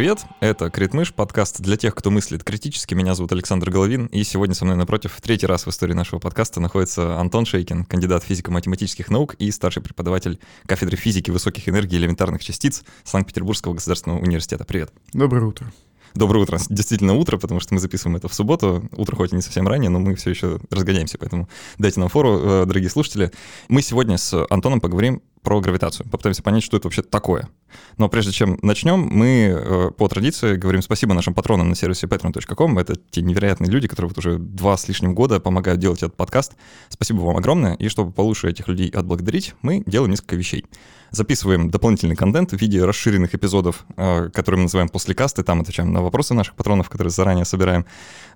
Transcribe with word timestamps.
Привет, 0.00 0.24
это 0.40 0.70
Критмыш, 0.70 1.12
подкаст 1.12 1.60
для 1.60 1.76
тех, 1.76 1.94
кто 1.94 2.10
мыслит 2.10 2.42
критически. 2.42 2.94
Меня 2.94 3.14
зовут 3.14 3.32
Александр 3.32 3.70
Головин, 3.70 4.06
и 4.06 4.24
сегодня 4.24 4.54
со 4.54 4.64
мной 4.64 4.78
напротив 4.78 5.12
в 5.12 5.20
третий 5.20 5.44
раз 5.44 5.66
в 5.66 5.68
истории 5.68 5.92
нашего 5.92 6.18
подкаста 6.18 6.58
находится 6.58 7.18
Антон 7.18 7.44
Шейкин, 7.44 7.84
кандидат 7.84 8.24
физико-математических 8.24 9.10
наук 9.10 9.34
и 9.34 9.50
старший 9.50 9.82
преподаватель 9.82 10.40
кафедры 10.64 10.96
физики 10.96 11.30
высоких 11.30 11.68
энергий 11.68 11.98
и 11.98 12.00
элементарных 12.00 12.42
частиц 12.42 12.82
Санкт-Петербургского 13.04 13.74
государственного 13.74 14.20
университета. 14.20 14.64
Привет. 14.64 14.90
Доброе 15.12 15.44
утро. 15.44 15.70
Доброе 16.14 16.40
утро. 16.40 16.58
Действительно 16.70 17.14
утро, 17.14 17.36
потому 17.36 17.60
что 17.60 17.74
мы 17.74 17.80
записываем 17.80 18.16
это 18.16 18.28
в 18.28 18.34
субботу. 18.34 18.88
Утро 18.96 19.16
хоть 19.16 19.32
и 19.32 19.36
не 19.36 19.42
совсем 19.42 19.68
ранее, 19.68 19.90
но 19.90 20.00
мы 20.00 20.16
все 20.16 20.30
еще 20.30 20.60
разгоняемся, 20.70 21.18
поэтому 21.18 21.48
дайте 21.78 22.00
нам 22.00 22.08
фору, 22.08 22.40
э, 22.40 22.64
дорогие 22.66 22.88
слушатели. 22.88 23.30
Мы 23.68 23.82
сегодня 23.82 24.16
с 24.16 24.46
Антоном 24.48 24.80
поговорим 24.80 25.22
про 25.42 25.60
гравитацию. 25.60 26.08
Попытаемся 26.08 26.42
понять, 26.42 26.62
что 26.62 26.76
это 26.76 26.86
вообще 26.88 27.02
такое. 27.02 27.48
Но 27.96 28.08
прежде 28.08 28.32
чем 28.32 28.58
начнем, 28.62 29.00
мы 29.00 29.54
э, 29.54 29.90
по 29.96 30.08
традиции 30.08 30.56
говорим 30.56 30.82
спасибо 30.82 31.14
нашим 31.14 31.34
патронам 31.34 31.68
на 31.68 31.74
сервисе 31.74 32.06
patreon.com. 32.06 32.78
Это 32.78 32.96
те 33.10 33.22
невероятные 33.22 33.70
люди, 33.70 33.88
которые 33.88 34.08
вот 34.08 34.18
уже 34.18 34.38
два 34.38 34.76
с 34.76 34.88
лишним 34.88 35.14
года 35.14 35.40
помогают 35.40 35.80
делать 35.80 36.02
этот 36.02 36.16
подкаст. 36.16 36.54
Спасибо 36.88 37.20
вам 37.20 37.36
огромное. 37.36 37.74
И 37.74 37.88
чтобы 37.88 38.12
получше 38.12 38.48
этих 38.48 38.68
людей 38.68 38.90
отблагодарить, 38.90 39.54
мы 39.62 39.82
делаем 39.86 40.10
несколько 40.10 40.36
вещей 40.36 40.64
записываем 41.10 41.70
дополнительный 41.70 42.16
контент 42.16 42.52
в 42.52 42.56
виде 42.56 42.84
расширенных 42.84 43.34
эпизодов, 43.34 43.84
э, 43.96 44.30
которые 44.32 44.58
мы 44.60 44.62
называем 44.64 44.88
после 44.88 45.14
касты, 45.14 45.42
там 45.42 45.60
отвечаем 45.60 45.92
на 45.92 46.02
вопросы 46.02 46.34
наших 46.34 46.54
патронов, 46.54 46.88
которые 46.88 47.10
заранее 47.10 47.44
собираем. 47.44 47.84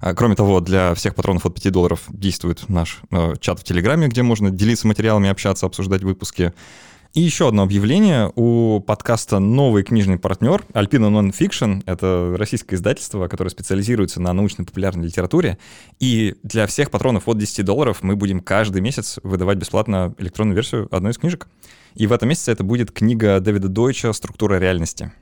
А, 0.01 0.15
кроме 0.15 0.35
того, 0.35 0.61
для 0.61 0.95
всех 0.95 1.15
патронов 1.15 1.47
от 1.47 1.55
5 1.55 1.73
долларов 1.73 2.03
действует 2.09 2.69
наш 2.69 3.01
э, 3.11 3.35
чат 3.41 3.61
в 3.61 3.65
Телеграме, 3.65 4.09
где 4.09 4.23
можно 4.23 4.51
делиться 4.51 4.87
материалами, 4.87 5.29
общаться, 5.29 5.67
обсуждать 5.67 6.03
выпуски. 6.03 6.53
И 7.15 7.21
еще 7.21 7.47
одно 7.47 7.63
объявление. 7.63 8.33
У 8.35 8.81
подкаста 8.81 9.39
новый 9.39 9.85
книжный 9.85 10.19
партнер 10.19 10.65
Alpina 10.73 11.09
Nonfiction. 11.13 11.85
Это 11.87 12.35
российское 12.37 12.75
издательство, 12.75 13.29
которое 13.29 13.51
специализируется 13.51 14.21
на 14.21 14.33
научно-популярной 14.33 15.07
литературе. 15.07 15.57
И 16.01 16.35
для 16.43 16.67
всех 16.67 16.91
патронов 16.91 17.29
от 17.29 17.39
10 17.39 17.65
долларов 17.65 17.99
мы 18.03 18.17
будем 18.17 18.41
каждый 18.41 18.83
месяц 18.83 19.21
выдавать 19.23 19.59
бесплатно 19.59 20.13
электронную 20.19 20.57
версию 20.57 20.89
одной 20.91 21.13
из 21.13 21.19
книжек. 21.19 21.47
И 21.95 22.09
в 22.09 22.13
этом 22.13 22.31
месяце 22.31 22.51
это 22.51 22.65
будет 22.65 22.91
книга 22.91 23.39
Дэвида 23.39 23.69
Дойча 23.69 24.13
«Структура 24.13 24.59
реальности». 24.59 25.13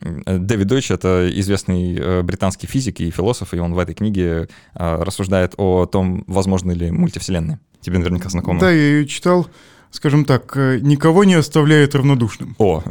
Дэвид 0.00 0.66
Дойч— 0.66 0.90
это 0.90 1.30
известный 1.34 1.96
э, 1.96 2.22
британский 2.22 2.66
физик 2.66 3.00
и 3.00 3.10
философ, 3.10 3.52
и 3.52 3.58
он 3.58 3.74
в 3.74 3.78
этой 3.78 3.94
книге 3.94 4.48
э, 4.74 5.02
рассуждает 5.02 5.52
о 5.58 5.84
том, 5.84 6.24
возможно 6.26 6.72
ли 6.72 6.90
мультивселенные. 6.90 7.60
Тебе 7.82 7.98
наверняка 7.98 8.30
знакомо. 8.30 8.58
Да, 8.58 8.70
я 8.70 8.80
ее 8.80 9.06
читал 9.06 9.46
скажем 9.92 10.24
так, 10.24 10.56
никого 10.56 11.24
не 11.24 11.34
оставляет 11.34 11.94
равнодушным. 11.94 12.56
О, 12.58 12.82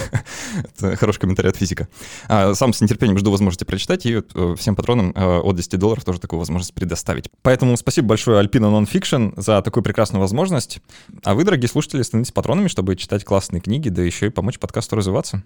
это 0.78 0.96
хороший 0.96 1.20
комментарий 1.20 1.50
от 1.50 1.56
физика. 1.56 1.88
А, 2.28 2.54
сам 2.54 2.72
с 2.72 2.80
нетерпением 2.80 3.18
жду 3.18 3.30
возможности 3.30 3.64
прочитать, 3.64 4.06
и 4.06 4.22
всем 4.56 4.76
патронам 4.76 5.12
от 5.16 5.56
10 5.56 5.78
долларов 5.78 6.04
тоже 6.04 6.20
такую 6.20 6.38
возможность 6.38 6.74
предоставить. 6.74 7.30
Поэтому 7.42 7.76
спасибо 7.76 8.08
большое 8.08 8.44
Alpina 8.44 8.70
Nonfiction 8.70 9.32
за 9.36 9.60
такую 9.62 9.82
прекрасную 9.82 10.20
возможность. 10.20 10.80
А 11.24 11.34
вы, 11.34 11.44
дорогие 11.44 11.68
слушатели, 11.68 12.02
становитесь 12.02 12.32
патронами, 12.32 12.68
чтобы 12.68 12.96
читать 12.96 13.24
классные 13.24 13.60
книги, 13.60 13.88
да 13.88 14.02
еще 14.02 14.26
и 14.26 14.30
помочь 14.30 14.58
подкасту 14.58 14.96
развиваться. 14.96 15.42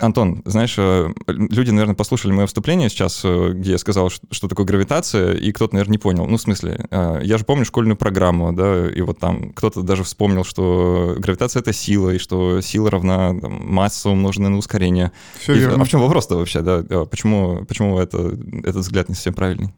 Антон, 0.00 0.42
знаешь, 0.44 0.74
э, 0.78 1.12
люди, 1.26 1.70
наверное, 1.70 1.94
послушали 1.94 2.32
мое 2.32 2.46
вступление 2.46 2.88
сейчас, 2.88 3.20
э, 3.24 3.52
где 3.54 3.72
я 3.72 3.78
сказал, 3.78 4.10
что 4.10 4.48
такое 4.48 4.66
гравитация, 4.66 5.34
и 5.34 5.52
кто-то, 5.52 5.74
наверное, 5.74 5.92
не 5.92 5.98
понял. 5.98 6.26
Ну, 6.26 6.36
в 6.36 6.40
смысле, 6.40 6.86
э, 6.90 7.20
я 7.22 7.38
же 7.38 7.44
помню 7.44 7.64
школьную 7.64 7.96
программу, 7.96 8.52
да, 8.52 8.90
и 8.90 9.00
вот 9.02 9.18
там 9.18 9.52
кто-то 9.52 9.82
даже 9.82 10.04
вспомнил, 10.04 10.44
что 10.44 11.14
гравитация— 11.18 11.60
это 11.62 11.72
сила, 11.72 12.10
и 12.10 12.18
что 12.18 12.60
сила 12.60 12.90
равна 12.90 13.38
там, 13.38 13.72
масса 13.72 14.10
умноженная 14.10 14.50
на 14.50 14.58
ускорение. 14.58 15.12
Все 15.38 15.54
и, 15.54 15.58
верно. 15.58 15.82
А 15.82 15.84
в 15.84 15.88
чем 15.88 16.00
вопрос-то 16.00 16.36
вообще, 16.36 16.62
да? 16.62 16.82
Почему, 17.04 17.64
почему 17.66 17.98
это, 17.98 18.36
этот 18.64 18.76
взгляд 18.76 19.08
не 19.08 19.14
совсем 19.14 19.34
правильный? 19.34 19.72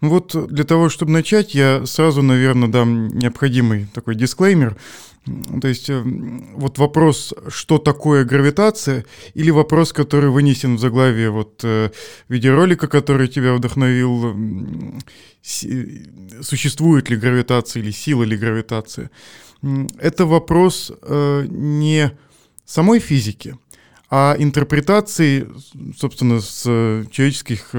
Ну 0.00 0.10
вот 0.10 0.36
для 0.48 0.64
того, 0.64 0.88
чтобы 0.88 1.10
начать, 1.10 1.54
я 1.54 1.84
сразу, 1.84 2.22
наверное, 2.22 2.68
дам 2.68 3.08
необходимый 3.08 3.88
такой 3.92 4.14
дисклеймер. 4.14 4.76
То 5.60 5.68
есть 5.68 5.90
э, 5.90 6.02
вот 6.54 6.78
вопрос, 6.78 7.34
что 7.48 7.78
такое 7.78 8.24
гравитация, 8.24 9.04
или 9.34 9.50
вопрос, 9.50 9.92
который 9.92 10.30
вынесен 10.30 10.76
в 10.76 10.80
заглавие 10.80 11.30
вот 11.30 11.60
э, 11.64 11.90
видеоролика, 12.28 12.88
который 12.88 13.28
тебя 13.28 13.54
вдохновил, 13.54 14.34
существует 15.42 17.10
ли 17.10 17.16
гравитация 17.16 17.82
или 17.82 17.90
сила 17.90 18.22
ли 18.24 18.36
гравитация, 18.36 19.10
это 19.98 20.24
вопрос 20.26 20.92
э, 21.02 21.46
не 21.48 22.12
самой 22.64 23.00
физики, 23.00 23.56
а 24.10 24.36
интерпретации, 24.38 25.46
собственно, 25.96 26.40
с 26.40 26.62
человеческих 27.10 27.74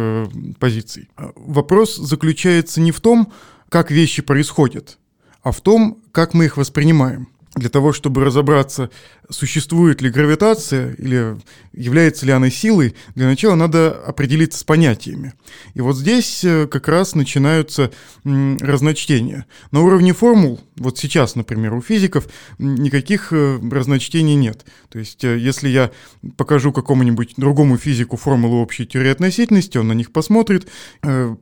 позиций. 0.60 1.10
Вопрос 1.36 1.96
заключается 1.96 2.82
не 2.82 2.92
в 2.92 3.00
том, 3.00 3.34
как 3.70 3.90
вещи 3.92 4.22
происходят, 4.22 5.00
а 5.42 5.52
в 5.52 5.62
том, 5.62 6.02
как 6.12 6.34
мы 6.34 6.46
их 6.46 6.58
воспринимаем 6.58 7.28
для 7.60 7.70
того, 7.70 7.94
чтобы 7.94 8.24
разобраться, 8.24 8.90
существует 9.30 10.02
ли 10.02 10.10
гравитация 10.10 10.94
или 10.94 11.38
является 11.74 12.26
ли 12.26 12.32
она 12.32 12.50
силой, 12.50 12.96
для 13.16 13.28
начала 13.28 13.56
надо 13.56 13.92
определиться 13.92 14.60
с 14.60 14.64
понятиями. 14.64 15.34
И 15.76 15.82
вот 15.82 15.96
здесь 15.96 16.44
э, 16.44 16.68
как 16.68 16.88
раз 16.88 17.16
начинаются 17.16 17.92
разночтения. 18.24 19.46
На 19.72 19.82
уровне 19.82 20.14
формул, 20.14 20.60
вот 20.78 20.98
сейчас, 20.98 21.36
например, 21.36 21.74
у 21.74 21.82
физиков 21.82 22.28
никаких 22.58 23.32
э, 23.32 23.60
разночтений 23.72 24.36
нет. 24.36 24.66
То 24.90 25.00
есть 25.00 25.24
э, 25.24 25.38
если 25.38 25.70
я 25.70 25.92
покажу 26.38 26.72
какому-нибудь 26.72 27.34
другому 27.38 27.78
физику 27.78 28.18
формулу 28.18 28.62
общей 28.62 28.86
теории 28.86 29.12
относительности, 29.12 29.78
он 29.78 29.88
на 29.88 29.94
них 29.94 30.12
посмотрит, 30.12 30.68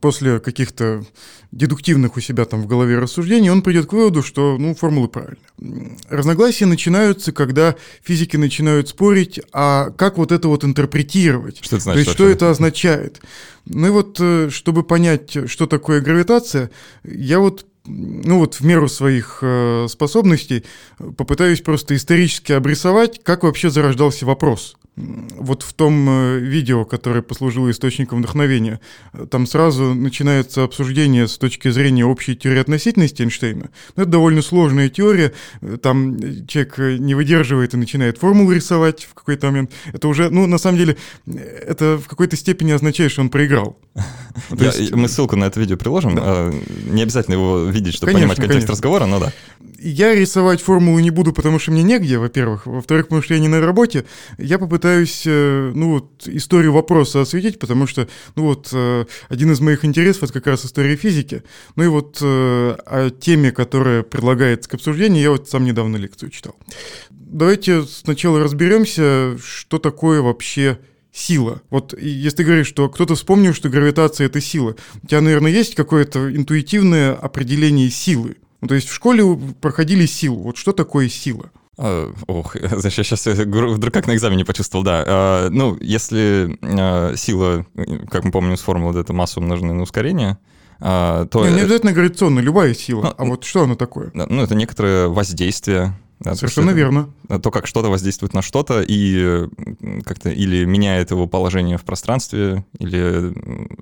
после 0.02 0.40
каких-то 0.40 1.04
дедуктивных 1.52 2.18
у 2.18 2.20
себя 2.20 2.46
там 2.46 2.62
в 2.62 2.68
голове 2.68 3.00
рассуждений, 3.00 3.50
он 3.50 3.62
придет 3.62 3.88
к 3.88 3.94
выводу, 3.94 4.22
что 4.22 4.58
ну, 4.58 4.76
формулы 4.76 5.08
правильные. 5.08 5.98
Разногласия 6.10 6.66
начинаются, 6.66 7.32
когда 7.32 7.76
физики 8.02 8.38
начинают 8.38 8.90
спорить, 8.90 9.40
а 9.52 9.92
как 9.92 10.18
вот 10.18 10.32
это 10.32 10.48
вот 10.48 10.64
интерпретировать? 10.64 11.60
Что 11.62 11.76
это 11.76 11.84
значит? 11.84 11.96
То 11.96 12.00
есть, 12.00 12.12
что 12.12 12.28
это 12.28 12.50
означает? 12.50 13.22
Ну 13.66 13.88
и 13.88 13.90
вот, 13.90 14.18
э, 14.20 14.50
чтобы 14.50 14.84
понять, 14.84 15.50
что 15.50 15.68
такое 15.68 16.02
гравитация, 16.02 16.72
я 17.04 17.40
вот 17.40 17.66
ну 17.86 18.40
вот 18.40 18.56
в 18.56 18.62
меру 18.66 18.90
своих 18.90 19.40
э, 19.42 19.88
способностей 19.90 20.66
попытаюсь 21.16 21.62
просто 21.62 21.96
исторически 21.96 22.52
обрисовать, 22.52 23.22
как 23.24 23.44
вообще 23.44 23.70
зарождался 23.70 24.26
вопрос 24.26 24.76
вот 24.98 25.62
в 25.62 25.74
том 25.74 26.10
э, 26.10 26.40
видео, 26.40 26.84
которое 26.84 27.22
послужило 27.22 27.70
источником 27.70 28.20
вдохновения, 28.20 28.82
там 29.30 29.46
сразу 29.46 29.94
начинается 29.94 30.64
обсуждение 30.64 31.28
с 31.28 31.38
точки 31.38 31.70
зрения 31.70 32.04
общей 32.04 32.36
теории 32.36 32.60
относительности 32.60 33.22
Эйнштейна. 33.22 33.70
Но 33.96 34.04
это 34.04 34.12
довольно 34.12 34.42
сложная 34.42 34.90
теория, 34.90 35.34
там 35.82 36.18
человек 36.48 36.78
не 37.00 37.14
выдерживает 37.14 37.76
и 37.76 37.78
начинает 37.78 38.18
формулу 38.18 38.52
рисовать 38.52 39.04
в 39.04 39.14
какой-то 39.14 39.48
момент. 39.48 39.72
Это 39.94 40.08
уже, 40.08 40.30
ну, 40.30 40.48
на 40.48 40.58
самом 40.58 40.80
деле, 40.80 40.98
это 41.28 41.98
в 41.98 42.08
какой-то 42.08 42.36
степени 42.36 42.72
означает, 42.72 43.12
что 43.12 43.22
он 43.22 43.30
проиграл. 43.30 43.78
Я. 44.52 44.72
Мы 44.92 45.08
ссылку 45.08 45.36
на 45.36 45.46
это 45.46 45.60
видео 45.60 45.78
приложим. 45.78 46.16
Да. 46.16 46.22
А, 46.26 46.54
не 46.90 47.04
обязательно 47.04 47.36
его 47.36 47.66
видеть, 47.66 47.94
чтобы 47.94 48.12
конечно, 48.12 48.30
понимать 48.30 48.38
контекст 48.38 48.68
конечно. 48.68 48.74
разговора, 48.74 49.06
но 49.06 49.20
да. 49.20 49.34
Я 49.90 50.14
рисовать 50.14 50.62
формулу 50.62 51.00
не 51.00 51.12
буду, 51.12 51.32
потому 51.32 51.60
что 51.60 51.72
мне 51.72 51.82
негде, 51.82 52.18
во-первых. 52.18 52.66
Во-вторых, 52.66 53.06
потому 53.06 53.22
что 53.22 53.36
я 53.36 53.40
не 53.40 53.48
на 53.48 53.62
работе. 53.62 54.04
Я 54.38 54.60
попытаюсь, 54.60 55.24
э, 55.26 55.72
ну 55.74 55.94
вот, 55.94 56.28
историю 56.28 56.74
вопроса 56.74 57.22
осветить, 57.22 57.58
потому 57.58 57.88
что, 57.88 58.10
ну 58.36 58.44
вот, 58.44 58.68
э, 58.74 59.06
один 59.30 59.54
из 59.54 59.62
моих 59.62 59.86
интересов— 59.86 60.24
это 60.24 60.34
как 60.34 60.48
раз 60.48 60.66
история 60.66 60.98
физики. 60.98 61.42
Ну 61.78 61.86
и 61.86 61.88
вот 61.88 62.18
э, 62.22 62.76
о 62.86 63.10
теме, 63.12 63.54
которая 63.54 64.04
предлагается 64.04 64.70
к 64.70 64.74
обсуждению, 64.74 65.24
я 65.24 65.32
вот 65.32 65.48
сам 65.48 65.64
недавно 65.64 65.96
лекцию 65.96 66.32
читал. 66.32 66.56
Давайте 67.10 67.84
сначала 67.84 68.42
разберемся, 68.42 69.38
что 69.42 69.80
такое 69.80 70.22
вообще 70.22 70.80
сила. 71.14 71.62
Вот 71.70 71.98
если 71.98 72.38
ты 72.38 72.44
говоришь, 72.44 72.68
что 72.68 72.90
кто-то 72.90 73.16
вспомнил, 73.16 73.54
что 73.54 73.70
гравитация— 73.70 74.26
это 74.28 74.42
сила, 74.42 74.76
у 75.02 75.08
тебя, 75.08 75.22
наверное, 75.22 75.52
есть 75.52 75.76
какое-то 75.76 76.36
интуитивное 76.36 77.14
определение 77.14 77.90
силы? 77.90 78.36
Ну, 78.68 78.70
то 78.70 78.76
есть 78.76 78.90
в 78.90 78.94
школе 78.94 79.24
проходили 79.62 80.06
силу. 80.06 80.44
Вот 80.44 80.58
что 80.58 80.74
такое 80.74 81.08
сила? 81.08 81.52
А, 81.78 82.12
ох, 82.28 82.58
значит, 82.62 82.98
я 82.98 83.04
сейчас 83.06 83.26
вдруг 83.26 83.94
как 83.94 84.08
на 84.08 84.14
экзамене 84.14 84.44
почувствовал, 84.44 84.84
да. 84.84 85.06
А, 85.08 85.50
ну, 85.50 85.78
если 85.80 86.60
а, 86.62 87.16
сила, 87.16 87.66
как 88.12 88.26
мы 88.26 88.32
помним 88.32 88.58
с 88.58 88.62
формулы, 88.62 89.00
это 89.00 89.14
масса 89.14 89.40
умноженная 89.40 89.74
на 89.74 89.84
ускорение, 89.84 90.38
то... 90.80 91.30
Не, 91.34 91.54
не 91.54 91.62
обязательно 91.62 91.94
гравитационная, 91.94 92.44
любая 92.44 92.74
сила. 92.74 93.04
Ну, 93.04 93.14
а 93.18 93.24
вот 93.24 93.46
что 93.46 93.64
она 93.64 93.76
такое? 93.76 94.12
Ну, 94.14 94.44
это 94.44 94.54
некоторое 94.54 95.08
воздействие 95.08 95.94
Совершенно 96.24 96.72
верно. 96.72 97.10
То, 97.28 97.52
как 97.52 97.68
что-то 97.68 97.90
воздействует 97.90 98.34
на 98.34 98.42
что-то 98.42 98.84
и 98.86 99.48
как-то 100.04 100.30
или 100.30 100.66
меняет 100.66 101.12
его 101.12 101.28
положение 101.28 101.78
в 101.78 101.84
пространстве, 101.84 102.66
или 102.80 103.34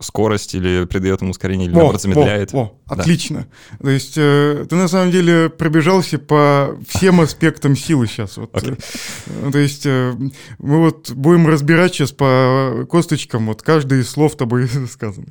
скорость, 0.02 0.56
или 0.56 0.86
придает 0.86 1.22
ему 1.22 1.32
ускорение, 1.32 1.68
или 1.68 1.74
о, 1.74 1.78
наоборот 1.78 2.02
замедляет. 2.02 2.54
О, 2.54 2.78
о, 2.88 2.96
да. 2.96 3.02
отлично. 3.02 3.48
То 3.82 3.90
есть 3.90 4.16
э, 4.18 4.66
ты 4.70 4.76
на 4.76 4.88
самом 4.88 5.12
деле 5.12 5.50
пробежался 5.50 6.20
по 6.20 6.78
всем 6.88 7.22
аспектам 7.22 7.76
силы 7.76 8.08
сейчас. 8.08 8.38
Вот. 8.38 8.52
Okay. 8.54 8.82
Э, 9.28 9.52
то 9.52 9.58
есть 9.58 9.86
э, 9.86 10.14
мы 10.60 10.80
вот 10.80 11.12
будем 11.12 11.48
разбирать 11.48 11.94
сейчас 11.94 12.12
по 12.12 12.86
косточкам 12.90 13.48
вот 13.48 13.62
каждый 13.62 14.02
из 14.02 14.10
слов 14.10 14.36
тобой 14.36 14.68
сказано. 14.92 15.28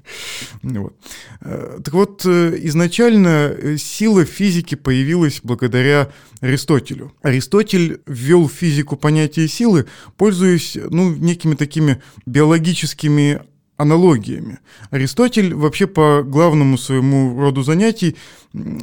Вот. 0.62 0.95
Э, 1.43 1.79
так 1.85 1.93
вот, 1.93 2.23
э, 2.25 2.59
изначально 2.62 3.77
сила 3.79 4.25
физики 4.25 4.75
появилась 4.75 5.41
благодаря 5.43 6.09
Аристотелю. 6.41 6.94
Аристотель 7.23 8.00
ввел 8.06 8.49
в 8.49 8.52
физику 8.52 8.96
понятие 8.96 9.49
силы, 9.49 9.87
пользуясь 10.17 10.76
ну, 10.91 11.14
некими 11.14 11.55
такими 11.55 12.02
биологическими 12.26 13.43
аналогиями. 13.76 14.58
Аристотель 14.91 15.55
вообще 15.55 15.87
по 15.87 16.23
главному 16.23 16.79
своему 16.79 17.41
роду 17.41 17.62
занятий 17.62 18.17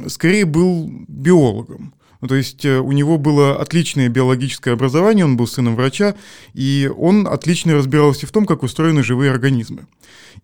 скорее 0.08 0.44
был 0.44 0.90
биологом. 1.08 1.94
Ну, 2.22 2.28
то 2.28 2.36
есть 2.36 2.64
э, 2.64 2.78
у 2.78 2.92
него 2.92 3.18
было 3.18 3.60
отличное 3.60 4.08
биологическое 4.08 4.74
образование, 4.74 5.24
он 5.24 5.36
был 5.36 5.48
сыном 5.48 5.74
врача, 5.74 6.14
и 6.54 6.88
он 6.96 7.26
отлично 7.26 7.74
разбирался 7.74 8.28
в 8.28 8.30
том, 8.30 8.46
как 8.46 8.62
устроены 8.62 9.02
живые 9.02 9.32
организмы. 9.32 9.86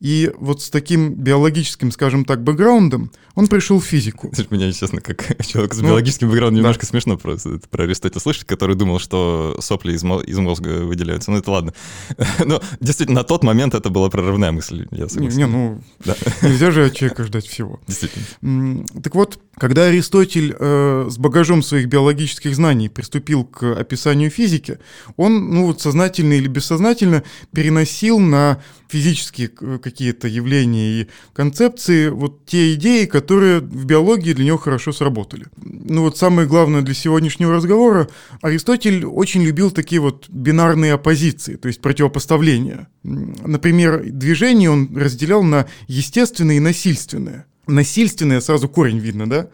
И 0.01 0.33
вот 0.39 0.63
с 0.63 0.71
таким 0.71 1.15
биологическим, 1.15 1.91
скажем 1.91 2.25
так, 2.25 2.43
бэкграундом 2.43 3.11
он 3.35 3.47
пришел 3.47 3.81
в 3.81 3.85
физику. 3.85 4.31
Слушай, 4.35 4.49
меня, 4.51 4.73
честно, 4.73 5.01
как 5.01 5.25
человек 5.47 5.75
с 5.75 5.79
ну, 5.79 5.89
биологическим 5.89 6.29
бэкграундом 6.29 6.57
немножко 6.57 6.87
да. 6.87 6.91
смешно 6.91 7.17
просто 7.17 7.55
это 7.55 7.69
про 7.69 7.85
Аристотеля 7.85 8.21
слышать, 8.21 8.45
который 8.45 8.77
думал, 8.77 8.99
что 8.99 9.57
сопли 9.61 9.93
из, 9.93 10.05
из 10.05 10.39
мозга 10.39 10.85
выделяются. 10.85 11.31
Ну, 11.31 11.39
это 11.39 11.51
ладно. 11.51 11.75
Но 12.45 12.61
действительно, 12.81 13.21
на 13.21 13.25
тот 13.25 13.43
момент 13.43 13.75
это 13.75 13.91
была 13.91 14.09
прорывная 14.11 14.53
мысль, 14.53 14.87
я 14.91 15.09
согласен. 15.09 15.37
Не, 15.37 15.45
не 15.45 15.47
ну, 15.47 15.81
да. 16.05 16.17
нельзя 16.43 16.71
же 16.71 16.87
от 16.87 16.95
человека 16.95 17.25
ждать 17.25 17.47
всего. 17.47 17.81
Действительно. 17.87 18.85
Так 19.03 19.15
вот, 19.15 19.41
когда 19.57 19.87
Аристотель 19.87 20.55
э, 20.59 21.09
с 21.11 21.19
багажом 21.19 21.63
своих 21.69 21.87
биологических 21.87 22.55
знаний 22.55 22.89
приступил 22.89 23.45
к 23.45 23.63
описанию 23.79 24.31
физики, 24.31 24.79
он, 25.17 25.51
ну 25.51 25.67
вот 25.67 25.81
сознательно 25.81 26.35
или 26.35 26.49
бессознательно 26.49 27.23
переносил 27.53 28.19
на 28.19 28.61
физические 28.89 29.49
какие-то 29.49 30.29
явления 30.29 31.03
и 31.03 31.09
концепции 31.35 32.09
вот 32.09 32.47
те 32.47 32.75
идеи, 32.75 33.05
которые 33.05 33.61
в 33.61 33.85
биологии 33.85 34.33
для 34.33 34.47
него 34.47 34.59
хорошо 34.59 34.93
сработали. 34.93 35.47
Ну 35.57 36.03
вот 36.03 36.17
самое 36.17 36.49
главное 36.49 36.83
для 36.83 36.95
сегодняшнего 36.95 37.53
разговора, 37.53 38.09
Аристотель 38.43 39.05
очень 39.05 39.43
любил 39.43 39.71
такие 39.71 40.01
вот 40.01 40.29
бинарные 40.29 40.95
оппозиции, 40.95 41.57
то 41.57 41.69
есть 41.69 41.81
противопоставления. 41.81 42.89
Например, 43.03 44.03
движение 44.03 44.71
он 44.71 44.97
разделял 44.97 45.43
на 45.43 45.67
естественное 45.87 46.57
и 46.57 46.61
насильственное. 46.61 47.47
Насильственное, 47.69 48.41
сразу 48.41 48.69
корень 48.69 48.99
видно, 48.99 49.29
да? 49.31 49.49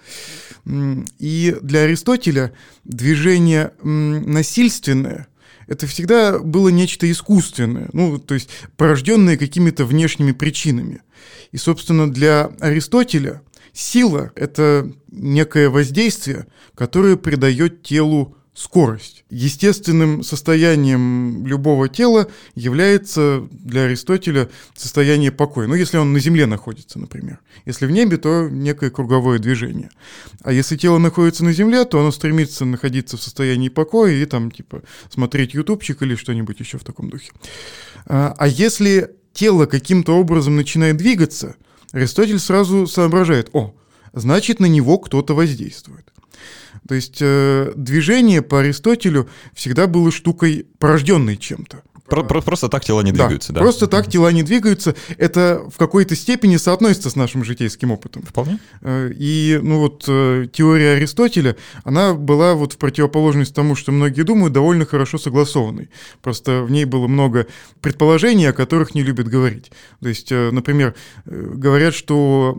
И 1.18 1.56
для 1.60 1.80
Аристотеля 1.80 2.52
движение 2.84 3.72
насильственное– 3.82 5.26
это 5.66 5.86
всегда 5.86 6.38
было 6.38 6.68
нечто 6.68 7.10
искусственное, 7.10 7.88
ну, 7.92 8.18
то 8.18 8.34
есть 8.34 8.48
порожденное 8.76 9.36
какими-то 9.36 9.84
внешними 9.84 10.32
причинами. 10.32 11.02
И, 11.52 11.56
собственно, 11.56 12.10
для 12.10 12.50
Аристотеля 12.60 13.42
сила— 13.72 14.32
это 14.36 14.90
некое 15.10 15.68
воздействие, 15.68 16.46
которое 16.74 17.16
придает 17.16 17.82
телу 17.82 18.36
скорость. 18.54 19.24
Естественным 19.30 20.22
состоянием 20.22 21.44
любого 21.44 21.88
тела 21.88 22.28
является 22.54 23.46
для 23.50 23.82
Аристотеля 23.82 24.48
состояние 24.76 25.32
покоя. 25.32 25.66
Ну, 25.66 25.74
если 25.74 25.98
он 25.98 26.12
на 26.12 26.20
Земле 26.20 26.46
находится, 26.46 27.00
например. 27.00 27.40
Если 27.66 27.86
в 27.86 27.90
небе, 27.90 28.16
то 28.16 28.48
некое 28.48 28.90
круговое 28.90 29.40
движение. 29.40 29.90
А 30.42 30.52
если 30.52 30.76
тело 30.76 30.98
находится 30.98 31.44
на 31.44 31.52
Земле, 31.52 31.84
то 31.84 31.98
оно 31.98 32.12
стремится 32.12 32.64
находиться 32.64 33.16
в 33.16 33.22
состоянии 33.22 33.68
покоя 33.68 34.12
и 34.12 34.24
там, 34.24 34.52
типа, 34.52 34.82
смотреть 35.12 35.54
ютубчик 35.54 36.02
или 36.02 36.14
что-нибудь 36.14 36.60
еще 36.60 36.78
в 36.78 36.84
таком 36.84 37.10
духе. 37.10 37.32
А, 38.06 38.34
а 38.38 38.46
если 38.46 39.10
тело 39.32 39.66
каким-то 39.66 40.16
образом 40.16 40.54
начинает 40.54 40.96
двигаться, 40.96 41.56
Аристотель 41.90 42.38
сразу 42.38 42.86
соображает, 42.86 43.50
о, 43.52 43.74
значит, 44.12 44.60
на 44.60 44.66
него 44.66 44.98
кто-то 44.98 45.34
воздействует. 45.34 46.13
То 46.88 46.94
есть 46.94 47.18
э, 47.20 47.72
движение 47.76 48.42
по 48.42 48.60
Аристотелю 48.60 49.28
всегда 49.54 49.86
было 49.86 50.10
штукой, 50.10 50.66
порожденной 50.78 51.36
чем-то. 51.36 51.82
Про 52.08 52.20
-про 52.20 52.42
Просто 52.42 52.68
так 52.68 52.84
тела 52.84 53.00
не 53.00 53.12
двигаются, 53.12 53.52
да? 53.52 53.60
да? 53.60 53.64
Просто 53.64 53.86
так 53.86 54.08
тела 54.08 54.30
не 54.30 54.42
двигаются. 54.42 54.94
Это 55.16 55.62
в 55.70 55.78
какой-то 55.78 56.14
степени 56.14 56.58
соотносится 56.58 57.08
с 57.08 57.16
нашим 57.16 57.44
житейским 57.44 57.90
опытом. 57.90 58.22
Вполне. 58.22 58.58
Э, 58.82 59.10
и, 59.16 59.58
ну 59.62 59.78
вот, 59.78 60.04
э, 60.06 60.46
теория 60.52 60.96
Аристотеля, 60.96 61.56
она 61.82 62.12
была 62.12 62.54
вот 62.54 62.74
в 62.74 62.76
противоположность 62.76 63.54
тому, 63.54 63.74
что 63.74 63.90
многие 63.90 64.22
думают, 64.22 64.52
довольно 64.52 64.84
хорошо 64.84 65.16
согласованной. 65.16 65.88
Просто 66.20 66.62
в 66.62 66.70
ней 66.70 66.84
было 66.84 67.06
много 67.06 67.46
предположений, 67.80 68.50
о 68.50 68.52
которых 68.52 68.94
не 68.94 69.02
любят 69.02 69.28
говорить. 69.28 69.72
То 70.02 70.08
есть, 70.08 70.30
э, 70.30 70.50
например, 70.50 70.94
говорят, 71.24 71.94
что 71.94 72.58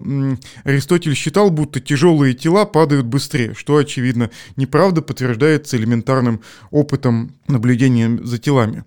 Аристотель 0.63 1.15
считал, 1.15 1.51
будто 1.51 1.79
тяжелые 1.79 2.33
тела 2.33 2.65
падают 2.65 3.05
быстрее, 3.05 3.53
что, 3.53 3.77
очевидно, 3.77 4.31
неправда, 4.55 5.03
подтверждается 5.03 5.77
элементарным 5.77 6.41
опытом 6.71 7.31
наблюдения 7.47 8.19
за 8.23 8.39
телами. 8.39 8.83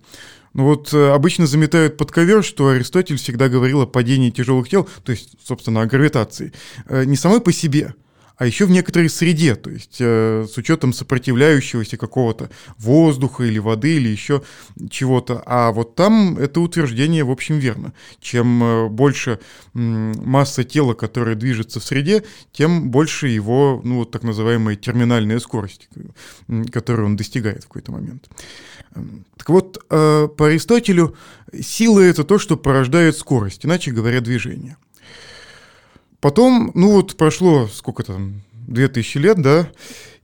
Ну 0.53 0.65
вот 0.65 0.93
э, 0.93 1.11
обычно 1.11 1.47
заметают 1.47 1.97
под 1.97 2.11
ковер, 2.11 2.43
что 2.43 2.69
Аристотель 2.69 3.17
всегда 3.17 3.49
говорил 3.49 3.81
о 3.81 3.87
падении 3.87 4.29
тяжелых 4.31 4.67
тел, 4.67 4.87
то 5.03 5.11
есть, 5.11 5.35
собственно, 5.43 5.81
о 5.81 5.85
гравитации, 5.85 6.53
э, 6.87 7.03
не 7.05 7.15
самой 7.15 7.41
по 7.41 7.51
себе, 7.51 7.93
а 8.39 8.45
еще 8.45 8.65
в 8.65 8.71
некоторой 8.71 9.09
среде, 9.09 9.55
то 9.55 9.69
есть 9.69 9.97
э, 9.99 10.47
с 10.49 10.57
учетом 10.57 10.93
сопротивляющегося 10.93 11.97
какого-то 11.97 12.49
воздуха 12.77 13.43
или 13.43 13.59
воды 13.59 13.97
или 13.97 14.07
еще 14.07 14.43
чего-то. 14.89 15.43
А 15.45 15.73
вот 15.73 15.95
там 15.95 16.37
это 16.37 16.61
утверждение, 16.61 17.25
в 17.25 17.31
общем, 17.31 17.59
верно. 17.59 17.93
Чем 18.21 18.63
э, 18.63 18.87
больше 18.87 19.39
масса 19.73 20.63
тела, 20.63 20.93
которая 20.93 21.35
движется 21.35 21.81
в 21.81 21.83
среде, 21.83 22.23
тем 22.53 22.91
больше 22.91 23.27
его, 23.27 23.81
ну, 23.83 23.97
вот 23.97 24.11
так 24.11 24.23
называемая 24.23 24.77
терминальная 24.77 25.39
скорость, 25.39 25.89
которую 26.71 27.07
он 27.07 27.17
достигает 27.17 27.65
в 27.65 27.67
какой-то 27.67 27.91
момент. 27.91 28.29
Так 29.35 29.49
вот, 29.49 29.83
э, 29.89 30.29
по 30.29 30.47
Аристотелю 30.47 31.17
сила— 31.61 31.99
это 31.99 32.23
то, 32.23 32.39
что 32.39 32.55
порождает 32.55 33.17
скорость, 33.17 33.65
иначе 33.65 33.91
говоря, 33.91 34.21
движение. 34.21 34.77
Потом, 36.21 36.71
ну 36.73 36.91
вот 36.91 37.15
прошло 37.15 37.67
сколько 37.67 38.03
там, 38.03 38.41
2000 38.67 39.17
лет, 39.17 39.41
да, 39.41 39.69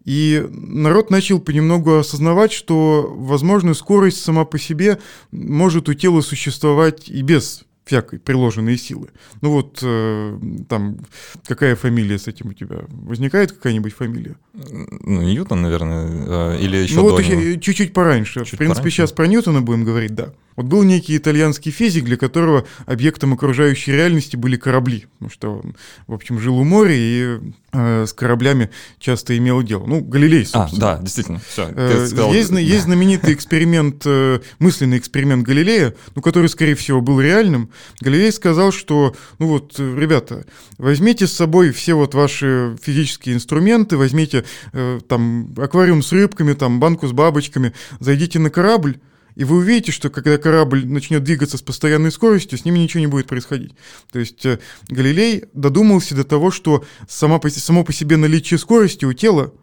и 0.04 0.46
народ 0.52 1.10
начал 1.10 1.40
понемногу 1.40 1.96
осознавать, 1.96 2.52
что, 2.52 3.12
возможно, 3.18 3.74
скорость 3.74 4.24
сама 4.24 4.46
по 4.46 4.60
себе 4.60 5.00
может 5.32 5.90
у 5.90 5.94
тела 5.94 6.22
существовать 6.22 7.10
и 7.10 7.22
без 7.22 7.64
всякой 7.86 8.20
приложенные 8.20 8.78
силы. 8.78 9.10
Ну 9.42 9.52
вот 9.52 9.80
э, 9.82 10.40
там 10.68 10.98
какая 11.46 11.76
фамилия 11.76 12.18
с 12.18 12.28
этим 12.28 12.50
у 12.50 12.54
тебя? 12.54 12.80
Возникает 12.90 13.52
какая-нибудь 13.52 13.94
фамилия? 13.94 14.36
Ну, 14.54 15.22
Ньютон, 15.22 15.62
наверное, 15.62 16.56
э, 16.56 16.60
или 16.62 16.78
еще 16.78 16.96
Ну 16.96 17.04
вот 17.04 17.22
чуть-чуть 17.22 17.94
пораньше. 17.94 18.44
Чуть 18.44 18.54
В 18.54 18.58
принципе, 18.58 18.82
пораньше. 18.82 18.98
сейчас 18.98 19.12
про 19.12 19.28
Ньютона 19.28 19.62
будем 19.62 19.84
говорить, 19.84 20.16
да. 20.16 20.34
Вот 20.56 20.68
был 20.68 20.84
некий 20.84 21.18
итальянский 21.18 21.72
физик, 21.72 22.06
для 22.06 22.18
которого 22.18 22.66
объектом 22.86 23.34
окружающей 23.34 23.92
реальности 23.92 24.38
были 24.38 24.56
корабли, 24.56 25.06
потому 25.14 25.30
что 25.30 25.58
он, 25.58 25.76
в 26.08 26.14
общем, 26.14 26.40
жил 26.40 26.58
у 26.58 26.64
моря 26.64 26.96
и 26.96 27.40
э, 27.74 28.06
с 28.08 28.14
кораблями 28.14 28.70
часто 29.00 29.38
имел 29.38 29.62
дело. 29.64 29.86
Ну, 29.86 30.02
Галилей, 30.02 30.48
а, 30.54 30.68
собственно. 30.68 30.92
А, 30.92 30.96
да, 30.96 31.04
действительно. 31.04 31.42
Все, 31.46 31.68
э, 31.76 32.08
сказал... 32.08 32.34
есть, 32.34 32.52
есть 32.52 32.84
знаменитый 32.84 33.34
эксперимент, 33.34 34.04
э, 34.06 34.40
мысленный 34.60 34.98
эксперимент 34.98 35.46
Галилея, 35.46 35.94
ну, 36.16 36.22
который, 36.22 36.48
скорее 36.48 36.76
всего, 36.76 37.02
был 37.02 37.20
реальным. 37.20 37.70
Галилей 38.02 38.32
сказал, 38.32 38.72
что, 38.72 39.16
ну 39.40 39.48
вот, 39.48 39.80
ребята, 39.80 40.46
возьмите 40.78 41.28
с 41.28 41.34
собой 41.34 41.72
все 41.72 41.94
вот 41.94 42.14
ваши 42.14 42.76
физические 42.82 43.36
инструменты, 43.36 43.98
возьмите 43.98 44.46
э, 44.74 45.00
там 45.08 45.54
аквариум 45.58 46.04
с 46.04 46.12
рыбками, 46.12 46.54
там 46.54 46.80
банку 46.80 47.08
с 47.08 47.12
бабочками, 47.12 47.74
зайдите 48.00 48.40
на 48.40 48.50
корабль, 48.50 49.00
и 49.36 49.44
вы 49.44 49.58
увидите, 49.58 49.92
что 49.92 50.10
когда 50.10 50.38
корабль 50.38 50.86
начнет 50.86 51.24
двигаться 51.24 51.58
с 51.58 51.62
постоянной 51.62 52.12
скоростью, 52.12 52.58
с 52.58 52.66
ними 52.66 52.80
ничего 52.80 53.02
не 53.02 53.08
будет 53.08 53.28
происходить. 53.28 53.74
То 54.12 54.20
есть 54.20 54.46
э, 54.46 54.60
Галилей 54.88 55.46
додумался 55.54 56.16
до 56.16 56.24
того, 56.24 56.52
что 56.52 56.86
сама 57.08 57.40
по, 57.40 57.50
само 57.50 57.84
по 57.84 57.94
себе 57.94 58.18
наличие 58.18 58.58
скорости 58.58 59.06
у 59.06 59.14
тела 59.14 59.54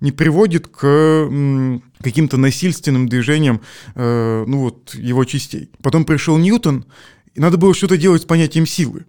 не 0.00 0.10
приводит 0.10 0.66
к 0.66 1.28
каким-то 2.02 2.36
насильственным 2.36 3.08
движениям 3.08 3.62
э, 3.94 4.44
ну 4.46 4.58
вот, 4.58 4.94
его 4.94 5.24
частей. 5.24 5.70
Потом 5.80 6.04
пришел 6.04 6.36
Ньютон, 6.36 6.84
и 7.34 7.40
надо 7.40 7.56
было 7.56 7.74
что-то 7.74 7.96
делать 7.96 8.22
с 8.22 8.26
понятием 8.26 8.66
силы. 8.66 9.06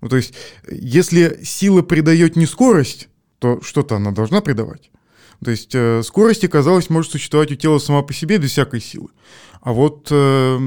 Ну, 0.00 0.08
то 0.08 0.16
есть, 0.16 0.34
если 0.68 1.40
сила 1.44 1.82
придает 1.82 2.36
не 2.36 2.46
скорость, 2.46 3.08
то 3.38 3.60
что-то 3.62 3.96
она 3.96 4.10
должна 4.10 4.40
придавать. 4.40 4.90
То 5.44 5.50
есть 5.50 5.74
э, 5.74 6.02
скорость, 6.04 6.46
казалось, 6.48 6.90
может 6.90 7.12
существовать 7.12 7.50
у 7.50 7.56
тела 7.56 7.78
сама 7.78 8.02
по 8.02 8.12
себе 8.12 8.38
без 8.38 8.50
всякой 8.50 8.80
силы. 8.80 9.08
А 9.60 9.72
вот 9.72 10.08
э, 10.10 10.58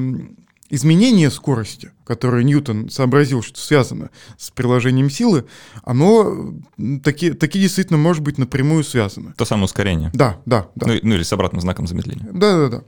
изменение 0.70 1.32
скорости, 1.32 1.92
которое 2.04 2.44
Ньютон 2.44 2.90
сообразил, 2.90 3.42
что 3.42 3.60
связано 3.60 4.10
с 4.38 4.52
приложением 4.52 5.10
силы, 5.10 5.46
оно 5.84 6.54
таки, 7.04 7.32
таки 7.32 7.60
действительно 7.60 7.98
может 7.98 8.24
быть 8.24 8.38
напрямую 8.38 8.84
связано. 8.84 9.34
То 9.38 9.46
самое 9.46 9.66
ускорение. 9.66 10.12
Да, 10.14 10.42
да, 10.46 10.68
да. 10.76 10.88
Ну, 10.88 11.00
ну 11.02 11.16
или 11.16 11.24
с 11.24 11.32
обратным 11.32 11.62
знаком 11.62 11.88
замедления. 11.88 12.28
Да, 12.32 12.58
да, 12.58 12.70
да. 12.70 12.84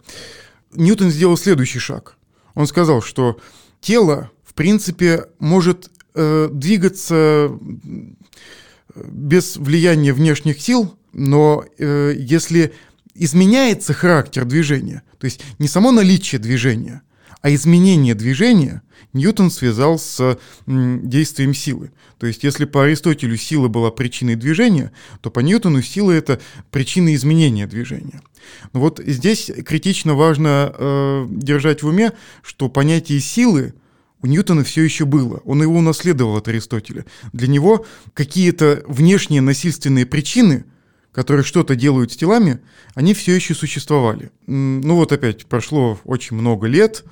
Ньютон 0.73 1.09
сделал 1.09 1.37
следующий 1.37 1.79
шаг. 1.79 2.17
Он 2.53 2.67
сказал, 2.67 3.01
что 3.01 3.39
тело, 3.81 4.31
в 4.43 4.53
принципе, 4.53 5.25
может 5.39 5.89
э, 6.15 6.49
двигаться 6.51 7.51
без 8.95 9.57
влияния 9.57 10.13
внешних 10.13 10.61
сил, 10.61 10.95
но 11.13 11.63
э, 11.77 12.13
если 12.17 12.73
изменяется 13.13 13.93
характер 13.93 14.45
движения, 14.45 15.03
то 15.17 15.25
есть 15.25 15.41
не 15.59 15.67
само 15.67 15.91
наличие 15.91 16.39
движения, 16.39 17.01
а 17.41 17.53
изменение 17.53 18.15
движения 18.15 18.81
Ньютон 19.13 19.51
связал 19.51 19.99
с 19.99 20.37
действием 20.65 21.53
силы. 21.53 21.91
То 22.17 22.27
есть 22.27 22.43
если 22.43 22.65
по 22.65 22.83
Аристотелю 22.83 23.37
сила 23.37 23.67
была 23.67 23.91
причиной 23.91 24.35
движения, 24.35 24.91
то 25.21 25.29
по 25.29 25.39
Ньютону 25.39 25.81
сила— 25.81 26.11
это 26.13 26.39
причина 26.71 27.13
изменения 27.15 27.67
движения. 27.67 28.21
Но 28.73 28.79
вот 28.79 28.99
здесь 29.05 29.51
критично 29.65 30.13
важно 30.13 30.73
э, 30.73 31.27
держать 31.29 31.83
в 31.83 31.87
уме, 31.87 32.13
что 32.41 32.69
понятие 32.69 33.19
силы— 33.19 33.73
у 34.23 34.25
Ньютона 34.25 34.63
все 34.63 34.81
еще 34.81 35.05
было. 35.05 35.41
Он 35.45 35.61
его 35.61 35.77
унаследовал 35.77 36.37
от 36.37 36.47
Аристотеля. 36.47 37.05
Для 37.33 37.47
него 37.47 37.85
какие-то 38.15 38.83
внешние 38.87 39.41
насильственные 39.41 40.07
причины— 40.07 40.65
которые 41.17 41.43
что-то 41.43 41.75
делают 41.75 42.11
с 42.11 42.15
телами, 42.15 42.59
они 42.93 43.15
все 43.15 43.33
еще 43.33 43.55
существовали. 43.55 44.29
Ну 44.45 44.95
вот 44.95 45.11
опять 45.11 45.47
прошло 45.47 45.99
очень 46.03 46.37
много 46.37 46.67
лет, 46.67 47.03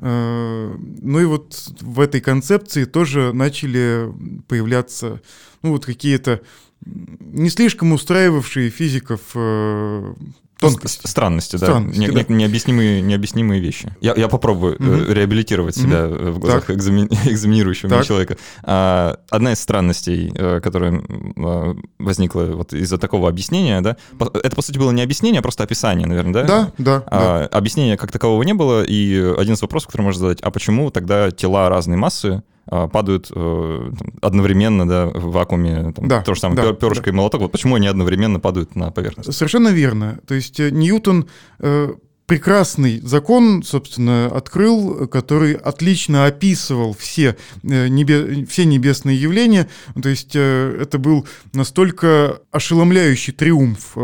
э, 0.00 0.76
ну 0.76 1.20
и 1.20 1.24
вот 1.24 1.70
в 1.80 2.00
этой 2.00 2.20
концепции 2.20 2.84
тоже 2.84 3.32
начали 3.32 4.12
появляться 4.48 5.22
ну 5.62 5.70
вот 5.70 5.86
какие-то 5.86 6.40
не 6.84 7.48
слишком 7.48 7.92
устраивавшие 7.92 8.70
физиков 8.70 9.20
Тонкость. 10.60 11.06
Странности, 11.08 11.56
да. 11.56 11.66
Странности, 11.66 11.98
не, 11.98 12.08
да. 12.08 12.24
необъяснимые, 12.28 13.02
необъяснимые 13.02 13.60
вещи. 13.60 13.94
Я, 14.00 14.14
я 14.16 14.28
попробую 14.28 14.76
угу. 14.76 15.12
реабилитировать 15.12 15.76
себя 15.76 16.06
угу. 16.06 16.30
в 16.32 16.38
глазах 16.38 16.70
экзамен, 16.70 17.08
экзаменирующего 17.24 17.90
так. 17.90 18.04
человека. 18.04 18.36
А, 18.62 19.18
одна 19.30 19.52
из 19.52 19.60
странностей, 19.60 20.32
э, 20.34 20.60
которая 20.60 21.02
возникла 21.98 22.44
вот 22.54 22.72
из-за 22.72 22.98
такого 22.98 23.28
объяснения, 23.28 23.80
да, 23.80 23.96
это, 24.18 24.56
по 24.56 24.62
сути, 24.62 24.78
было 24.78 24.92
не 24.92 25.02
объяснение, 25.02 25.40
а 25.40 25.42
просто 25.42 25.64
описание, 25.64 26.06
наверное, 26.06 26.32
да? 26.32 26.44
Да, 26.44 26.72
да. 26.78 27.02
А, 27.06 27.40
да. 27.40 27.46
Объяснения 27.58 27.96
как 27.96 28.12
такового 28.12 28.42
не 28.42 28.54
было, 28.54 28.82
и 28.84 29.34
один 29.36 29.54
из 29.54 29.62
вопросов, 29.62 29.88
который 29.88 30.02
можно 30.02 30.20
задать, 30.20 30.40
а 30.40 30.50
почему 30.50 30.90
тогда 30.90 31.30
тела 31.30 31.68
разной 31.68 31.96
массы 31.96 32.26
а, 32.26 32.42
падают 32.66 33.30
э, 33.34 33.90
одновременно 34.22 34.88
да, 34.88 35.06
в 35.06 35.32
вакууме, 35.32 35.92
там, 35.92 36.08
да, 36.08 36.22
то 36.22 36.34
же 36.34 36.40
самое, 36.40 36.62
да, 36.62 36.72
перышко 36.72 37.04
да. 37.04 37.10
и 37.10 37.14
молоток, 37.14 37.42
вот 37.42 37.52
почему 37.52 37.74
они 37.74 37.86
одновременно 37.86 38.40
падают 38.40 38.74
на 38.74 38.90
поверхность? 38.90 39.32
Совершенно 39.32 39.68
верно. 39.68 40.18
То 40.26 40.34
есть 40.34 40.58
э, 40.60 40.70
Ньютон 40.70 41.28
э, 41.58 41.92
прекрасный 42.26 43.00
закон, 43.00 43.62
собственно, 43.62 44.26
открыл, 44.26 45.06
который 45.08 45.52
отлично 45.52 46.24
описывал 46.24 46.94
все, 46.98 47.36
небе, 47.62 48.46
все 48.46 48.64
небесные 48.64 49.20
явления. 49.20 49.68
То 50.00 50.08
есть 50.08 50.34
это 50.34 50.98
был 50.98 51.26
настолько 51.52 52.40
ошеломляющий 52.50 53.34
триумф 53.34 53.94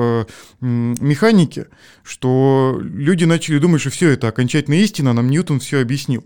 механики, 0.61 1.65
что 2.03 2.79
люди 2.83 3.25
начали 3.25 3.57
думать, 3.57 3.81
что 3.81 3.89
все 3.89 4.11
это 4.11 4.29
окончательная 4.29 4.81
истина, 4.81 5.15
нам 5.15 5.31
Ньютон 5.31 5.59
все 5.61 5.81
объяснил. 5.81 6.23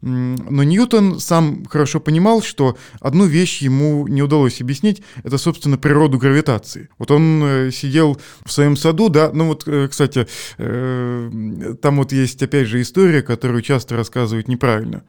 Но 0.00 0.62
Ньютон 0.62 1.18
сам 1.20 1.64
хорошо 1.64 2.00
понимал, 2.00 2.42
что 2.42 2.76
одну 3.00 3.26
вещь 3.26 3.62
ему 3.62 4.06
не 4.06 4.22
удалось 4.22 4.60
объяснить, 4.60 5.02
это, 5.24 5.38
собственно, 5.38 5.78
природу 5.78 6.18
гравитации. 6.18 6.88
Вот 6.98 7.10
он 7.10 7.42
э, 7.42 7.70
сидел 7.72 8.20
в 8.44 8.52
своем 8.52 8.76
саду, 8.76 9.08
да, 9.08 9.30
ну 9.32 9.46
вот, 9.48 9.66
э, 9.66 9.88
кстати, 9.88 10.26
э, 10.58 11.74
там 11.82 11.96
вот 11.96 12.12
есть, 12.12 12.42
опять 12.42 12.68
же, 12.68 12.80
история, 12.80 13.22
которую 13.22 13.62
часто 13.62 13.96
рассказывают 13.96 14.48
неправильно 14.48 15.02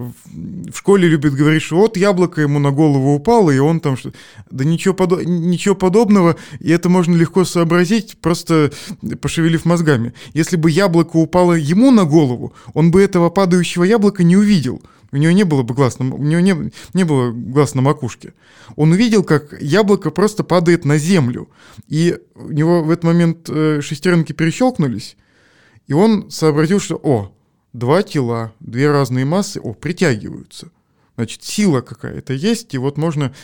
в 0.00 0.76
школе 0.76 1.08
любят 1.08 1.34
говорить, 1.34 1.62
что 1.62 1.76
вот 1.76 1.96
яблоко 1.96 2.40
ему 2.40 2.58
на 2.58 2.70
голову 2.70 3.14
упало, 3.14 3.50
и 3.50 3.58
он 3.58 3.80
там 3.80 3.96
что... 3.96 4.12
Да 4.50 4.64
ничего, 4.64 4.94
подо... 4.94 5.24
ничего 5.24 5.74
подобного, 5.74 6.36
и 6.58 6.70
это 6.70 6.88
можно 6.88 7.14
легко 7.14 7.44
сообразить, 7.44 8.18
просто 8.18 8.72
пошевелив 9.20 9.64
мозгами. 9.64 10.14
Если 10.32 10.56
бы 10.56 10.70
яблоко 10.70 11.16
упало 11.16 11.54
ему 11.54 11.90
на 11.90 12.04
голову, 12.04 12.54
он 12.74 12.90
бы 12.90 13.02
этого 13.02 13.30
падающего 13.30 13.84
яблока 13.84 14.24
не 14.24 14.36
увидел. 14.36 14.82
У 15.12 15.16
него 15.16 15.32
не 15.32 15.44
было 15.44 15.62
бы 15.62 15.74
глаз 15.74 15.98
на, 15.98 16.14
у 16.14 16.22
него 16.22 16.40
не, 16.40 16.70
не 16.94 17.04
было 17.04 17.32
глаз 17.32 17.74
на 17.74 17.82
макушке. 17.82 18.32
Он 18.76 18.92
увидел, 18.92 19.24
как 19.24 19.60
яблоко 19.60 20.10
просто 20.10 20.44
падает 20.44 20.84
на 20.84 20.98
землю. 20.98 21.48
И 21.88 22.16
у 22.36 22.52
него 22.52 22.82
в 22.82 22.90
этот 22.90 23.04
момент 23.04 23.48
э, 23.48 23.80
шестеренки 23.82 24.32
перещелкнулись, 24.32 25.16
и 25.88 25.92
он 25.92 26.30
сообразил, 26.30 26.78
что, 26.78 26.94
о, 27.02 27.32
два 27.72 28.02
тела, 28.02 28.52
две 28.60 28.90
разные 28.90 29.24
массы, 29.24 29.60
о, 29.60 29.74
притягиваются. 29.74 30.70
Значит, 31.16 31.42
сила 31.42 31.82
какая-то 31.82 32.32
есть, 32.32 32.72
и 32.72 32.78
вот 32.78 32.96
можно 32.96 33.34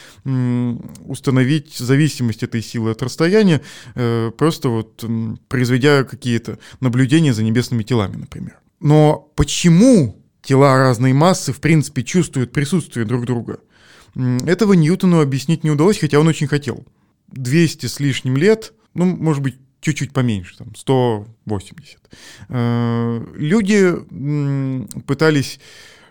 установить 1.04 1.76
зависимость 1.76 2.42
этой 2.42 2.62
силы 2.62 2.92
от 2.92 3.02
расстояния, 3.02 3.61
э, 3.95 4.30
просто 4.37 4.71
вот 4.71 5.04
м, 5.04 5.38
произведя 5.49 6.04
какие-то 6.04 6.59
наблюдения 6.80 7.35
за 7.35 7.42
небесными 7.42 7.83
телами, 7.83 8.16
например. 8.16 8.59
Но 8.80 9.30
почему 9.35 10.23
тела 10.42 10.78
разной 10.78 11.12
массы, 11.12 11.52
в 11.52 11.61
принципе, 11.61 12.02
чувствуют 12.02 12.52
присутствие 12.52 13.04
друг 13.04 13.26
друга? 13.26 13.59
Этого 14.14 14.73
Ньютону 14.73 15.21
объяснить 15.21 15.62
не 15.62 15.71
удалось, 15.71 15.99
хотя 15.99 16.18
он 16.18 16.28
очень 16.28 16.47
хотел. 16.47 16.87
200 17.28 17.87
с 17.87 18.00
лишним 18.00 18.38
лет, 18.38 18.73
ну, 18.95 19.04
может 19.04 19.42
быть, 19.42 19.56
чуть-чуть 19.87 20.12
поменьше, 20.12 20.59
там, 20.59 20.75
180. 20.75 21.99
Э, 22.49 23.25
люди 23.37 23.95
пытались 25.07 25.61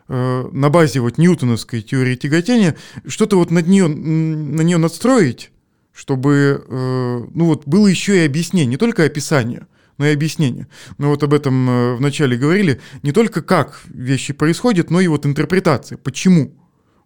э, 0.08 0.50
на 0.50 0.70
базе 0.70 1.01
вот 1.01 1.17
ньютоновской 1.17 1.82
теории 1.82 2.15
тяготения 2.15 2.77
что-то 3.05 3.38
вот 3.38 3.51
над 3.51 3.67
нее, 3.67 3.88
на 3.88 4.62
нее 4.62 4.77
надстроить, 4.77 5.51
чтобы, 5.91 6.63
э, 6.65 7.27
ну 7.34 7.46
вот, 7.46 7.67
было 7.67 7.88
еще 7.88 8.24
и 8.24 8.25
объяснение, 8.25 8.67
не 8.67 8.77
только 8.77 9.03
описание, 9.03 9.67
но 9.98 10.05
и 10.05 10.13
объяснение. 10.13 10.67
Мы 10.98 11.08
вот 11.08 11.24
об 11.24 11.34
этом 11.34 11.98
вначале 11.98 12.38
говорили, 12.38 12.79
не 13.03 13.12
только 13.12 13.41
как 13.41 13.82
вещи 13.88 14.32
происходят, 14.32 14.89
но 14.89 15.01
и 15.01 15.08
вот 15.08 15.25
интерпретация, 15.25 15.98
почему. 15.98 16.53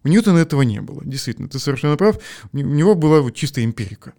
У 0.02 0.08
Ньютона 0.08 0.38
этого 0.38 0.62
не 0.62 0.80
было. 0.80 1.02
Действительно, 1.04 1.48
ты 1.48 1.58
совершенно 1.58 1.96
прав. 1.96 2.18
У 2.52 2.58
него 2.58 2.94
была 2.94 3.20
вот 3.20 3.34
чистая 3.34 3.64
эмпирика. 3.64 4.14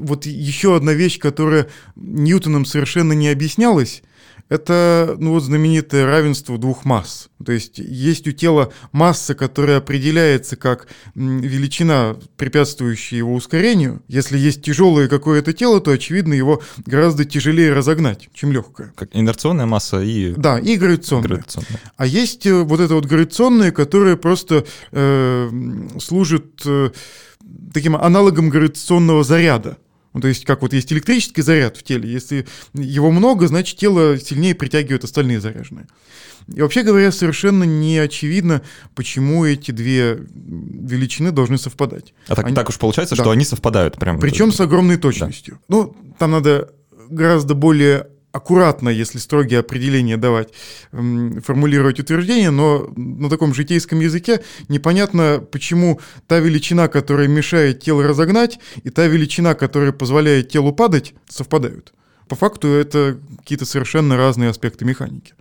Вот 0.00 0.26
еще 0.26 0.76
одна 0.76 0.92
вещь, 0.92 1.18
которая 1.18 1.68
Ньютоном 1.96 2.64
совершенно 2.64 3.12
не 3.12 3.28
объяснялась, 3.28 4.02
это 4.48 5.16
ну, 5.18 5.32
вот 5.32 5.42
знаменитое 5.42 6.06
равенство 6.06 6.58
двух 6.58 6.84
масс. 6.84 7.28
То 7.44 7.52
есть 7.52 7.78
есть 7.78 8.26
у 8.26 8.32
тела 8.32 8.72
масса, 8.92 9.34
которая 9.34 9.78
определяется 9.78 10.56
как 10.56 10.88
величина, 11.14 12.16
препятствующая 12.36 13.18
его 13.18 13.34
ускорению. 13.34 14.02
Если 14.08 14.38
есть 14.38 14.62
тяжелое 14.62 15.08
какое-то 15.08 15.52
тело, 15.52 15.80
то, 15.80 15.90
очевидно, 15.90 16.34
его 16.34 16.62
гораздо 16.86 17.24
тяжелее 17.24 17.72
разогнать, 17.72 18.28
чем 18.32 18.52
легкое. 18.52 18.92
Как 18.96 19.10
инерционная 19.12 19.66
масса 19.66 20.02
и... 20.02 20.32
Да, 20.34 20.58
и 20.58 20.76
гравитационная. 20.76 21.28
гравитационная. 21.28 21.80
А 21.96 22.06
есть 22.06 22.46
э, 22.46 22.62
вот 22.62 22.80
это 22.80 22.94
вот 22.94 23.06
гравитационное, 23.06 23.70
которое 23.70 24.16
просто 24.16 24.64
э, 24.92 25.50
служит 26.00 26.62
э, 26.64 26.90
таким 27.72 27.96
аналогом 27.96 28.48
гравитационного 28.48 29.24
заряда. 29.24 29.76
Ну, 30.14 30.20
то 30.20 30.28
есть, 30.28 30.44
как 30.44 30.62
вот 30.62 30.72
есть 30.72 30.92
электрический 30.92 31.42
заряд 31.42 31.76
в 31.76 31.82
теле, 31.82 32.10
если 32.10 32.46
его 32.74 33.10
много, 33.10 33.46
значит, 33.46 33.78
тело 33.78 34.18
сильнее 34.18 34.54
притягивает 34.54 35.04
остальные 35.04 35.40
заряженные. 35.40 35.86
И 36.46 36.62
вообще 36.62 36.82
говоря, 36.82 37.12
совершенно 37.12 37.64
не 37.64 37.98
очевидно, 37.98 38.62
почему 38.94 39.44
эти 39.44 39.70
две 39.70 40.18
величины 40.34 41.30
должны 41.30 41.58
совпадать. 41.58 42.14
А 42.26 42.34
так, 42.34 42.46
они... 42.46 42.54
так 42.54 42.68
уж 42.70 42.78
получается, 42.78 43.16
да. 43.16 43.22
что 43.22 43.30
они 43.32 43.44
совпадают 43.44 43.98
прямо. 43.98 44.18
Причем 44.18 44.50
с 44.50 44.60
огромной 44.60 44.96
точностью. 44.96 45.60
Да. 45.68 45.76
Ну, 45.76 45.96
там 46.18 46.30
надо 46.30 46.72
гораздо 47.10 47.54
более 47.54 48.08
аккуратно, 48.38 48.88
если 48.88 49.18
строгие 49.18 49.60
определения 49.60 50.16
давать, 50.16 50.48
формулировать 50.90 52.00
утверждение, 52.00 52.50
но 52.50 52.90
на 52.96 53.28
таком 53.28 53.52
житейском 53.52 54.00
языке 54.00 54.40
непонятно, 54.68 55.44
почему 55.52 56.00
та 56.26 56.38
величина, 56.38 56.88
которая 56.88 57.28
мешает 57.28 57.80
телу 57.80 58.02
разогнать, 58.02 58.58
и 58.84 58.90
та 58.90 59.06
величина, 59.06 59.54
которая 59.54 59.92
позволяет 59.92 60.48
телу 60.48 60.72
падать, 60.72 61.14
совпадают. 61.28 61.92
По 62.28 62.36
факту 62.36 62.68
это 62.68 63.18
какие-то 63.38 63.66
совершенно 63.66 64.16
разные 64.16 64.50
аспекты 64.50 64.84
механики. 64.84 65.34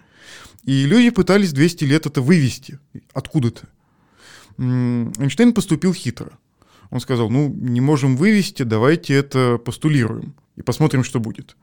И 0.63 0.86
люди 0.86 1.10
пытались 1.12 1.54
200 1.54 1.86
лет 1.86 2.06
это 2.06 2.22
вывести 2.22 2.80
откуда-то. 3.13 3.68
Эйнштейн 4.58 5.54
поступил 5.54 5.94
хитро. 5.94 6.32
Он 6.89 7.00
сказал, 7.00 7.30
ну, 7.30 7.50
не 7.50 7.82
можем 7.82 8.18
вывести, 8.18 8.63
давайте 8.63 9.13
это 9.13 9.58
постулируем. 9.58 10.34
и 10.58 10.63
посмотрим, 10.63 11.04
что 11.06 11.20
будет. 11.20 11.56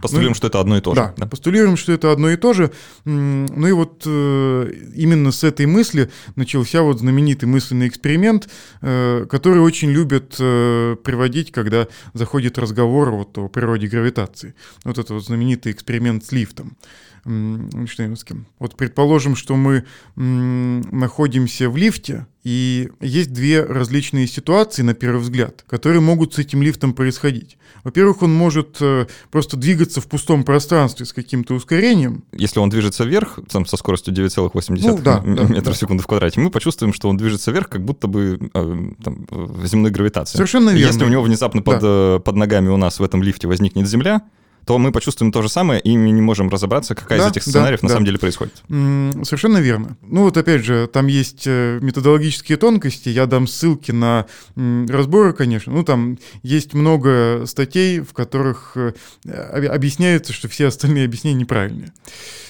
Постулируем, 0.00 0.30
ну, 0.30 0.34
что 0.34 0.46
это 0.46 0.60
одно 0.60 0.76
и 0.76 0.80
то 0.80 0.94
же. 0.94 1.00
Да, 1.00 1.14
да, 1.16 1.26
постулируем, 1.26 1.76
что 1.76 1.92
это 1.92 2.12
одно 2.12 2.30
и 2.30 2.36
то 2.36 2.52
же. 2.52 2.70
Ну 3.04 3.66
и 3.66 3.72
вот 3.72 4.02
э, 4.06 4.72
именно 4.94 5.32
с 5.32 5.44
этой 5.44 5.66
мысли 5.66 6.10
начался 6.36 6.82
вот 6.82 7.00
знаменитый 7.00 7.48
мысленный 7.48 7.88
эксперимент, 7.88 8.48
э, 8.80 9.26
который 9.28 9.60
очень 9.60 9.90
любят 9.90 10.36
э, 10.38 10.96
приводить, 11.02 11.52
когда 11.52 11.86
заходит 12.14 12.58
разговор 12.58 13.10
вот 13.10 13.36
о 13.38 13.48
природе 13.48 13.86
гравитации. 13.86 14.54
Вот 14.84 14.98
это 14.98 15.14
вот 15.14 15.24
знаменитый 15.24 15.72
эксперимент 15.72 16.24
с 16.24 16.32
лифтом. 16.32 16.76
Эйнштейновским. 17.24 18.46
Вот 18.58 18.76
предположим, 18.76 19.36
что 19.36 19.56
мы 19.56 19.84
находимся 20.16 21.68
в 21.70 21.76
лифте, 21.76 22.26
и 22.42 22.88
есть 23.00 23.32
две 23.34 23.62
различные 23.62 24.26
ситуации, 24.26 24.80
на 24.82 24.94
первый 24.94 25.20
взгляд, 25.20 25.64
которые 25.68 26.00
могут 26.00 26.34
с 26.34 26.38
этим 26.38 26.62
лифтом 26.62 26.94
происходить. 26.94 27.58
Во-первых, 27.84 28.22
он 28.22 28.34
может 28.34 28.78
э, 28.80 29.06
просто 29.30 29.58
двигаться 29.58 30.00
в 30.00 30.06
пустом 30.06 30.44
пространстве 30.44 31.04
с 31.04 31.12
каким-то 31.12 31.54
ускорением. 31.54 32.24
Если 32.32 32.58
он 32.58 32.70
движется 32.70 33.04
вверх, 33.04 33.38
там, 33.50 33.66
со 33.66 33.76
скоростью 33.76 34.14
9,8 34.14 34.80
ну, 34.80 34.98
да, 34.98 35.20
метров 35.20 35.64
да, 35.64 35.72
в 35.72 35.76
секунду 35.76 36.02
в 36.02 36.06
квадрате, 36.06 36.40
мы 36.40 36.50
почувствуем, 36.50 36.94
что 36.94 37.10
он 37.10 37.18
движется 37.18 37.50
вверх, 37.50 37.68
как 37.68 37.84
будто 37.84 38.06
бы 38.06 38.38
э, 38.54 38.76
там, 39.04 39.26
в 39.28 39.66
земной 39.66 39.90
гравитации. 39.90 40.36
Совершенно 40.36 40.70
верно. 40.70 40.92
Если 40.92 41.04
у 41.04 41.08
него 41.08 41.22
внезапно 41.22 41.62
да. 41.62 41.72
под, 41.72 41.80
э, 41.82 42.20
под 42.24 42.36
ногами 42.36 42.68
у 42.68 42.78
нас 42.78 43.00
в 43.00 43.02
этом 43.02 43.22
лифте 43.22 43.48
возникнет 43.48 43.86
Земля, 43.86 44.22
то 44.64 44.78
мы 44.78 44.92
почувствуем 44.92 45.32
то 45.32 45.42
же 45.42 45.48
самое, 45.48 45.80
и 45.80 45.96
мы 45.96 46.10
не 46.10 46.22
можем 46.22 46.48
разобраться, 46.48 46.94
какая 46.94 47.18
да, 47.18 47.26
из 47.26 47.30
этих 47.32 47.42
сценариев 47.42 47.80
да, 47.80 47.84
на 47.84 47.88
да. 47.88 47.94
самом 47.94 48.06
деле 48.06 48.18
происходит. 48.18 48.62
Совершенно 48.68 49.58
верно. 49.58 49.96
Ну 50.02 50.24
вот 50.24 50.36
опять 50.36 50.64
же, 50.64 50.88
там 50.92 51.06
есть 51.06 51.44
э, 51.46 51.78
методологические 51.80 52.58
тонкости, 52.58 53.08
я 53.08 53.26
дам 53.26 53.46
ссылки 53.46 53.90
на 53.90 54.26
разборы, 54.56 55.32
конечно. 55.32 55.72
Ну 55.72 55.82
там 55.82 56.18
есть 56.42 56.74
много 56.74 57.44
статей, 57.46 58.00
в 58.00 58.12
которых 58.12 58.76
э, 58.76 58.92
объясняется, 59.26 60.32
что 60.32 60.48
все 60.48 60.66
остальные 60.66 61.04
объяснения 61.04 61.40
неправильные. 61.40 61.92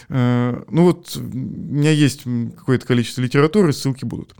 Э, 0.09 0.62
ну 0.71 0.85
вот 0.85 1.17
у 1.17 1.21
меня 1.21 1.93
есть 1.93 2.25
какое-то 2.57 2.87
количество 2.87 3.23
литературы, 3.23 3.73
ссылки 3.73 4.05
будут. 4.05 4.35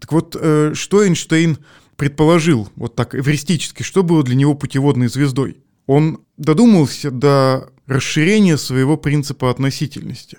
Так 0.00 0.12
вот, 0.12 0.36
что 0.74 1.04
Эйнштейн 1.04 1.58
предположил, 1.96 2.68
вот 2.76 2.94
так 2.94 3.14
эвристически, 3.14 3.82
что 3.82 4.02
было 4.02 4.22
для 4.22 4.36
него 4.36 4.54
путеводной 4.54 5.08
звездой? 5.08 5.56
Он 5.86 6.20
додумался 6.36 7.10
до 7.10 7.70
расширения 7.86 8.56
своего 8.56 8.96
принципа 8.96 9.50
относительности. 9.50 10.38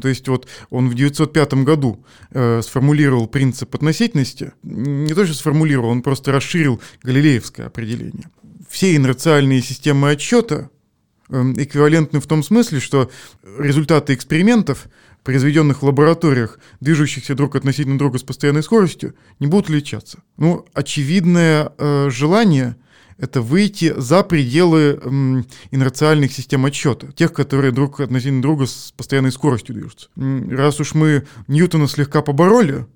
То 0.00 0.08
есть 0.08 0.26
вот 0.28 0.48
он 0.70 0.88
в 0.88 0.94
905 0.94 1.54
году 1.64 2.04
э, 2.30 2.62
сформулировал 2.62 3.26
принцип 3.26 3.74
относительности, 3.74 4.52
не 4.62 5.12
то 5.14 5.24
что 5.24 5.34
сформулировал, 5.34 5.90
он 5.90 6.02
просто 6.02 6.32
расширил 6.32 6.80
галилеевское 7.02 7.66
определение. 7.66 8.28
Все 8.68 8.96
инерциальные 8.96 9.62
системы 9.62 10.10
отсчета 10.10 10.70
э, 11.28 11.42
эквивалентны 11.56 12.20
в 12.20 12.26
том 12.26 12.42
смысле, 12.42 12.80
что 12.80 13.10
результаты 13.58 14.14
экспериментов, 14.14 14.86
произведенных 15.22 15.82
в 15.82 15.86
лабораториях, 15.86 16.58
движущихся 16.80 17.34
друг 17.34 17.54
относительно 17.54 17.98
друга 17.98 18.18
с 18.18 18.22
постоянной 18.22 18.62
скоростью, 18.62 19.14
не 19.38 19.46
будут 19.46 19.66
отличаться. 19.66 20.22
Ну, 20.36 20.66
очевидное 20.74 21.72
э, 21.78 22.10
желание 22.10 22.76
это 23.18 23.40
выйти 23.40 23.94
за 23.96 24.22
пределы 24.22 25.00
м, 25.02 25.46
инерциальных 25.70 26.32
систем 26.32 26.64
отсчета, 26.66 27.12
тех, 27.12 27.32
которые 27.32 27.72
друг 27.72 28.00
относительно 28.00 28.42
друга 28.42 28.66
с 28.66 28.92
постоянной 28.96 29.32
скоростью 29.32 29.74
движутся. 29.74 30.08
Раз 30.16 30.80
уж 30.80 30.94
мы 30.94 31.26
Ньютона 31.48 31.88
слегка 31.88 32.22
побороли, 32.22 32.86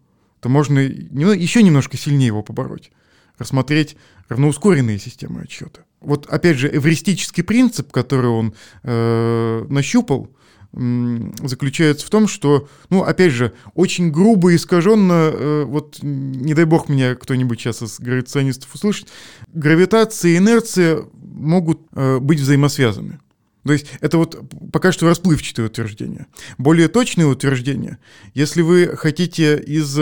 то 0.41 0.49
можно 0.49 0.79
еще 0.79 1.63
немножко 1.63 1.97
сильнее 1.97 2.29
его 2.29 2.43
побороть, 2.43 2.91
рассмотреть 3.39 3.97
равноускоренные 4.29 4.99
системы 4.99 5.43
отсчета. 5.43 5.85
Вот 6.01 6.27
опять 6.27 6.59
же, 6.59 6.69
эвристический 6.69 7.43
принцип, 7.43 7.91
который 7.91 8.31
он 8.31 8.55
э, 8.85 9.67
нащупал, 9.69 10.31
заключается 10.73 12.07
в 12.07 12.11
том, 12.11 12.29
что, 12.29 12.69
ну, 12.91 13.03
опять 13.03 13.33
же, 13.33 13.53
очень 13.75 14.11
грубо 14.11 14.53
и 14.53 14.57
искаженно, 14.57 15.31
э, 15.33 15.65
вот 15.65 15.99
не 16.03 16.55
дай 16.55 16.66
бог 16.66 16.88
меня 16.88 17.14
кто-нибудь 17.14 17.59
сейчас 17.59 17.83
из 17.83 17.99
гравитационистов 17.99 18.75
услышит, 18.75 19.09
гравитация 19.49 20.33
и 20.33 20.37
инерция 20.37 21.05
могут 21.23 21.81
э, 21.95 22.19
быть 22.19 22.40
взаимосвязаны. 22.40 23.19
То 23.64 23.73
есть 23.73 23.87
это 24.01 24.19
вот 24.19 24.40
пока 24.73 24.92
что 24.92 25.07
расплывчатое 25.07 25.66
утверждение. 25.66 26.27
Более 26.59 26.88
точное 26.88 27.27
утверждение, 27.27 27.99
если 28.33 28.62
вы 28.62 28.97
хотите 28.97 29.59
из 29.59 29.99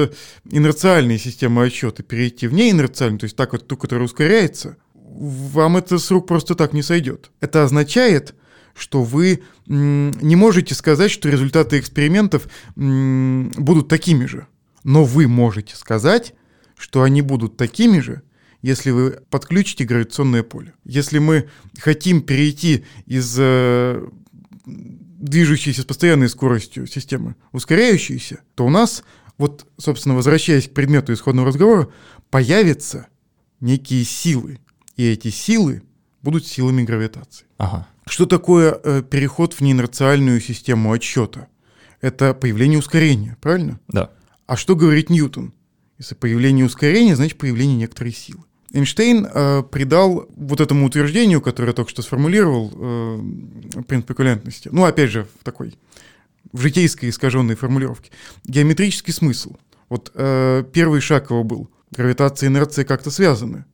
инерциальной 0.49 1.19
системы 1.19 1.64
отсчета 1.64 2.03
перейти 2.03 2.47
в 2.49 2.53
неинерциальную, 2.53 3.19
то 3.19 3.25
есть 3.25 3.37
так 3.37 3.53
вот 3.53 3.67
ту, 3.67 3.77
которая 3.77 4.05
ускоряется, 4.05 4.77
вам 4.95 5.77
это 5.77 5.99
с 5.99 6.11
рук 6.11 6.27
просто 6.27 6.55
так 6.55 6.75
не 6.75 6.83
сойдет. 6.83 7.31
Это 7.40 7.64
означает, 7.64 8.35
что 8.77 9.03
вы 9.03 9.43
не 9.67 10.37
можете 10.37 10.75
сказать, 10.75 11.11
что 11.11 11.29
результаты 11.29 11.79
экспериментов 11.79 12.49
будут 12.77 13.89
такими 13.89 14.27
же. 14.27 14.47
Но 14.85 15.05
вы 15.05 15.27
можете 15.27 15.75
сказать, 15.75 16.35
что 16.77 17.03
они 17.03 17.23
будут 17.23 17.57
такими 17.57 18.01
же, 18.01 18.23
если 18.62 18.91
вы 18.91 19.21
подключите 19.31 19.85
гравитационное 19.85 20.43
поле. 20.43 20.75
Если 20.85 21.19
мы 21.19 21.49
хотим 21.79 22.23
перейти 22.23 22.85
из 23.07 23.35
э, 23.39 24.07
движущейся 24.67 25.83
с 25.83 25.85
постоянной 25.85 26.29
скоростью 26.29 26.87
системы 26.87 27.37
ускоряющейся, 27.53 28.41
то 28.55 28.67
у 28.67 28.71
нас, 28.71 29.03
вот, 29.39 29.67
собственно, 29.79 30.15
возвращаясь 30.15 30.69
к 30.69 30.75
предмету 30.75 31.12
исходного 31.12 31.49
разговора, 31.49 31.89
появятся 32.31 33.09
некие 33.61 34.05
силы. 34.05 34.61
И 34.97 35.05
эти 35.07 35.29
силы 35.31 35.83
будут 36.23 36.47
силами 36.47 36.83
гравитации. 36.83 37.47
Ага. 37.59 37.87
Что 38.09 38.27
такое 38.27 38.79
э, 38.83 39.03
переход 39.03 39.55
в 39.55 39.61
неинерциальную 39.61 40.40
систему 40.40 40.92
отсчета? 40.92 41.49
Это 42.01 42.35
появление 42.35 42.79
ускорения, 42.79 43.37
правильно? 43.40 43.81
Да. 43.88 44.11
А 44.47 44.57
что 44.57 44.77
говорит 44.77 45.11
Ньютон? 45.11 45.53
Если 45.99 46.14
появление 46.14 46.66
ускорения, 46.66 47.16
значит 47.16 47.38
появление 47.38 47.77
некоторой 47.77 48.12
силы. 48.12 48.45
Эйнштейн 48.73 49.27
э, 49.27 49.62
придал 49.71 50.27
вот 50.37 50.61
этому 50.61 50.87
утверждению, 50.87 51.40
которое 51.40 51.69
я 51.69 51.75
только 51.75 51.90
что 51.90 52.03
сформулировал, 52.03 52.73
э, 52.75 53.83
принцип 53.88 54.11
эквивалентности, 54.11 54.69
ну, 54.71 54.85
опять 54.85 55.11
же, 55.11 55.27
в 55.40 55.45
такой 55.45 55.75
в 56.53 56.61
житейской 56.61 57.11
искаженной 57.11 57.57
формулировке, 57.57 58.11
геометрический 58.45 59.12
смысл. 59.12 59.57
Вот 59.88 60.11
э, 60.14 60.64
первый 60.73 61.01
шаг 61.01 61.31
его 61.31 61.45
был. 61.45 61.71
Гравитация 61.90 62.49
и 62.49 62.51
инерция 62.51 62.85
как-то 62.85 63.11
связаны. 63.11 63.64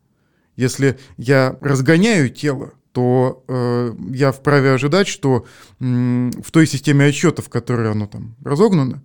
Если 0.56 0.98
я 1.16 1.56
разгоняю 1.60 2.28
тело, 2.28 2.72
то 2.92 3.44
э, 3.48 3.94
я 4.10 4.32
вправе 4.32 4.72
ожидать, 4.72 5.08
что 5.08 5.46
э, 5.80 5.84
в 5.84 6.50
той 6.50 6.66
системе 6.66 7.06
отсчетов, 7.06 7.46
в 7.46 7.48
которой 7.48 7.90
оно 7.90 8.06
там 8.06 8.36
разогнано, 8.44 9.02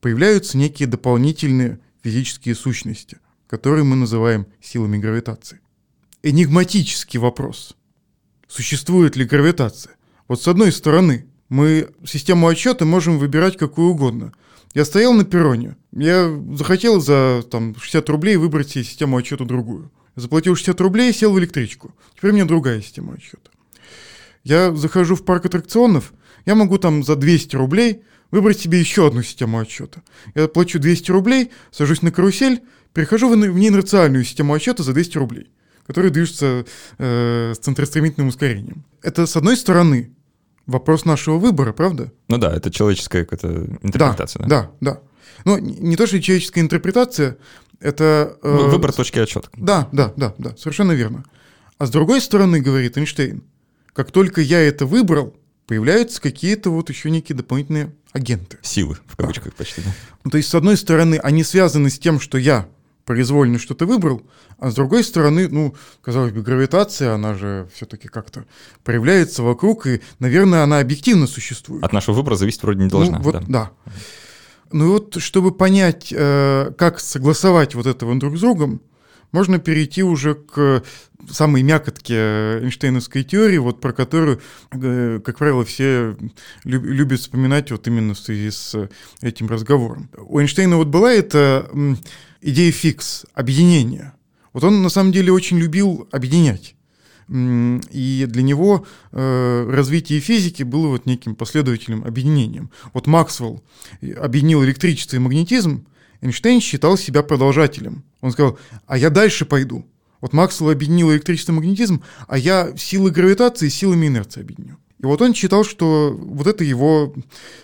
появляются 0.00 0.58
некие 0.58 0.88
дополнительные 0.88 1.80
физические 2.02 2.54
сущности, 2.54 3.18
которые 3.46 3.84
мы 3.84 3.96
называем 3.96 4.46
силами 4.60 4.98
гравитации. 4.98 5.60
Энигматический 6.22 7.18
вопрос. 7.18 7.76
Существует 8.46 9.16
ли 9.16 9.24
гравитация? 9.24 9.94
Вот 10.28 10.42
с 10.42 10.48
одной 10.48 10.70
стороны, 10.72 11.26
мы 11.48 11.88
систему 12.04 12.48
отсчета 12.48 12.84
можем 12.84 13.18
выбирать 13.18 13.56
какую 13.56 13.90
угодно. 13.90 14.32
Я 14.74 14.84
стоял 14.84 15.12
на 15.14 15.24
перроне, 15.24 15.76
я 15.92 16.30
захотел 16.52 17.00
за 17.00 17.42
там, 17.50 17.74
60 17.74 18.08
рублей 18.08 18.36
выбрать 18.36 18.70
себе 18.70 18.84
систему 18.84 19.16
отчета 19.16 19.44
другую. 19.44 19.90
Заплатил 20.20 20.54
60 20.54 20.80
рублей, 20.80 21.12
сел 21.12 21.32
в 21.32 21.38
электричку. 21.38 21.94
Теперь 22.16 22.32
у 22.32 22.34
меня 22.34 22.44
другая 22.44 22.80
система 22.82 23.14
отсчета. 23.14 23.50
Я 24.44 24.74
захожу 24.74 25.16
в 25.16 25.24
парк 25.24 25.46
аттракционов, 25.46 26.12
я 26.46 26.54
могу 26.54 26.78
там 26.78 27.02
за 27.02 27.16
200 27.16 27.56
рублей 27.56 28.02
выбрать 28.30 28.60
себе 28.60 28.78
еще 28.78 29.06
одну 29.06 29.22
систему 29.22 29.58
отсчета. 29.58 30.02
Я 30.34 30.48
плачу 30.48 30.78
200 30.78 31.10
рублей, 31.10 31.50
сажусь 31.70 32.02
на 32.02 32.10
карусель, 32.10 32.62
перехожу 32.92 33.28
в 33.28 33.36
неинерциальную 33.36 34.24
систему 34.24 34.54
отсчета 34.54 34.82
за 34.82 34.92
200 34.92 35.18
рублей, 35.18 35.50
которая 35.86 36.10
движется 36.10 36.64
э, 36.98 37.52
с 37.54 37.58
центростремительным 37.58 38.28
ускорением. 38.28 38.84
Это, 39.02 39.26
с 39.26 39.36
одной 39.36 39.56
стороны, 39.56 40.14
вопрос 40.66 41.04
нашего 41.04 41.38
выбора, 41.38 41.72
правда? 41.72 42.12
Ну 42.28 42.38
да, 42.38 42.54
это 42.54 42.70
человеческая 42.70 43.24
какая-то 43.24 43.78
интерпретация. 43.82 44.46
Да, 44.46 44.70
да, 44.80 44.92
да. 44.92 45.00
Ну, 45.44 45.58
не 45.58 45.96
то, 45.96 46.06
что 46.06 46.20
человеческая 46.20 46.60
интерпретация, 46.60 47.38
это... 47.80 48.36
Э, 48.42 48.68
Выбор 48.70 48.92
точки 48.92 49.18
отсчета. 49.18 49.48
Да, 49.56 49.88
да, 49.92 50.12
да, 50.16 50.34
да, 50.38 50.56
совершенно 50.56 50.92
верно. 50.92 51.24
А 51.78 51.86
с 51.86 51.90
другой 51.90 52.20
стороны, 52.20 52.60
говорит 52.60 52.98
Эйнштейн, 52.98 53.42
как 53.92 54.10
только 54.10 54.40
я 54.40 54.60
это 54.60 54.86
выбрал, 54.86 55.34
появляются 55.66 56.20
какие-то 56.20 56.70
вот 56.70 56.90
еще 56.90 57.10
некие 57.10 57.36
дополнительные 57.36 57.94
агенты. 58.12 58.58
Силы, 58.62 58.98
в 59.06 59.16
кавычках 59.16 59.46
да. 59.46 59.52
почти. 59.56 59.82
Да. 59.82 59.90
Ну, 60.24 60.30
то 60.30 60.36
есть, 60.36 60.48
с 60.48 60.54
одной 60.54 60.76
стороны, 60.76 61.18
они 61.22 61.44
связаны 61.44 61.90
с 61.90 61.98
тем, 61.98 62.20
что 62.20 62.38
я 62.38 62.68
произвольно 63.04 63.58
что-то 63.58 63.86
выбрал, 63.86 64.22
а 64.58 64.70
с 64.70 64.74
другой 64.74 65.02
стороны, 65.02 65.48
ну, 65.48 65.74
казалось 66.02 66.32
бы, 66.32 66.42
гравитация, 66.42 67.14
она 67.14 67.34
же 67.34 67.68
все-таки 67.74 68.08
как-то 68.08 68.44
проявляется 68.84 69.42
вокруг, 69.42 69.86
и, 69.86 70.00
наверное, 70.18 70.62
она 70.62 70.80
объективно 70.80 71.26
существует. 71.26 71.82
От 71.82 71.92
нашего 71.92 72.14
выбора 72.14 72.36
зависеть 72.36 72.62
вроде 72.62 72.84
не 72.84 72.88
должна. 72.88 73.18
Ну, 73.18 73.24
вот, 73.24 73.32
да. 73.32 73.44
да. 73.48 73.92
Ну 74.72 74.92
вот, 74.92 75.20
чтобы 75.20 75.52
понять, 75.52 76.12
э, 76.16 76.72
как 76.78 77.00
согласовать 77.00 77.74
вот 77.74 77.86
это 77.86 78.06
друг 78.14 78.36
с 78.36 78.40
другом, 78.40 78.80
можно 79.32 79.58
перейти 79.58 80.02
уже 80.02 80.34
к 80.34 80.82
самой 81.28 81.62
мякотке 81.62 82.14
Эйнштейновской 82.14 83.24
теории, 83.24 83.58
вот 83.58 83.80
про 83.80 83.92
которую, 83.92 84.40
э, 84.72 85.20
как 85.24 85.38
правило, 85.38 85.64
все 85.64 86.16
любят 86.64 87.20
вспоминать 87.20 87.70
вот 87.70 87.86
именно 87.86 88.14
в 88.14 88.18
связи 88.18 88.50
с 88.50 88.88
этим 89.20 89.48
разговором. 89.48 90.08
У 90.16 90.40
Эйнштейна 90.40 90.76
вот 90.76 90.88
была 90.88 91.12
эта 91.12 91.70
идея 92.40 92.72
фикс, 92.72 93.26
объединения. 93.34 94.14
Вот 94.52 94.64
он 94.64 94.82
на 94.82 94.88
самом 94.88 95.12
деле 95.12 95.32
очень 95.32 95.58
любил 95.58 96.08
объединять. 96.10 96.74
И 97.30 98.26
для 98.28 98.42
него 98.42 98.84
э, 99.12 99.70
развитие 99.70 100.18
физики 100.18 100.64
было 100.64 100.88
вот 100.88 101.06
неким 101.06 101.36
последовательным 101.36 102.04
объединением. 102.04 102.70
Вот 102.92 103.06
Максвелл 103.06 103.62
объединил 104.16 104.64
электричество 104.64 105.14
и 105.14 105.20
магнетизм, 105.20 105.86
Эйнштейн 106.22 106.60
считал 106.60 106.96
себя 106.96 107.22
продолжателем. 107.22 108.04
Он 108.20 108.32
сказал, 108.32 108.58
а 108.86 108.98
я 108.98 109.10
дальше 109.10 109.44
пойду. 109.46 109.86
Вот 110.20 110.32
Максвелл 110.32 110.70
объединил 110.70 111.12
электричество 111.12 111.52
и 111.52 111.54
магнетизм, 111.54 112.02
а 112.26 112.36
я 112.36 112.72
силы 112.76 113.10
гравитации 113.10 113.68
силами 113.68 114.08
инерции 114.08 114.40
объединю. 114.40 114.78
И 114.98 115.06
вот 115.06 115.22
он 115.22 115.32
считал, 115.32 115.64
что 115.64 116.14
вот 116.18 116.46
это 116.46 116.64
его 116.64 117.14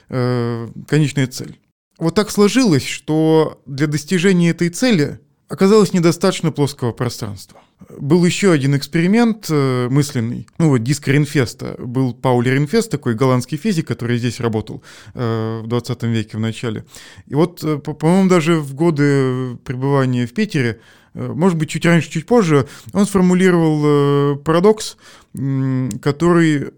э, 0.08 0.68
конечная 0.88 1.26
цель. 1.26 1.58
Вот 1.98 2.14
так 2.14 2.30
сложилось, 2.30 2.86
что 2.86 3.60
для 3.66 3.86
достижения 3.86 4.50
этой 4.50 4.68
цели 4.68 5.20
оказалось 5.48 5.92
недостаточно 5.92 6.52
плоского 6.52 6.92
пространства. 6.92 7.60
Был 7.90 8.24
еще 8.24 8.52
один 8.52 8.76
эксперимент 8.76 9.46
э, 9.50 9.88
мысленный, 9.90 10.46
ну 10.58 10.70
вот 10.70 10.82
диск 10.82 11.08
Ренфеста. 11.08 11.76
Был 11.78 12.14
Паули 12.14 12.48
Ренфест, 12.48 12.90
такой 12.90 13.14
голландский 13.14 13.58
физик, 13.58 13.86
который 13.86 14.16
здесь 14.16 14.40
работал 14.40 14.82
э, 15.14 15.60
в 15.62 15.66
20 15.66 16.02
веке 16.04 16.38
в 16.38 16.40
начале. 16.40 16.86
И 17.26 17.34
вот, 17.34 17.62
э, 17.62 17.76
по-моему, 17.78 18.30
даже 18.30 18.56
в 18.60 18.74
годы 18.74 19.56
пребывания 19.64 20.26
в 20.26 20.32
Питере, 20.32 20.80
может 21.16 21.58
быть, 21.58 21.70
чуть 21.70 21.86
раньше, 21.86 22.10
чуть 22.10 22.26
позже, 22.26 22.68
он 22.92 23.06
сформулировал 23.06 23.82
э, 23.84 24.36
парадокс, 24.36 24.96
э, 25.34 25.88
который 26.02 26.70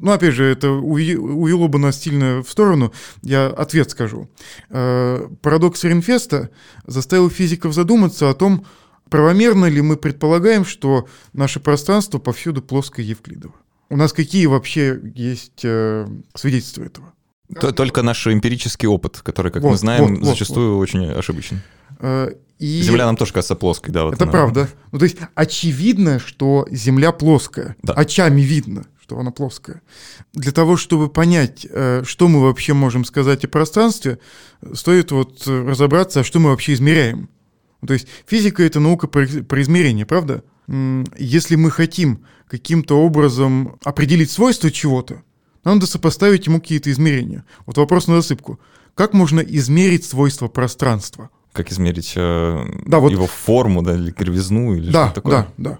ну, 0.00 0.12
опять 0.12 0.34
же, 0.34 0.44
это 0.44 0.70
увело 0.70 1.66
бы 1.66 1.80
нас 1.80 2.00
сильно 2.00 2.44
в 2.44 2.48
сторону, 2.48 2.92
я 3.22 3.48
ответ 3.48 3.90
скажу. 3.90 4.28
Э, 4.70 5.28
парадокс 5.42 5.82
Ренфеста 5.82 6.50
заставил 6.86 7.30
физиков 7.30 7.74
задуматься 7.74 8.30
о 8.30 8.34
том, 8.34 8.64
Правомерно 9.10 9.66
ли 9.66 9.80
мы 9.80 9.96
предполагаем, 9.96 10.64
что 10.64 11.08
наше 11.32 11.60
пространство 11.60 12.18
повсюду 12.18 12.62
плоское 12.62 13.04
Евклидово? 13.04 13.54
У 13.90 13.96
нас 13.96 14.12
какие 14.12 14.46
вообще 14.46 15.00
есть 15.14 15.64
э, 15.64 16.06
свидетельства 16.34 16.84
этого? 16.84 17.12
Только 17.72 18.02
наш 18.02 18.26
эмпирический 18.26 18.86
опыт, 18.86 19.20
который, 19.22 19.50
как 19.50 19.62
вот, 19.62 19.70
мы 19.70 19.76
знаем, 19.78 20.16
вот, 20.16 20.24
зачастую 20.24 20.74
вот. 20.74 20.82
очень 20.82 21.06
ошибочен. 21.10 21.62
И... 22.58 22.82
Земля 22.82 23.06
нам 23.06 23.16
тоже 23.16 23.32
кажется 23.32 23.54
плоской, 23.54 23.92
да. 23.92 24.04
Вот 24.04 24.14
это 24.14 24.24
она. 24.24 24.32
правда. 24.32 24.68
Ну, 24.90 24.98
то 24.98 25.04
есть 25.04 25.18
очевидно, 25.34 26.18
что 26.18 26.66
Земля 26.70 27.12
плоская. 27.12 27.76
Да. 27.82 27.92
Очами 27.94 28.40
видно, 28.40 28.86
что 29.00 29.18
она 29.18 29.30
плоская. 29.30 29.82
Для 30.32 30.52
того, 30.52 30.76
чтобы 30.76 31.08
понять, 31.08 31.66
э, 31.68 32.02
что 32.04 32.28
мы 32.28 32.42
вообще 32.42 32.74
можем 32.74 33.04
сказать 33.04 33.44
о 33.44 33.48
пространстве, 33.48 34.18
стоит 34.74 35.12
вот 35.12 35.46
разобраться, 35.46 36.20
а 36.20 36.24
что 36.24 36.40
мы 36.40 36.50
вообще 36.50 36.72
измеряем. 36.74 37.28
То 37.86 37.94
есть 37.94 38.08
физика— 38.26 38.62
это 38.64 38.80
наука 38.80 39.06
про, 39.06 39.24
измерение, 39.24 40.04
правда? 40.04 40.42
Если 41.16 41.54
мы 41.54 41.70
хотим 41.70 42.24
каким-то 42.48 43.00
образом 43.00 43.78
определить 43.84 44.30
свойства 44.30 44.70
чего-то, 44.70 45.22
надо 45.64 45.86
сопоставить 45.86 46.46
ему 46.46 46.60
какие-то 46.60 46.90
измерения. 46.90 47.44
Вот 47.66 47.78
вопрос 47.78 48.08
на 48.08 48.16
засыпку. 48.16 48.58
Как 48.94 49.12
можно 49.12 49.40
измерить 49.40 50.04
свойства 50.04 50.48
пространства? 50.48 51.30
Как 51.58 51.72
измерить 51.72 52.12
э, 52.16 52.64
да, 52.86 53.00
вот, 53.00 53.10
его 53.10 53.26
форму, 53.26 53.82
да, 53.82 53.94
или 53.94 54.10
кривизну, 54.10 54.74
или 54.74 54.90
да, 54.90 55.06
что 55.06 55.14
такое? 55.16 55.48
Да, 55.56 55.70
да. 55.70 55.78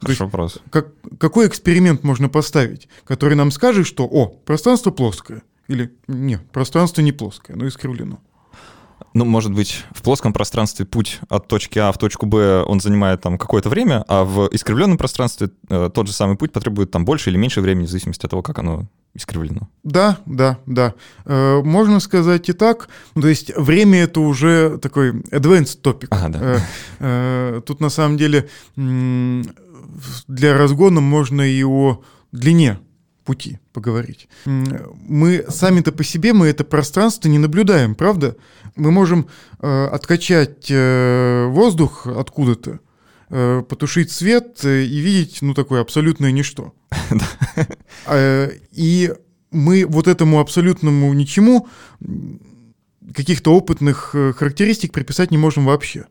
Хороший 0.00 0.22
вопрос. 0.22 0.58
Как, 0.70 0.88
какой 1.18 1.46
эксперимент 1.46 2.02
можно 2.02 2.28
поставить, 2.28 2.88
который 3.04 3.34
нам 3.34 3.52
скажет, 3.52 3.86
что, 3.86 4.04
о, 4.06 4.26
пространство 4.26 4.90
плоское, 4.90 5.42
или 5.68 5.94
нет, 6.08 6.42
пространство 6.50 7.00
не 7.00 7.12
плоское, 7.12 7.56
но 7.56 7.68
искривлено. 7.68 8.18
Ну, 9.14 9.24
может 9.24 9.52
быть, 9.52 9.84
в 9.92 10.02
плоском 10.02 10.32
пространстве 10.32 10.86
путь 10.86 11.20
от 11.28 11.48
точки 11.48 11.78
А 11.78 11.92
в 11.92 11.98
точку 11.98 12.26
Б, 12.26 12.62
он 12.62 12.80
занимает 12.80 13.20
там 13.20 13.38
какое-то 13.38 13.68
время, 13.68 14.04
а 14.08 14.24
в 14.24 14.48
искривленном 14.52 14.98
пространстве 14.98 15.50
э, 15.68 15.90
тот 15.92 16.06
же 16.06 16.12
самый 16.12 16.36
путь 16.36 16.52
потребует 16.52 16.90
там 16.90 17.04
больше 17.04 17.30
или 17.30 17.36
меньше 17.36 17.60
времени, 17.60 17.86
в 17.86 17.90
зависимости 17.90 18.24
от 18.24 18.30
того, 18.30 18.42
как 18.42 18.58
оно 18.58 18.86
искривлено. 19.14 19.68
Да, 19.82 20.18
да, 20.26 20.58
да. 20.66 20.94
Э, 21.24 21.62
можно 21.62 22.00
сказать 22.00 22.48
и 22.48 22.52
так. 22.52 22.88
То 23.14 23.28
есть 23.28 23.56
время 23.56 24.04
это 24.04 24.20
уже 24.20 24.78
такой 24.78 25.12
advanced 25.12 25.82
topic. 25.82 26.08
Ага, 26.10 26.28
да. 26.28 26.38
э, 26.40 26.58
э, 27.00 27.60
тут 27.66 27.80
на 27.80 27.90
самом 27.90 28.16
деле 28.16 28.48
для 28.76 30.56
разгона 30.56 31.00
можно 31.00 31.42
и 31.42 31.62
о 31.62 32.02
длине 32.32 32.78
пути 33.24 33.58
поговорить. 33.72 34.28
Мы 34.44 35.44
сами-то 35.48 35.92
по 35.92 36.04
себе, 36.04 36.32
мы 36.32 36.48
это 36.48 36.64
пространство 36.64 37.28
не 37.28 37.38
наблюдаем, 37.38 37.94
правда? 37.94 38.36
Мы 38.76 38.90
можем 38.90 39.28
э, 39.60 39.84
откачать 39.86 40.66
э, 40.70 41.46
воздух 41.48 42.06
откуда-то, 42.06 42.80
э, 43.30 43.62
потушить 43.68 44.10
свет 44.10 44.64
э, 44.64 44.84
и 44.84 44.98
видеть, 44.98 45.38
ну, 45.42 45.54
такое 45.54 45.80
абсолютное 45.80 46.32
ничто. 46.32 46.74
Э, 48.06 48.50
и 48.72 49.12
мы 49.52 49.86
вот 49.86 50.08
этому 50.08 50.40
абсолютному 50.40 51.12
ничему 51.12 51.68
каких-то 53.14 53.54
опытных 53.54 54.10
э, 54.14 54.32
характеристик 54.32 54.92
приписать 54.92 55.30
не 55.30 55.38
можем 55.38 55.66
вообще 55.66 56.06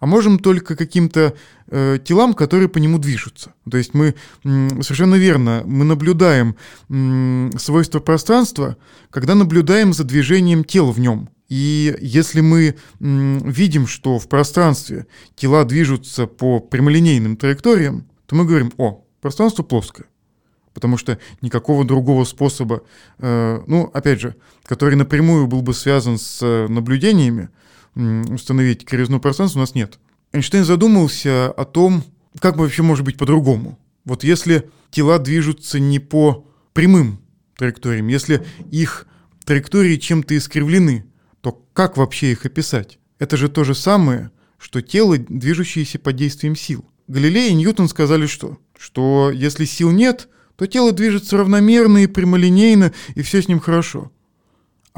а 0.00 0.06
можем 0.06 0.38
только 0.38 0.76
каким-то 0.76 1.34
э, 1.66 1.98
телам, 2.04 2.34
которые 2.34 2.68
по 2.68 2.78
нему 2.78 2.98
движутся. 2.98 3.52
То 3.70 3.76
есть 3.76 3.94
мы 3.94 4.14
м, 4.44 4.82
совершенно 4.82 5.16
верно, 5.16 5.62
мы 5.66 5.84
наблюдаем 5.84 6.56
м, 6.88 7.50
свойства 7.58 8.00
пространства, 8.00 8.76
когда 9.10 9.34
наблюдаем 9.34 9.92
за 9.92 10.04
движением 10.04 10.64
тел 10.64 10.90
в 10.92 11.00
нем. 11.00 11.30
И 11.48 11.96
если 12.00 12.40
мы 12.40 12.76
м, 13.00 13.38
видим, 13.38 13.86
что 13.86 14.18
в 14.18 14.28
пространстве 14.28 15.06
тела 15.34 15.64
движутся 15.64 16.26
по 16.26 16.60
прямолинейным 16.60 17.36
траекториям, 17.36 18.06
то 18.26 18.36
мы 18.36 18.44
говорим, 18.44 18.72
о, 18.76 19.04
пространство 19.20 19.62
плоское. 19.62 20.06
Потому 20.74 20.96
что 20.96 21.18
никакого 21.40 21.84
другого 21.84 22.24
способа, 22.24 22.82
э, 23.18 23.60
ну, 23.66 23.90
опять 23.92 24.20
же, 24.20 24.36
который 24.62 24.94
напрямую 24.94 25.48
был 25.48 25.62
бы 25.62 25.74
связан 25.74 26.18
с 26.18 26.38
э, 26.40 26.68
наблюдениями, 26.68 27.48
установить 27.98 28.84
кривизну 28.84 29.20
пространства 29.20 29.58
у 29.58 29.62
нас 29.62 29.74
нет. 29.74 29.98
Эйнштейн 30.32 30.64
задумался 30.64 31.50
о 31.50 31.64
том, 31.64 32.04
как 32.40 32.56
вообще 32.56 32.82
может 32.82 33.04
быть 33.04 33.18
по-другому. 33.18 33.78
Вот 34.04 34.24
если 34.24 34.70
тела 34.90 35.18
движутся 35.18 35.78
не 35.80 35.98
по 35.98 36.46
прямым 36.72 37.20
траекториям, 37.56 38.08
если 38.08 38.46
их 38.70 39.06
траектории 39.44 39.96
чем-то 39.96 40.36
искривлены, 40.36 41.06
то 41.40 41.52
как 41.72 41.96
вообще 41.96 42.32
их 42.32 42.46
описать? 42.46 42.98
Это 43.18 43.36
же 43.36 43.48
то 43.48 43.64
же 43.64 43.74
самое, 43.74 44.30
что 44.58 44.80
тело, 44.80 45.18
движущееся 45.18 45.98
под 45.98 46.16
действием 46.16 46.56
сил. 46.56 46.84
Галилей 47.08 47.50
и 47.50 47.54
Ньютон 47.54 47.88
сказали 47.88 48.26
что? 48.26 48.58
Что 48.78 49.30
если 49.32 49.64
сил 49.64 49.90
нет, 49.90 50.28
то 50.56 50.66
тело 50.66 50.92
движется 50.92 51.36
равномерно 51.36 51.98
и 51.98 52.06
прямолинейно, 52.06 52.92
и 53.14 53.22
все 53.22 53.42
с 53.42 53.48
ним 53.48 53.60
хорошо. 53.60 54.12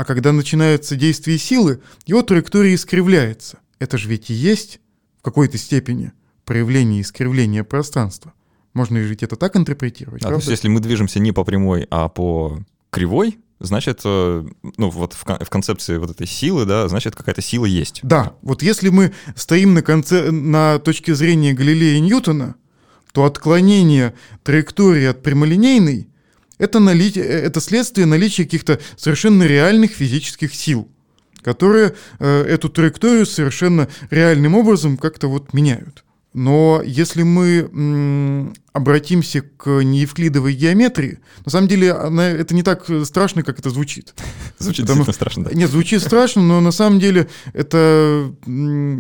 А 0.00 0.04
когда 0.06 0.32
начинается 0.32 0.96
действие 0.96 1.36
силы, 1.36 1.82
его 2.06 2.22
траектория 2.22 2.74
искривляется. 2.74 3.58
Это 3.78 3.98
же 3.98 4.08
ведь 4.08 4.30
и 4.30 4.32
есть 4.32 4.80
в 5.18 5.22
какой-то 5.22 5.58
степени 5.58 6.12
проявление 6.46 7.02
искривления 7.02 7.64
пространства. 7.64 8.32
Можно 8.72 8.96
ведь 8.96 9.22
это 9.22 9.36
так 9.36 9.56
интерпретировать, 9.56 10.22
да, 10.22 10.30
То 10.30 10.36
есть 10.36 10.48
если 10.48 10.68
мы 10.68 10.80
движемся 10.80 11.20
не 11.20 11.32
по 11.32 11.44
прямой, 11.44 11.86
а 11.90 12.08
по 12.08 12.60
кривой, 12.88 13.40
значит, 13.58 14.00
э, 14.06 14.46
ну 14.78 14.88
вот 14.88 15.12
в, 15.12 15.22
в 15.22 15.50
концепции 15.50 15.98
вот 15.98 16.12
этой 16.12 16.26
силы, 16.26 16.64
да, 16.64 16.88
значит, 16.88 17.14
какая-то 17.14 17.42
сила 17.42 17.66
есть. 17.66 18.00
Да, 18.02 18.32
вот 18.40 18.62
если 18.62 18.88
мы 18.88 19.12
стоим 19.36 19.74
на, 19.74 19.82
конце, 19.82 20.30
на 20.30 20.78
точке 20.78 21.14
зрения 21.14 21.52
Галилея 21.52 21.98
и 21.98 22.00
Ньютона, 22.00 22.54
то 23.12 23.26
отклонение 23.26 24.14
траектории 24.44 25.04
от 25.04 25.22
прямолинейной 25.22 26.09
это, 26.60 26.78
наличие, 26.78 27.24
э, 27.24 27.40
это 27.46 27.60
следствие 27.60 28.06
наличия 28.06 28.44
каких-то 28.44 28.78
совершенно 28.96 29.44
реальных 29.44 29.92
физических 29.92 30.54
сил, 30.54 30.88
которые 31.42 31.94
э, 32.18 32.42
эту 32.42 32.68
траекторию 32.68 33.26
совершенно 33.26 33.88
реальным 34.10 34.54
образом 34.54 34.96
как-то 34.96 35.28
вот 35.28 35.54
меняют. 35.54 36.04
Но 36.32 36.80
если 36.84 37.24
мы 37.24 38.52
обратимся 38.72 39.40
к 39.40 39.68
неевклидовой 39.82 40.52
геометрии, 40.52 41.18
на 41.44 41.50
самом 41.50 41.66
деле 41.66 41.92
она, 41.92 42.28
это 42.28 42.54
не 42.54 42.62
так 42.62 42.86
страшно, 43.04 43.42
как 43.42 43.58
это 43.58 43.70
звучит. 43.70 44.14
Звучит 44.58 44.86
Потому, 44.86 45.04
действительно 45.04 45.12
страшно, 45.12 45.44
да. 45.44 45.50
Нет, 45.52 45.70
звучит 45.70 46.02
страшно, 46.02 46.42
но 46.42 46.60
на 46.60 46.70
самом 46.70 47.00
деле 47.00 47.28
это 47.52 48.32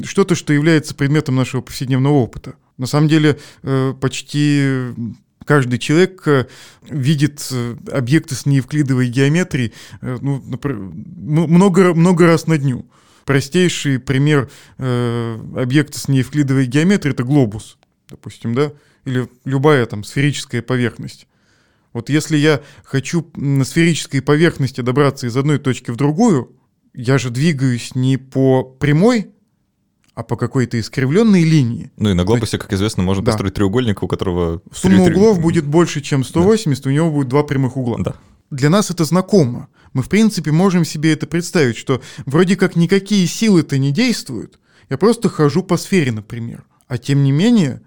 что-то, 0.04 0.34
что 0.34 0.52
является 0.52 0.94
предметом 0.96 1.36
нашего 1.36 1.60
повседневного 1.60 2.14
опыта. 2.14 2.54
На 2.78 2.86
самом 2.86 3.06
деле 3.06 3.38
э, 3.62 3.94
почти 4.00 4.92
каждый 5.44 5.78
человек 5.78 6.26
э, 6.26 6.46
видит 6.82 7.48
э, 7.50 7.76
объекты 7.92 8.34
с 8.34 8.46
неевклидовой 8.46 9.08
геометрией 9.08 9.72
э, 10.00 10.18
ну, 10.20 10.42
много, 11.46 11.94
много 11.94 12.26
раз 12.26 12.46
на 12.46 12.58
дню. 12.58 12.86
простейший 13.24 13.98
пример 13.98 14.50
объекта 14.78 15.98
с 15.98 16.08
неевклидовой 16.08 16.66
геометрией— 16.66 17.12
это 17.14 17.22
глобус, 17.22 17.78
допустим, 18.08 18.54
да, 18.54 18.72
или 19.04 19.28
любая 19.44 19.86
там 19.86 20.04
сферическая 20.04 20.62
поверхность. 20.62 21.26
Вот 21.92 22.08
если 22.08 22.36
я 22.36 22.62
хочу 22.84 23.30
на 23.34 23.64
сферической 23.64 24.22
поверхности 24.22 24.80
добраться 24.80 25.26
из 25.26 25.36
одной 25.36 25.58
точки 25.58 25.90
в 25.90 25.96
другую, 25.96 26.56
я 26.94 27.18
же 27.18 27.30
двигаюсь 27.30 27.94
не 27.94 28.16
по 28.16 28.62
прямой, 28.64 29.30
а 30.20 30.22
по 30.22 30.36
какой-то 30.36 30.78
искривленной 30.78 31.44
линии. 31.44 31.90
Ну 31.96 32.10
и 32.10 32.12
на 32.12 32.24
глобусе, 32.24 32.58
как 32.58 32.70
известно, 32.74 33.02
можно 33.02 33.24
да. 33.24 33.32
построить 33.32 33.54
треугольник, 33.54 34.02
у 34.02 34.06
которого... 34.06 34.60
Сумма 34.70 35.04
углов 35.04 35.40
будет 35.40 35.66
больше, 35.66 36.02
чем 36.02 36.24
180, 36.24 36.84
да. 36.84 36.90
у 36.90 36.92
него 36.92 37.10
будет 37.10 37.28
два 37.28 37.42
прямых 37.42 37.78
угла. 37.78 37.96
Да. 37.98 38.14
Для 38.50 38.68
нас 38.68 38.90
это 38.90 39.04
знакомо. 39.04 39.68
Мы, 39.94 40.02
в 40.02 40.10
принципе, 40.10 40.52
можем 40.52 40.84
себе 40.84 41.14
это 41.14 41.26
представить, 41.26 41.78
что 41.78 42.02
вроде 42.26 42.56
как 42.56 42.76
никакие 42.76 43.26
силы-то 43.26 43.78
не 43.78 43.92
действуют. 43.92 44.60
Я 44.90 44.98
просто 44.98 45.30
хожу 45.30 45.62
по 45.62 45.78
сфере, 45.78 46.12
например. 46.12 46.64
А 46.86 46.98
тем 46.98 47.24
не 47.24 47.32
менее, 47.32 47.80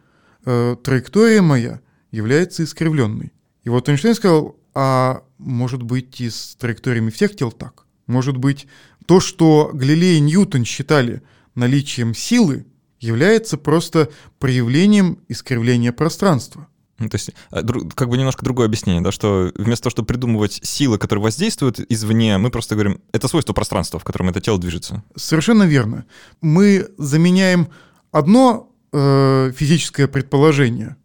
э, 0.46 0.76
траектория 0.84 1.44
моя 1.44 1.82
является 2.12 2.64
искривленной. 2.64 3.32
И 3.64 3.70
вот 3.70 3.90
Эйнштейн 3.90 4.16
сказал, 4.16 4.56
а 4.74 5.22
может 5.38 5.84
быть 5.84 6.20
и 6.20 6.32
с 6.32 6.56
траекториями 6.60 7.12
всех 7.12 7.36
тел 7.36 7.52
так? 7.52 7.86
Может 8.08 8.38
быть, 8.38 8.66
то, 9.06 9.20
что 9.20 9.70
Галилей 9.72 10.18
и 10.18 10.20
Ньютон 10.20 10.66
считали 10.66 11.22
наличием 11.56 12.14
силы, 12.14 12.66
является 13.00 13.58
просто 13.58 14.10
проявлением 14.40 15.20
искривления 15.28 15.92
пространства. 15.92 16.68
Ну, 17.00 17.10
то 17.10 17.16
есть, 17.16 17.32
а, 17.52 17.64
как 17.96 18.10
бы 18.10 18.18
немножко 18.18 18.46
другое 18.46 18.68
объяснение, 18.68 19.02
да, 19.02 19.12
что 19.12 19.52
вместо 19.56 19.84
того, 19.84 19.92
чтобы 19.92 20.08
придумывать 20.08 20.60
силы, 20.64 20.98
которые 20.98 21.24
воздействуют 21.24 21.80
извне, 21.80 22.38
мы 22.38 22.50
просто 22.50 22.76
говорим, 22.76 23.02
это 23.12 23.28
свойство 23.28 23.54
пространства, 23.54 24.00
в 24.00 24.04
котором 24.04 24.30
это 24.30 24.40
тело 24.40 24.60
движется. 24.60 25.04
Совершенно 25.16 25.64
верно. 25.64 26.06
Мы 26.40 26.88
заменяем 26.98 27.68
одно 28.12 28.72
э, 28.94 29.52
физическое 29.56 30.08
предположение 30.08 30.96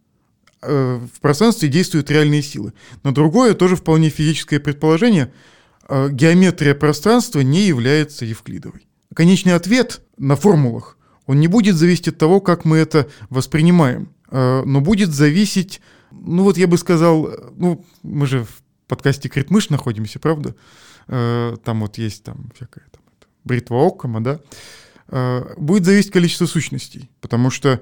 Э, 0.61 0.99
в 1.15 1.21
пространстве 1.21 1.69
действуют 1.69 2.11
реальные 2.11 2.43
силы. 2.43 2.73
Но 3.05 3.13
другое, 3.13 3.55
тоже 3.55 3.77
вполне 3.77 4.09
физическое 4.11 4.59
предположение, 4.59 5.33
э, 5.89 6.09
геометрия 6.11 6.75
пространства 6.75 7.41
не 7.41 7.67
является 7.67 8.25
евклидовой. 8.25 8.87
Конечный 9.15 9.55
ответ 9.55 10.01
на 10.19 10.37
формулах, 10.37 10.97
он 11.27 11.41
не 11.41 11.49
будет 11.49 11.77
зависеть 11.77 12.09
от 12.09 12.19
того, 12.19 12.41
как 12.41 12.65
мы 12.65 12.77
это 12.79 13.09
воспринимаем, 13.31 14.09
э, 14.31 14.63
но 14.65 14.81
будет 14.81 15.11
зависеть, 15.13 15.81
ну 16.11 16.43
вот 16.43 16.57
я 16.57 16.67
бы 16.67 16.79
сказал, 16.79 17.31
ну 17.57 17.85
мы 18.03 18.27
же 18.27 18.45
в 18.45 18.63
подкасте 18.87 19.29
Критмыш 19.29 19.71
находимся, 19.71 20.19
правда? 20.19 20.55
Там 21.07 21.81
вот 21.81 21.97
есть 21.97 22.23
там 22.25 22.51
всякая 22.55 22.85
там, 22.91 23.03
бритва 23.45 23.77
Оккома, 23.77 24.23
да? 24.23 24.41
Будет 25.57 25.87
зависеть 25.87 26.11
количество 26.11 26.45
сущностей, 26.47 27.11
потому 27.21 27.51
что 27.51 27.81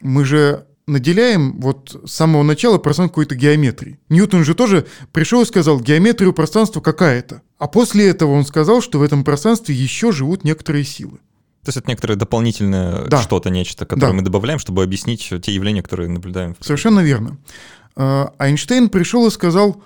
мы 0.00 0.24
же 0.24 0.66
наделяем 0.88 1.60
вот 1.60 2.00
с 2.04 2.12
самого 2.12 2.42
начала 2.42 2.78
пространство 2.78 3.12
какой-то 3.12 3.36
геометрии. 3.36 4.00
Ньютон 4.08 4.42
же 4.42 4.54
тоже 4.54 4.86
пришел 5.12 5.42
и 5.42 5.46
сказал, 5.46 5.80
геометрию 5.80 6.32
пространства 6.32 6.80
какая-то. 6.80 7.42
А 7.58 7.68
после 7.68 8.08
этого 8.08 8.32
он 8.32 8.44
сказал, 8.44 8.80
что 8.80 8.98
в 8.98 9.02
этом 9.02 9.22
пространстве 9.22 9.74
еще 9.74 10.10
живут 10.12 10.44
некоторые 10.44 10.84
силы. 10.84 11.18
То 11.62 11.70
есть 11.70 11.78
это 11.78 11.88
некоторое 11.88 12.16
дополнительное 12.16 13.04
да. 13.06 13.20
что-то, 13.20 13.50
нечто, 13.50 13.84
которое 13.84 14.12
да. 14.12 14.16
мы 14.16 14.22
добавляем, 14.22 14.58
чтобы 14.58 14.82
объяснить 14.82 15.32
те 15.42 15.52
явления, 15.52 15.82
которые 15.82 16.08
наблюдаем. 16.08 16.56
Совершенно 16.60 17.00
верно. 17.00 17.38
А, 17.96 18.32
Эйнштейн 18.38 18.88
пришел 18.88 19.26
и 19.26 19.30
сказал, 19.30 19.82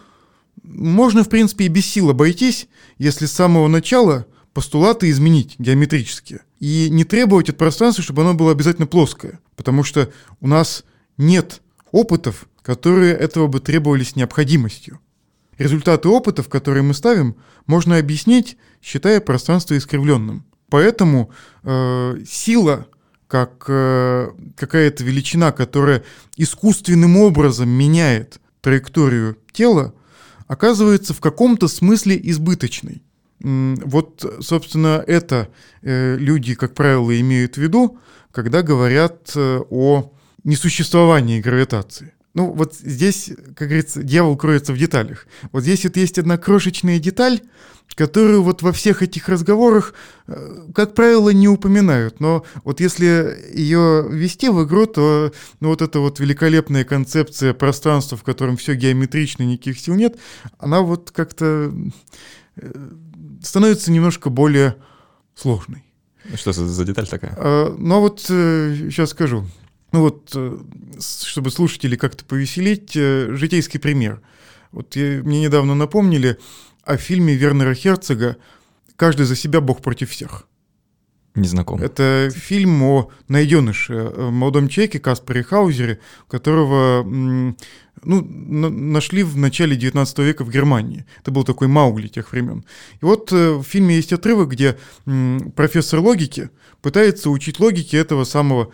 можно, 0.63 1.25
в 1.25 1.29
принципе, 1.29 1.65
и 1.65 1.69
без 1.69 1.87
сил 1.87 2.11
обойтись, 2.11 2.69
если 2.99 3.27
с 3.27 3.33
самого 3.33 3.69
начала 3.69 4.27
постулаты 4.53 5.11
изменить 5.11 5.57
геометрические. 5.59 6.41
И 6.61 6.89
не 6.91 7.05
требовать 7.05 7.49
от 7.49 7.57
пространства, 7.57 8.05
чтобы 8.05 8.23
оно 8.23 8.35
было 8.35 8.53
обязательно 8.53 8.87
плоское. 8.87 9.41
Потому 9.57 9.83
что 9.83 10.13
у 10.41 10.47
нас 10.47 10.85
нет 11.17 11.63
опытов, 11.91 12.47
которые 12.63 13.15
этого 13.15 13.47
бы 13.47 13.61
требовали 13.61 14.05
с 14.05 14.15
необходимостью. 14.15 15.01
Результаты 15.59 16.09
опытов, 16.09 16.49
которые 16.49 16.83
мы 16.83 16.95
ставим, 16.95 17.37
можно 17.67 17.99
объяснить, 17.99 18.57
считая 18.81 19.21
пространство 19.21 19.77
искривленным. 19.77 20.45
Поэтому 20.73 21.31
э, 21.65 22.17
сила 22.27 22.87
как 23.29 23.67
э, 23.69 24.31
какая-то 24.57 25.05
величина, 25.05 25.53
которая 25.53 26.03
искусственным 26.39 27.19
образом 27.19 27.69
меняет 27.69 28.41
траекторию 28.63 29.37
тела, 29.53 29.93
оказывается 30.47 31.13
в 31.13 31.21
каком-то 31.21 31.69
смысле 31.69 32.19
избыточной. 32.23 33.03
Вот, 33.41 34.25
собственно, 34.41 35.05
это 35.07 35.49
э, 35.83 36.17
люди, 36.17 36.55
как 36.55 36.75
правило, 36.75 37.21
имеют 37.21 37.57
в 37.57 37.61
виду, 37.61 37.99
когда 38.31 38.63
говорят 38.63 39.33
э, 39.37 39.61
о 39.69 40.11
несуществовании 40.43 41.43
гравитации. 41.43 42.15
Ну, 42.35 42.51
вот 42.53 42.75
здесь, 42.75 43.31
как 43.57 43.69
говорится, 43.69 44.03
дьявол 44.03 44.37
кроется 44.37 44.73
в 44.73 44.79
деталях. 44.79 45.27
Вот 45.53 45.63
здесь 45.63 45.85
вот 45.85 45.97
есть 45.97 46.19
одна 46.19 46.39
крошечная 46.39 46.99
деталь, 46.99 47.41
которую 47.95 48.43
вот 48.43 48.63
во 48.63 48.73
всех 48.73 49.03
этих 49.03 49.29
разговорах, 49.29 49.95
э, 50.27 50.67
как 50.75 50.95
правило, 50.95 51.31
не 51.31 51.49
упоминают. 51.49 52.21
Но 52.21 52.45
вот 52.65 52.81
если 52.81 53.37
ее 53.55 54.07
ввести 54.09 54.49
в 54.49 54.65
игру, 54.65 54.87
то 54.87 55.33
ну, 55.61 55.69
вот 55.69 55.83
эта 55.83 55.99
вот 56.01 56.21
великолепная 56.21 56.85
концепция 56.85 57.55
пространства, 57.55 58.17
в 58.17 58.23
котором 58.23 58.57
все 58.57 58.75
геометрично, 58.75 59.43
никаких 59.43 59.79
сил 59.79 59.95
нет, 59.95 60.17
она 60.59 60.81
вот 60.81 61.11
как-то 61.11 61.73
э, 62.57 62.89
становится 63.43 63.93
немножко 63.93 64.31
более 64.31 64.77
сложной. 65.35 65.85
Что 66.35 66.53
за, 66.53 66.85
деталь 66.85 67.09
такая? 67.09 67.35
А, 67.37 67.75
ну, 67.77 68.01
вот 68.01 68.21
сейчас 68.21 69.11
скажу. 69.11 69.47
Ну 69.93 70.01
вот, 70.01 70.33
э, 70.35 70.59
чтобы 71.01 71.51
слушателей 71.51 71.97
как-то 71.97 72.25
повеселить, 72.25 72.97
э, 72.97 73.29
житейский 73.31 73.79
пример. 73.79 74.21
Вот 74.73 74.97
я, 74.97 75.23
мне 75.23 75.43
недавно 75.43 75.75
напомнили 75.75 76.39
о 76.85 76.97
фильме 76.97 77.35
Вернера 77.35 77.75
Херцога 77.75 78.39
«Каждый 78.97 79.27
за 79.27 79.37
себя, 79.37 79.61
Бог 79.61 79.83
против 79.83 80.11
всех». 80.11 80.49
Не 81.35 81.49
знаком. 81.49 81.81
Это 81.81 82.31
фильм 82.35 82.83
о 82.83 83.11
найденыше, 83.29 83.95
о 83.95 84.31
молодом 84.31 84.69
человеке 84.69 84.99
Каспаре 84.99 85.43
Хаузере, 85.43 85.99
которого 86.29 87.55
ну, 88.05 88.23
на 88.23 88.71
нашли 88.71 89.23
в 89.23 89.37
начале 89.37 89.77
19 89.77 90.19
века 90.19 90.45
в 90.45 90.51
Германии. 90.51 91.05
Это 91.21 91.31
был 91.31 91.45
такой 91.45 91.69
Маугли 91.69 92.09
тех 92.09 92.33
времен. 92.33 92.65
И 93.01 93.05
вот 93.05 93.33
э, 93.33 93.53
в 93.53 93.63
фильме 93.63 93.97
есть 93.97 94.13
отрывок, 94.13 94.51
где 94.51 94.77
профессор 95.55 96.01
логики 96.01 96.51
пытается 96.83 97.31
учить 97.31 97.61
логике 97.61 97.97
этого 97.97 98.25
самого 98.25 98.73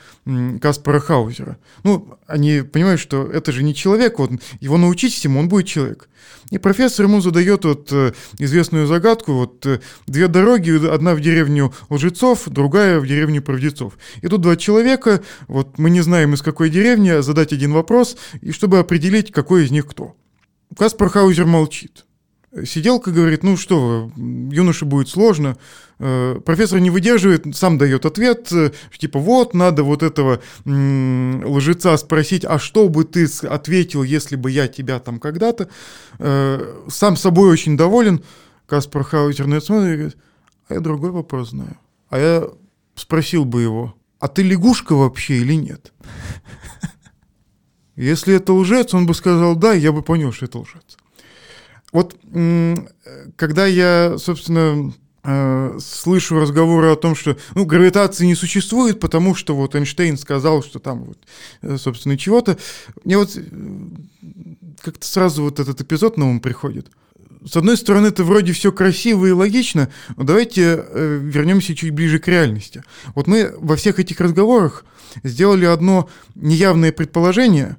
Каспара 0.60 0.98
Хаузера. 0.98 1.58
Ну, 1.84 2.18
они 2.26 2.62
понимают, 2.62 3.00
что 3.00 3.26
это 3.26 3.52
же 3.52 3.62
не 3.62 3.74
человек, 3.74 4.18
вот 4.18 4.30
его 4.60 4.78
научить 4.78 5.14
всему, 5.14 5.40
он 5.40 5.48
будет 5.48 5.66
человек. 5.66 6.08
И 6.50 6.58
профессор 6.58 7.06
ему 7.06 7.20
задает 7.20 7.64
вот 7.64 7.92
э, 7.92 8.12
известную 8.38 8.86
загадку, 8.86 9.32
вот 9.34 9.66
э, 9.66 9.80
две 10.06 10.28
дороги, 10.28 10.70
одна 10.88 11.14
в 11.14 11.20
деревню 11.20 11.74
лжецов, 11.90 12.44
другая 12.46 13.00
в 13.00 13.06
деревню 13.06 13.42
правдецов. 13.42 13.98
И 14.22 14.28
тут 14.28 14.40
два 14.40 14.56
человека, 14.56 15.22
вот 15.46 15.78
мы 15.78 15.90
не 15.90 16.00
знаем 16.00 16.32
из 16.34 16.42
какой 16.42 16.70
деревни, 16.70 17.20
задать 17.20 17.52
один 17.52 17.72
вопрос, 17.72 18.16
и 18.40 18.52
чтобы 18.52 18.78
определить, 18.78 19.17
какой 19.22 19.64
из 19.64 19.70
них 19.70 19.86
кто. 19.86 20.16
Каспар 20.76 21.08
Хаузер 21.08 21.46
молчит. 21.46 22.04
Сиделка 22.64 23.10
говорит, 23.10 23.42
ну 23.42 23.56
что 23.56 24.10
юноше 24.16 24.86
будет 24.86 25.08
сложно. 25.08 25.58
Э, 25.98 26.40
профессор 26.44 26.78
не 26.78 26.88
выдерживает, 26.88 27.44
сам 27.54 27.76
дает 27.76 28.06
ответ, 28.06 28.50
э, 28.52 28.72
типа 28.96 29.18
вот, 29.18 29.52
надо 29.52 29.82
вот 29.82 30.02
этого 30.02 30.40
лжеца 30.64 31.96
спросить, 31.98 32.46
а 32.46 32.58
что 32.58 32.88
бы 32.88 33.04
ты 33.04 33.26
ответил, 33.42 34.02
если 34.02 34.36
бы 34.36 34.50
я 34.50 34.66
тебя 34.66 34.98
там 34.98 35.20
когда-то. 35.20 35.68
Э, 36.18 36.84
сам 36.88 37.16
собой 37.16 37.50
очень 37.50 37.76
доволен. 37.76 38.24
Каспар 38.66 39.02
Хаузер 39.02 39.46
на 39.46 39.56
это 39.56 39.66
смотрит 39.66 39.92
и 39.92 39.96
говорит, 39.96 40.16
а 40.68 40.74
я 40.74 40.80
другой 40.80 41.10
вопрос 41.10 41.50
знаю. 41.50 41.76
А 42.08 42.18
я 42.18 42.48
спросил 42.94 43.44
бы 43.44 43.62
его, 43.62 43.94
а 44.20 44.28
ты 44.28 44.42
лягушка 44.42 44.94
вообще 44.94 45.38
или 45.38 45.54
нет? 45.54 45.92
Если 47.98 48.36
это 48.36 48.52
лжец, 48.52 48.94
он 48.94 49.06
бы 49.06 49.14
сказал 49.14 49.56
да, 49.56 49.72
я 49.72 49.90
бы 49.90 50.02
понял, 50.02 50.32
что 50.32 50.44
это 50.44 50.58
лжец. 50.58 50.96
Вот 51.92 52.14
когда 53.36 53.66
я, 53.66 54.18
собственно, 54.18 54.92
э, 55.24 55.78
слышу 55.80 56.38
разговоры 56.38 56.92
о 56.92 56.96
том, 56.96 57.16
что 57.16 57.36
ну, 57.56 57.64
гравитации 57.64 58.24
не 58.24 58.36
существует, 58.36 59.00
потому 59.00 59.34
что 59.34 59.56
вот 59.56 59.74
Эйнштейн 59.74 60.16
сказал, 60.16 60.62
что 60.62 60.78
там 60.78 61.06
вот, 61.06 61.18
э, 61.62 61.76
собственно, 61.76 62.16
чего-то, 62.16 62.56
мне 63.02 63.18
вот 63.18 63.36
э, 63.36 63.42
как-то 64.82 65.04
сразу 65.04 65.42
вот 65.42 65.58
этот 65.58 65.80
эпизод 65.80 66.18
на 66.18 66.28
ум 66.28 66.38
приходит. 66.38 66.86
С 67.44 67.56
одной 67.56 67.76
стороны, 67.76 68.08
это 68.08 68.22
вроде 68.22 68.52
все 68.52 68.70
красиво 68.70 69.26
и 69.26 69.32
логично, 69.32 69.88
но 70.16 70.22
давайте 70.24 70.84
вернемся 70.92 71.74
чуть 71.74 71.92
ближе 71.92 72.18
к 72.18 72.28
реальности. 72.28 72.84
Вот 73.14 73.26
мы 73.26 73.54
во 73.58 73.76
всех 73.76 73.98
этих 73.98 74.20
разговорах 74.20 74.84
сделали 75.22 75.64
одно 75.64 76.08
неявное 76.34 76.92
предположение, 76.92 77.76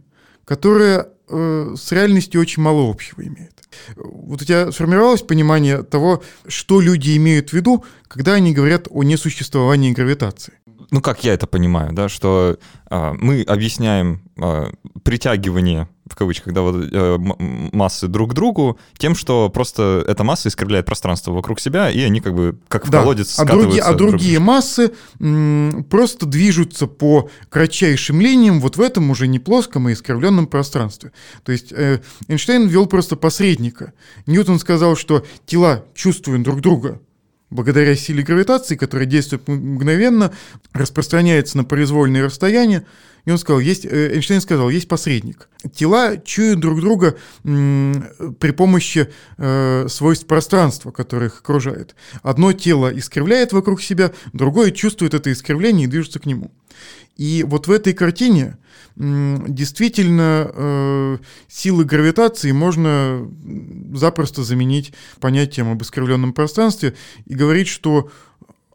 которое 0.49 1.09
э, 1.27 1.75
с 1.77 1.91
реальностью 1.91 2.41
очень 2.41 2.63
мало 2.63 2.89
общего 2.89 3.21
имеет. 3.21 3.53
Вот 3.95 4.41
у 4.41 4.45
тебя 4.45 4.71
сформировалось 4.71 5.21
понимание 5.21 5.83
того, 5.83 6.23
что 6.47 6.81
люди 6.81 7.15
имеют 7.17 7.51
в 7.51 7.53
виду, 7.53 7.85
когда 8.07 8.33
они 8.33 8.51
говорят 8.51 8.88
о 8.89 9.03
несуществовании 9.03 9.91
гравитации? 9.91 10.53
Ну, 10.91 11.02
как 11.02 11.23
я 11.23 11.34
это 11.34 11.47
понимаю, 11.47 11.93
да, 11.93 12.10
что 12.10 12.58
э, 12.89 13.13
мы 13.19 13.43
объясняем 13.43 14.21
э, 14.38 14.71
притягивание 15.04 15.88
в 16.10 16.15
кавычках, 16.15 16.54
да, 16.54 16.62
вот, 16.62 16.89
э, 16.91 17.17
массы 17.71 18.08
друг 18.08 18.32
к 18.32 18.34
другу 18.34 18.80
тем, 18.97 19.15
что 19.15 19.49
просто 19.49 20.04
эта 20.08 20.23
масса 20.23 20.49
искривляет 20.49 20.86
пространство 20.86 21.32
вокруг 21.32 21.60
себя, 21.60 21.89
и 21.89 22.02
они 22.02 22.19
как 22.19 22.34
бы 22.34 22.60
как 22.67 22.88
в 22.88 22.89
да. 22.89 23.02
колодец 23.02 23.38
а 23.38 23.45
другие, 23.45 23.82
а 23.82 23.93
другие 23.93 24.39
массы 24.39 24.91
м, 25.19 25.86
просто 25.89 26.25
движутся 26.25 26.88
по 26.88 27.30
кратчайшим 27.49 28.19
линиям 28.19 28.60
вот 28.60 28.78
в 28.78 28.82
этом 28.82 29.10
уже 29.12 29.28
не 29.28 29.39
плоском, 29.39 29.88
а 29.88 29.93
искривленном 29.93 30.47
пространстве. 30.47 31.12
То 31.43 31.52
есть 31.52 31.71
э, 31.71 32.02
Эйнштейн 32.28 32.67
ввел 32.67 32.88
просто 32.88 33.15
посредника. 33.15 33.93
Ньютон 34.25 34.60
сказал, 34.60 34.95
что 34.95 35.23
тела 35.45 35.86
чувствуют 35.93 36.43
друг 36.43 36.62
друга, 36.62 36.99
благодаря 37.49 37.95
силе 37.95 38.23
гравитации, 38.23 38.75
которая 38.75 39.07
действует 39.07 39.47
мгновенно, 39.47 40.33
распространяется 40.73 41.57
на 41.57 41.63
произвольные 41.63 42.25
расстояния, 42.25 42.85
и 43.25 43.32
он 43.32 43.38
сказал, 43.38 43.60
есть, 43.60 43.86
э, 43.86 44.13
Эйнштейн 44.13 44.41
сказал, 44.41 44.69
есть 44.69 44.88
посредник. 44.88 45.49
Тела 45.73 46.17
чуют 46.17 46.60
друг 46.60 46.79
друга 46.79 47.17
при 47.43 48.51
помощи 48.51 49.10
э, 49.38 49.88
свойств 49.89 50.25
пространства, 50.25 50.91
которое 50.91 51.27
их 51.27 51.39
окружает. 51.39 51.95
Одно 52.21 52.53
тело 52.53 52.91
искривляет 52.97 53.53
вокруг 53.53 53.82
себя, 53.82 54.12
другое 54.34 54.71
чувствует 54.71 55.13
это 55.13 55.32
искривление 55.32 55.86
и 55.86 55.89
движется 55.89 56.19
к 56.19 56.25
нему. 56.25 56.51
И 57.17 57.43
вот 57.45 57.67
в 57.67 57.71
этой 57.71 57.93
картине 57.93 58.58
действительно 58.95 60.51
э, 60.53 61.17
силы 61.47 61.86
гравитации 61.86 62.51
можно 62.51 63.29
запросто 63.93 64.43
заменить 64.43 64.93
понятием 65.19 65.69
об 65.69 65.82
искривленном 65.82 66.34
пространстве 66.34 66.95
и 67.25 67.34
говорить, 67.34 67.67
что 67.67 68.10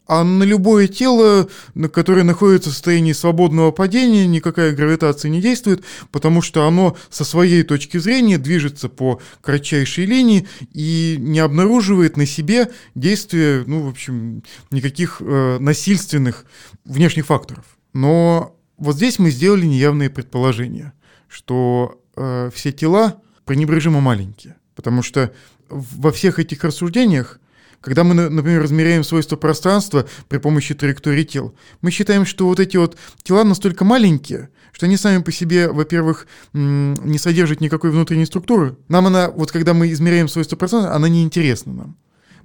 а 0.06 0.22
на 0.22 0.42
любое 0.44 0.86
тело, 0.86 1.48
которое 1.92 2.24
находится 2.24 2.70
в 2.70 2.74
состоянии 2.74 3.12
свободного 3.12 3.70
падения, 3.70 4.26
никакая 4.26 4.74
гравитация 4.74 5.30
не 5.30 5.40
действует, 5.40 5.82
потому 6.12 6.42
что 6.42 6.66
оно 6.66 6.96
со 7.10 7.24
своей 7.24 7.62
точки 7.62 7.96
зрения 7.96 8.36
движется 8.36 8.88
по 8.88 9.20
кратчайшей 9.40 10.04
линии 10.04 10.46
и 10.72 11.16
не 11.18 11.38
обнаруживает 11.40 12.16
на 12.16 12.26
себе 12.26 12.70
действия, 12.94 13.64
ну, 13.66 13.82
в 13.82 13.88
общем, 13.88 14.42
никаких 14.70 15.20
э, 15.20 15.58
насильственных 15.58 16.44
внешних 16.84 17.26
факторов. 17.26 17.64
Но 17.94 18.56
вот 18.76 18.96
здесь 18.96 19.18
мы 19.18 19.30
сделали 19.30 19.64
неявные 19.64 20.10
предположения, 20.10 20.92
что 21.28 22.02
э, 22.16 22.50
все 22.54 22.72
тела 22.72 23.22
пренебрежимо 23.46 24.00
маленькие, 24.00 24.56
потому 24.74 25.02
что 25.02 25.32
во 25.70 26.12
всех 26.12 26.38
этих 26.38 26.62
рассуждениях 26.62 27.40
когда 27.84 28.02
мы, 28.02 28.14
например, 28.14 28.64
измеряем 28.64 29.04
свойства 29.04 29.36
пространства 29.36 30.06
при 30.28 30.38
помощи 30.38 30.74
траектории 30.74 31.22
тел, 31.22 31.54
мы 31.82 31.90
считаем, 31.90 32.24
что 32.24 32.46
вот 32.46 32.58
эти 32.58 32.78
вот 32.78 32.96
тела 33.22 33.44
настолько 33.44 33.84
маленькие, 33.84 34.48
что 34.72 34.86
они 34.86 34.96
сами 34.96 35.22
по 35.22 35.30
себе, 35.30 35.70
во-первых, 35.70 36.26
не 36.54 37.18
содержат 37.18 37.60
никакой 37.60 37.90
внутренней 37.90 38.24
структуры. 38.24 38.76
Нам 38.88 39.06
она, 39.06 39.30
вот 39.30 39.52
когда 39.52 39.74
мы 39.74 39.92
измеряем 39.92 40.28
свойства 40.28 40.56
пространства, 40.56 40.94
она 40.94 41.08
не 41.08 41.22
интересна 41.22 41.74
нам. 41.74 41.96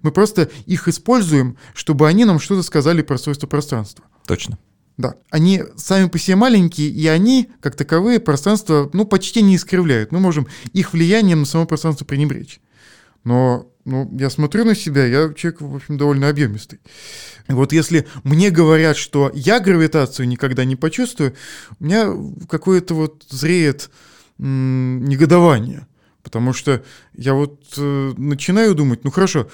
Мы 0.02 0.12
просто 0.12 0.50
их 0.66 0.88
используем, 0.88 1.58
чтобы 1.74 2.08
они 2.08 2.26
нам 2.26 2.40
что-то 2.40 2.64
сказали 2.64 3.02
про 3.02 3.18
свойства 3.18 3.48
пространства. 3.48 4.06
Точно. 4.26 4.60
Да, 4.98 5.16
они 5.30 5.64
сами 5.78 6.10
по 6.10 6.20
себе 6.20 6.36
маленькие, 6.36 6.90
и 6.90 7.08
они, 7.08 7.50
как 7.62 7.78
таковые, 7.78 8.20
пространство, 8.20 8.90
ну, 8.92 9.06
почти 9.06 9.42
не 9.42 9.56
искривляют. 9.56 10.12
Мы 10.12 10.20
можем 10.20 10.48
их 10.74 10.92
влиянием 10.92 11.40
на 11.40 11.46
само 11.46 11.66
пространство 11.66 12.04
пренебречь. 12.04 12.60
Но 13.24 13.69
ну, 13.90 14.18
я 14.18 14.30
смотрю 14.30 14.66
на 14.66 14.76
себя, 14.76 15.06
я 15.06 15.34
человек, 15.34 15.62
в 15.62 15.76
общем, 15.76 15.98
довольно 15.98 16.30
объемистый. 16.30 16.80
Вот 17.48 17.74
если 17.74 18.08
мне 18.24 18.52
говорят, 18.52 18.96
что 18.96 19.32
я 19.34 19.60
гравитацию 19.60 20.28
никогда 20.28 20.64
не 20.66 20.76
почувствую, 20.76 21.34
у 21.80 21.84
меня 21.84 22.14
какое-то 22.48 22.94
вот 22.94 23.26
зреет 23.30 23.90
м- 24.38 25.04
негодование. 25.06 25.88
Потому 26.22 26.54
что 26.54 26.84
я 27.16 27.34
вот 27.34 27.64
э, 27.78 28.14
начинаю 28.18 28.76
думать, 28.76 29.04
ну 29.04 29.10
хорошо, 29.10 29.50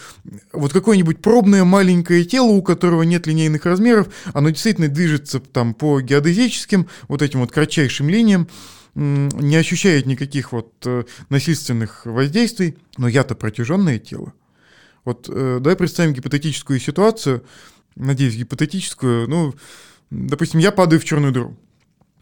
вот 0.52 0.74
какое-нибудь 0.74 1.22
пробное 1.22 1.64
маленькое 1.64 2.26
тело, 2.26 2.48
у 2.48 2.62
которого 2.62 3.04
нет 3.04 3.28
линейных 3.28 3.66
размеров, 3.66 4.08
оно 4.34 4.50
действительно 4.50 4.88
движется 4.88 5.40
там 5.40 5.74
по 5.74 6.02
геодезическим, 6.02 6.88
вот 7.08 7.22
этим 7.22 7.42
вот 7.42 7.52
кратчайшим 7.52 8.10
линиям, 8.10 8.50
не 8.96 9.58
ощущает 9.58 10.06
никаких 10.06 10.52
вот 10.54 10.74
э, 10.86 11.04
насильственных 11.30 12.06
воздействий, 12.06 12.78
но 12.98 13.08
я-то 13.08 13.36
протяженное 13.36 14.00
тело. 14.00 14.34
Вот 15.04 15.30
э, 15.30 15.60
давай 15.60 15.76
представим 15.76 16.14
гипотетическую 16.14 16.80
ситуацию, 16.80 17.46
надеюсь, 17.96 18.36
гипотетическую, 18.36 19.28
ну, 19.30 19.54
допустим, 20.10 20.60
я 20.60 20.72
падаю 20.72 21.02
в 21.02 21.06
черную 21.06 21.34
дыру. 21.34 21.58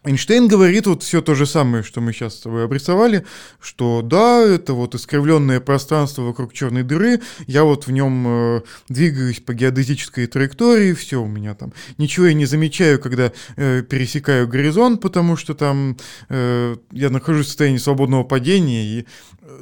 Эйнштейн 0.04 0.48
говорит 0.48 0.86
вот 0.86 1.02
все 1.02 1.22
то 1.22 1.34
же 1.34 1.46
самое, 1.46 1.82
что 1.82 2.02
мы 2.02 2.12
сейчас 2.12 2.34
с 2.34 2.40
тобой 2.40 2.64
обрисовали, 2.64 3.24
что 3.58 4.02
да, 4.02 4.42
это 4.42 4.74
вот 4.74 4.94
искривленное 4.94 5.60
пространство 5.60 6.22
вокруг 6.22 6.52
черной 6.52 6.82
дыры, 6.82 7.22
я 7.46 7.64
вот 7.64 7.86
в 7.86 7.90
нем 7.90 8.24
э, 8.26 8.60
двигаюсь 8.90 9.40
по 9.40 9.54
геодезической 9.54 10.26
траектории, 10.26 10.92
все 10.92 11.22
у 11.22 11.26
меня 11.26 11.54
там, 11.54 11.72
ничего 11.96 12.26
я 12.26 12.34
не 12.34 12.44
замечаю, 12.44 13.00
когда 13.00 13.32
э, 13.56 13.82
пересекаю 13.82 14.46
горизонт, 14.46 15.00
потому 15.00 15.36
что 15.36 15.54
там 15.54 15.96
э, 16.28 16.76
я 16.92 17.08
нахожусь 17.08 17.46
в 17.46 17.48
состоянии 17.48 17.78
свободного 17.78 18.24
падения, 18.24 18.84
и 18.84 19.06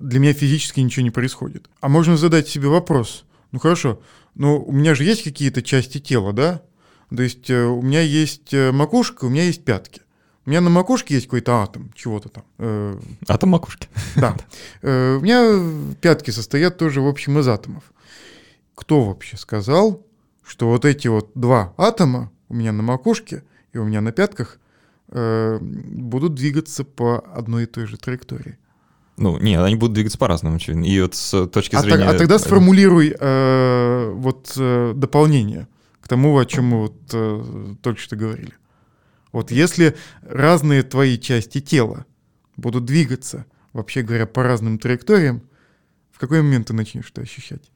для 0.00 0.18
меня 0.18 0.33
физически 0.33 0.81
ничего 0.81 1.05
не 1.05 1.11
происходит. 1.11 1.70
А 1.81 1.88
можно 1.88 2.16
задать 2.16 2.48
себе 2.48 2.66
вопрос, 2.66 3.24
ну 3.52 3.61
хорошо, 3.61 4.02
но 4.35 4.61
у 4.61 4.72
меня 4.72 4.96
же 4.96 5.05
есть 5.05 5.22
какие-то 5.22 5.62
части 5.62 5.98
тела, 5.98 6.33
да? 6.33 6.62
То 7.14 7.22
есть 7.22 7.48
э, 7.48 7.64
у 7.64 7.83
меня 7.83 8.00
есть 8.00 8.52
э, 8.52 8.72
макушка, 8.72 9.26
у 9.26 9.28
меня 9.28 9.44
есть 9.44 9.64
пятки. 9.64 10.00
У 10.44 10.50
меня 10.50 10.61
на 10.61 10.70
макушке 10.70 11.14
есть 11.14 11.26
какой-то 11.26 11.62
атом, 11.62 11.92
чего-то 11.94 12.28
там. 12.28 12.44
Э, 12.59 12.98
атом 13.28 13.50
макушки. 13.50 13.88
Да. 14.16 14.37
Э, 14.83 15.16
у 15.16 15.20
меня 15.20 15.94
пятки 16.00 16.31
состоят 16.31 16.78
тоже, 16.78 17.00
в 17.00 17.07
общем, 17.07 17.38
из 17.38 17.46
атомов. 17.46 17.85
Кто 18.74 19.05
вообще 19.05 19.37
сказал, 19.37 20.05
что 20.44 20.68
вот 20.68 20.85
эти 20.85 21.07
вот 21.07 21.31
два 21.35 21.72
атома 21.76 22.33
у 22.48 22.55
меня 22.55 22.72
на 22.72 22.83
макушке 22.83 23.44
и 23.72 23.78
у 23.78 23.85
меня 23.85 24.00
на 24.00 24.11
пятках 24.11 24.59
э, 25.09 25.59
будут 25.61 26.35
двигаться 26.35 26.85
по 26.85 27.24
одной 27.35 27.64
и 27.64 27.66
той 27.66 27.87
же 27.87 27.96
траектории? 27.96 28.59
Ну, 29.16 29.38
нет, 29.38 29.61
они 29.61 29.76
будут 29.76 29.94
двигаться 29.94 30.18
по-разному, 30.18 30.57
очевидно. 30.57 30.85
И 30.85 31.00
вот 31.00 31.14
с 31.14 31.46
точки 31.46 31.76
а 31.76 31.83
зрения... 31.83 32.05
А, 32.05 32.11
а 32.11 32.18
тогда 32.18 32.38
сформулируй 32.38 33.14
э, 33.18 34.11
вот 34.14 34.52
э, 34.57 34.92
дополнение 34.96 35.68
к 36.00 36.09
тому, 36.09 36.37
о 36.37 36.44
чем 36.44 36.66
мы 36.66 36.81
вот 36.83 36.96
э, 37.12 37.74
только 37.83 38.00
что 38.00 38.16
говорили. 38.16 38.55
Вот 39.33 39.51
если 39.51 39.97
разные 40.23 40.83
твои 40.83 41.18
части 41.18 41.61
тела 41.61 42.07
будут 42.57 42.85
двигаться, 42.85 43.47
вообще 43.73 44.03
говоря, 44.03 44.27
по 44.27 44.42
разным 44.42 44.79
траекториям, 44.79 45.42
в 46.11 46.18
какой 46.18 46.42
момент 46.42 46.68
ты 46.68 46.75
начнешь 46.75 47.11
это 47.11 47.23
ощущать? 47.23 47.71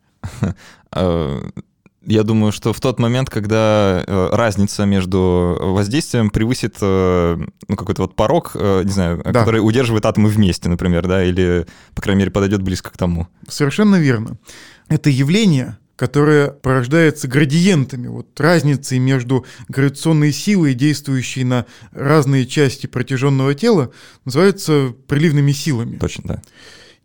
А, 0.91 1.43
я 2.07 2.23
думаю, 2.23 2.53
что 2.53 2.73
в 2.73 2.81
тот 2.81 2.99
момент, 3.01 3.31
когда 3.31 4.05
э, 4.07 4.29
разница 4.33 4.85
между 4.85 5.57
воздействием 5.61 6.31
превысит 6.31 6.77
э, 6.81 7.39
ну, 7.69 7.77
какой-то 7.77 8.03
вот 8.03 8.15
порог, 8.15 8.53
э, 8.55 8.83
не 8.85 8.91
знаю, 8.91 9.23
да. 9.25 9.33
который 9.33 9.59
удерживает 9.59 10.07
атомы 10.07 10.29
вместе, 10.29 10.69
например, 10.69 11.07
да, 11.09 11.25
или, 11.25 11.67
по 11.95 12.03
крайней 12.03 12.21
мере, 12.21 12.31
подойдет 12.31 12.63
близко 12.63 12.91
к 12.91 12.97
тому. 12.97 13.27
Совершенно 13.49 13.97
верно. 13.97 14.39
Это 14.89 15.11
явление 15.11 15.79
которая 15.97 16.51
порождается 16.51 17.27
градиентами, 17.27 18.07
вот 18.07 18.39
разницей 18.39 18.99
между 18.99 19.47
гравитационной 19.69 20.33
силой, 20.33 20.75
действующей 20.75 21.43
на 21.43 21.67
разные 21.93 22.47
части 22.47 22.87
протяженного 22.87 23.55
тела, 23.55 23.91
называется 24.25 24.95
приливными 25.09 25.53
силами. 25.53 25.97
Точно, 25.97 26.25
да. 26.27 26.43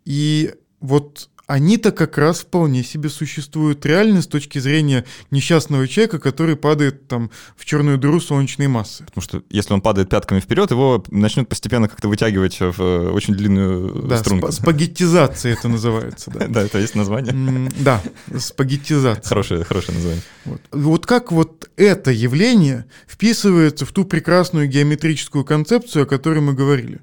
И 0.04 0.52
вот 0.80 1.30
они-то 1.52 1.92
как 1.92 2.16
раз 2.16 2.40
вполне 2.40 2.82
себе 2.82 3.10
существуют 3.10 3.84
реально 3.84 4.22
с 4.22 4.26
точки 4.26 4.58
зрения 4.58 5.04
несчастного 5.30 5.86
человека, 5.86 6.18
который 6.18 6.56
падает 6.56 7.08
там 7.08 7.30
в 7.58 7.66
черную 7.66 7.98
дыру 7.98 8.20
солнечной 8.20 8.68
массы. 8.68 9.04
Потому 9.04 9.22
что 9.22 9.42
если 9.50 9.74
он 9.74 9.82
падает 9.82 10.08
пятками 10.08 10.40
вперед, 10.40 10.70
его 10.70 11.04
начнет 11.10 11.50
постепенно 11.50 11.90
как-то 11.90 12.08
вытягивать 12.08 12.58
в 12.58 12.80
э, 12.80 13.10
очень 13.10 13.34
длинную 13.34 14.02
да, 14.08 14.16
струнку. 14.16 14.46
Сп- 14.46 14.62
спагеттизация 14.62 15.52
это 15.52 15.68
называется. 15.68 16.32
Да, 16.52 16.62
это 16.62 16.78
есть 16.78 16.94
название. 16.94 17.70
Да, 17.80 18.02
спагеттизация. 18.38 19.28
Хорошее, 19.28 19.64
хорошее 19.64 19.96
название. 19.96 20.22
Вот 20.70 21.06
как 21.06 21.32
вот 21.32 21.70
это 21.76 22.10
явление 22.10 22.86
вписывается 23.06 23.84
в 23.84 23.92
ту 23.92 24.04
прекрасную 24.04 24.68
геометрическую 24.68 25.44
концепцию, 25.44 26.04
о 26.04 26.06
которой 26.06 26.40
мы 26.40 26.54
говорили? 26.54 27.00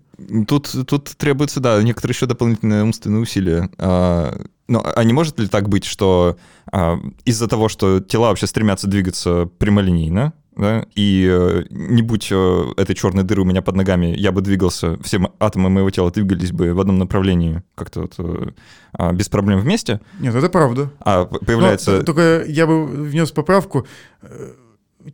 Тут, 0.47 0.75
тут 0.87 1.05
требуется, 1.17 1.59
да, 1.59 1.81
некоторые 1.81 2.13
еще 2.13 2.25
дополнительные 2.25 2.83
умственные 2.83 3.21
усилия. 3.21 3.69
А, 3.77 4.39
но 4.67 4.83
а 4.95 5.03
не 5.03 5.13
может 5.13 5.39
ли 5.39 5.47
так 5.47 5.69
быть, 5.69 5.85
что 5.85 6.37
а, 6.71 6.99
из-за 7.25 7.47
того, 7.47 7.69
что 7.69 7.99
тела 7.99 8.29
вообще 8.29 8.47
стремятся 8.47 8.87
двигаться 8.87 9.49
прямолинейно, 9.57 10.33
да, 10.59 10.85
и 10.93 11.25
э, 11.31 11.63
не 11.69 12.01
будь 12.01 12.27
э, 12.31 12.65
этой 12.75 12.93
черной 12.93 13.23
дыры 13.23 13.43
у 13.43 13.45
меня 13.45 13.61
под 13.61 13.77
ногами, 13.77 14.07
я 14.07 14.33
бы 14.33 14.41
двигался, 14.41 15.01
все 15.01 15.21
атомы 15.39 15.69
моего 15.69 15.89
тела 15.89 16.11
двигались 16.11 16.51
бы 16.51 16.73
в 16.73 16.81
одном 16.81 16.99
направлении 16.99 17.63
как-то 17.75 18.01
вот, 18.01 18.15
э, 18.17 18.49
а, 18.91 19.13
без 19.13 19.29
проблем 19.29 19.59
вместе. 19.59 20.01
Нет, 20.19 20.35
это 20.35 20.49
правда. 20.49 20.91
А 20.99 21.25
появляется... 21.25 21.99
Но, 21.99 22.03
только 22.03 22.43
я 22.45 22.67
бы 22.67 22.85
внес 22.85 23.31
поправку. 23.31 23.87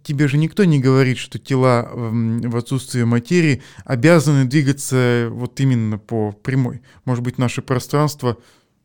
Тебе 0.03 0.27
же 0.27 0.37
никто 0.37 0.63
не 0.65 0.79
говорит, 0.79 1.17
что 1.17 1.39
тела 1.39 1.89
в 1.91 2.55
отсутствии 2.55 3.03
материи 3.03 3.61
обязаны 3.83 4.45
двигаться 4.45 5.27
вот 5.31 5.59
именно 5.59 5.97
по 5.97 6.31
прямой. 6.31 6.81
Может 7.05 7.23
быть, 7.23 7.37
наше 7.37 7.61
пространство 7.61 8.37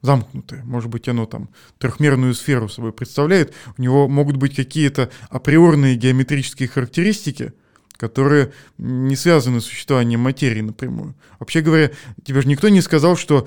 замкнутое. 0.03 0.65
Может 0.65 0.91
быть, 0.91 1.09
оно 1.09 1.27
там 1.27 1.51
трехмерную 1.79 2.35
сферу 2.35 2.69
собой 2.69 2.93
представляет. 2.93 3.55
У 3.77 3.83
него 3.83 4.09
могут 4.09 4.37
быть 4.37 4.57
какие-то 4.57 5.11
априорные 5.29 5.97
геометрические 5.97 6.69
характеристики, 6.69 7.53
которые 7.97 8.53
не 8.79 9.15
связаны 9.15 9.61
с 9.61 9.65
существованием 9.65 10.21
материи 10.21 10.63
напрямую. 10.63 11.15
Вообще 11.39 11.61
говоря, 11.61 11.91
тебе 12.25 12.41
же 12.41 12.49
никто 12.49 12.69
не 12.69 12.81
сказал, 12.81 13.17
что 13.17 13.47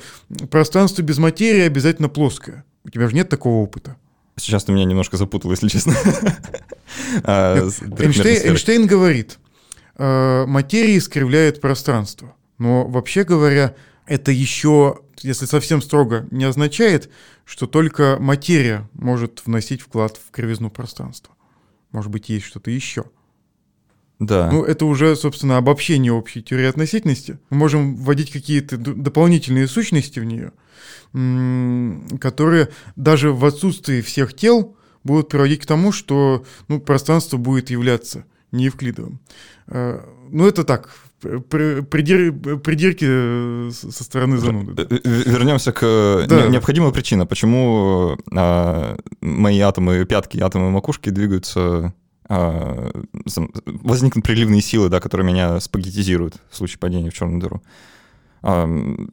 пространство 0.51 1.01
без 1.01 1.17
материи 1.17 1.61
обязательно 1.61 2.09
плоское. 2.09 2.63
У 2.85 2.89
тебя 2.89 3.07
же 3.07 3.15
нет 3.15 3.29
такого 3.29 3.63
опыта. 3.63 3.97
Сейчас 4.35 4.63
ты 4.63 4.71
меня 4.71 4.85
немножко 4.85 5.17
запутал, 5.17 5.51
если 5.51 5.67
честно. 5.67 5.95
А, 7.23 7.57
Эйнштейн 7.57 8.85
говорит, 8.85 9.39
«Э, 9.97 10.45
материя 10.45 10.97
искривляет 10.97 11.59
пространство. 11.59 12.35
Но 12.59 12.85
вообще 12.85 13.23
говоря, 13.23 13.75
это 14.05 14.31
еще, 14.31 14.99
если 15.21 15.45
совсем 15.45 15.81
строго, 15.81 16.27
не 16.31 16.45
означает, 16.45 17.09
что 17.45 17.67
только 17.67 18.17
материя 18.19 18.87
может 18.93 19.41
вносить 19.45 19.81
вклад 19.81 20.17
в 20.17 20.31
кривизну 20.31 20.69
пространства. 20.69 21.33
Может 21.91 22.11
быть, 22.11 22.29
есть 22.29 22.45
что-то 22.45 22.71
еще. 22.71 23.05
Да. 24.19 24.49
Ну, 24.51 24.63
это 24.63 24.85
уже, 24.85 25.15
собственно, 25.15 25.57
обобщение 25.57 26.11
общей 26.11 26.41
теории 26.41 26.67
относительности. 26.67 27.39
Мы 27.49 27.57
можем 27.57 27.95
вводить 27.95 28.31
какие-то 28.31 28.77
дополнительные 28.77 29.67
сущности 29.67 30.19
в 30.19 30.23
нее, 30.23 30.51
которые 32.19 32.69
даже 32.95 33.31
в 33.31 33.43
отсутствии 33.45 34.01
всех 34.01 34.33
тел 34.33 34.75
будут 35.03 35.29
приводить 35.29 35.61
к 35.61 35.65
тому, 35.65 35.91
что 35.91 36.45
ну, 36.67 36.79
пространство 36.79 37.37
будет 37.37 37.69
являться 37.69 38.25
неевклидовым. 38.51 39.19
Э, 39.67 39.99
ну, 40.29 40.47
это 40.47 40.63
так, 40.63 40.95
придир, 41.21 42.31
придирки 42.59 43.05
э, 43.07 43.71
со 43.71 44.03
стороны 44.03 44.37
зануды. 44.37 44.87
Э, 44.89 44.97
вернемся 45.03 45.71
к 45.71 46.25
да. 46.27 46.47
необходимой 46.47 46.93
причине, 46.93 47.25
почему 47.25 48.17
мои 49.21 49.59
атомы 49.59 50.05
пятки, 50.05 50.37
атомы 50.39 50.71
макушки 50.71 51.09
двигаются 51.09 51.93
возникнут 52.29 54.25
приливные 54.25 54.61
силы, 54.61 54.89
да, 54.89 54.99
которые 54.99 55.27
меня 55.27 55.59
спагетизируют 55.59 56.35
в 56.49 56.55
случае 56.55 56.79
падения 56.79 57.09
в 57.09 57.13
черную 57.13 57.41
дыру. 57.41 57.61
А, 58.41 58.65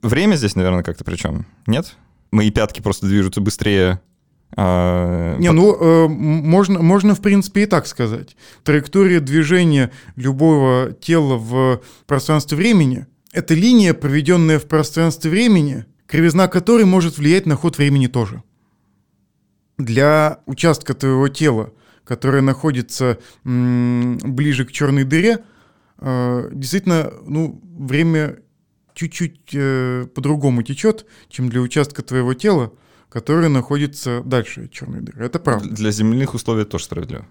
время 0.03 0.37
здесь, 0.37 0.57
наверное, 0.57 0.83
как-то 0.83 1.05
причем? 1.05 1.47
Нет? 1.67 1.97
Мои 2.31 2.51
пятки 2.51 2.81
просто 2.81 3.07
движутся 3.07 3.41
быстрее 3.41 4.01
а, 4.57 5.37
Не, 5.39 5.53
ну, 5.53 5.75
э, 5.75 6.09
можно, 6.09 6.83
можно, 6.83 7.15
в 7.15 7.21
принципе, 7.21 7.63
и 7.63 7.67
так 7.67 7.87
сказать. 7.87 8.37
Траектория 8.65 9.21
движения 9.21 9.91
любого 10.17 10.93
тела 10.93 11.37
в 11.37 11.81
пространстве 12.07 12.57
времени— 12.57 13.07
это 13.33 13.55
линия, 13.55 13.95
проведенная 13.95 14.59
в 14.59 14.67
пространстве 14.67 15.31
времени, 15.31 15.85
кривизна 16.07 16.49
которой 16.49 16.85
может 16.85 17.19
влиять 17.19 17.47
на 17.47 17.55
ход 17.55 17.79
времени 17.79 18.09
тоже. 18.09 18.43
Для 19.79 20.41
участка 20.47 20.95
твоего 20.95 21.29
тела, 21.29 21.73
которое 22.11 22.43
находится 22.43 23.19
ближе 23.45 24.65
к 24.65 24.73
черной 24.73 25.05
дыре, 25.05 25.45
э, 25.99 26.51
действительно, 26.53 27.13
ну, 27.25 27.61
время 27.63 28.41
чуть-чуть 28.95 29.51
э, 29.53 30.09
по-другому 30.13 30.65
течет, 30.65 31.07
чем 31.29 31.49
для 31.49 31.61
участка 31.61 32.03
твоего 32.03 32.35
тела, 32.35 32.73
который 33.09 33.49
находится 33.49 34.23
дальше 34.25 34.65
от 34.65 34.73
черной 34.73 35.03
дыры. 35.03 35.25
Это 35.25 35.39
правда. 35.39 35.69
Для 35.69 35.93
земных 35.93 36.35
условий 36.35 36.65
тоже 36.65 36.87
справедливо. 36.87 37.27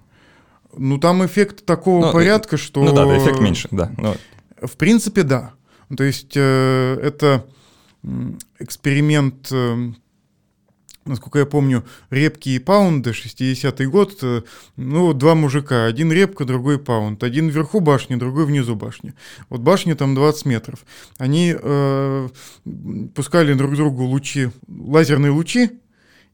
Ну, 0.77 0.97
там 0.97 1.25
эффект 1.25 1.65
такого 1.65 2.05
ну, 2.05 2.13
порядка, 2.13 2.55
что... 2.55 2.81
Ну 2.81 2.95
да, 2.95 3.05
да, 3.05 3.17
эффект 3.17 3.41
меньше, 3.41 3.67
да. 3.71 3.91
Но... 3.97 4.15
В 4.61 4.77
принципе, 4.77 5.23
да. 5.23 5.55
То 5.93 6.05
есть 6.05 6.37
э, 6.37 6.99
это 7.03 7.45
эксперимент 8.59 9.49
э, 9.51 9.91
насколько 11.05 11.39
я 11.39 11.45
помню, 11.45 11.83
репки 12.09 12.49
и 12.49 12.59
паунды, 12.59 13.11
60-й 13.11 13.85
год, 13.87 14.17
э, 14.21 14.41
ну, 14.75 15.13
два 15.13 15.35
мужика, 15.35 15.85
один 15.85 16.11
репка, 16.11 16.45
другой 16.45 16.79
паунд, 16.79 17.23
один 17.23 17.49
вверху 17.49 17.79
башни, 17.79 18.15
другой 18.15 18.45
внизу 18.45 18.75
башни. 18.75 19.13
Вот 19.49 19.61
башни 19.61 19.93
там 19.93 20.15
20 20.15 20.45
метров. 20.45 20.85
Они 21.17 21.55
э, 21.59 22.29
пускали 23.15 23.53
друг 23.53 23.75
другу 23.75 24.03
лучи, 24.03 24.49
лазерные 24.67 25.31
лучи, 25.31 25.71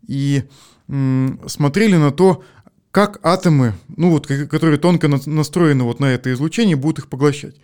и 0.08 0.44
э, 0.88 1.28
смотрели 1.48 1.96
на 1.96 2.12
то, 2.12 2.44
как 2.92 3.20
атомы, 3.24 3.74
ну 3.98 4.12
вот, 4.12 4.28
которые 4.28 4.78
тонко 4.78 5.10
настроены 5.10 5.84
вот 5.84 6.00
на 6.00 6.06
это 6.06 6.32
излучение, 6.32 6.78
будут 6.78 7.00
их 7.00 7.10
поглощать. 7.10 7.56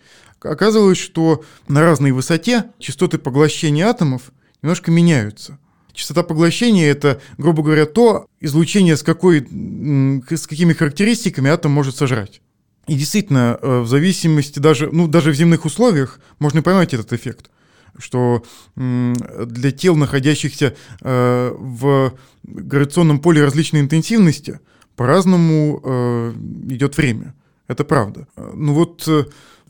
Оказывалось, 0.42 0.98
что 0.98 1.42
на 1.68 1.80
разной 1.80 2.12
высоте 2.12 2.64
частоты 2.78 3.16
поглощения 3.18 3.86
атомов 3.86 4.30
немножко 4.60 4.90
меняются. 4.90 5.58
Частота 5.92 6.22
поглощения— 6.22 6.90
это, 6.92 7.20
грубо 7.38 7.62
говоря, 7.62 7.86
то 7.86 8.26
излучение, 8.40 8.96
с, 8.96 9.02
какой, 9.02 9.40
с 9.40 10.46
какими 10.46 10.72
характеристиками 10.72 11.50
атом 11.50 11.72
может 11.72 11.96
сожрать. 11.96 12.40
И 12.86 12.94
действительно, 12.94 13.58
э, 13.60 13.80
в 13.80 13.86
зависимости 13.86 14.58
даже, 14.58 14.90
ну, 14.90 15.06
даже 15.06 15.30
в 15.30 15.34
земных 15.34 15.64
условиях 15.64 16.20
можно 16.38 16.62
поймать 16.62 16.94
этот 16.94 17.12
эффект, 17.12 17.50
что 17.98 18.42
для 18.74 19.70
тел, 19.70 19.96
находящихся 19.96 20.74
э, 21.02 21.54
в 21.56 22.14
гравитационном 22.42 23.20
поле 23.20 23.44
различной 23.44 23.80
интенсивности, 23.80 24.60
по-разному 24.96 25.80
э, 25.82 26.32
идет 26.70 26.96
время. 26.96 27.34
Это 27.68 27.84
правда. 27.84 28.26
Ну 28.36 28.74
вот 28.74 29.08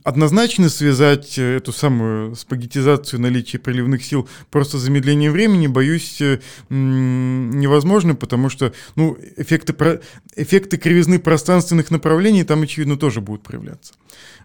однозначно 0.05 0.69
связать 0.69 1.39
э, 1.39 1.57
эту 1.57 1.73
самую 1.73 2.35
спагетизацию 2.35 3.21
наличия 3.21 3.59
приливных 3.59 4.05
сил 4.05 4.29
просто 4.51 4.79
с 4.79 4.83
замедлением 4.83 5.33
времени, 5.33 5.67
боюсь, 5.67 6.21
э, 6.21 6.41
невозможно, 6.69 8.15
потому 8.15 8.49
что 8.49 8.73
ну, 8.97 9.17
эффекты, 9.37 10.01
эффекты 10.37 10.77
кривизны 10.77 11.19
пространственных 11.19 11.91
направлений 11.91 12.45
там, 12.45 12.63
очевидно, 12.63 12.97
тоже 12.97 13.21
будут 13.21 13.43
проявляться. 13.43 13.95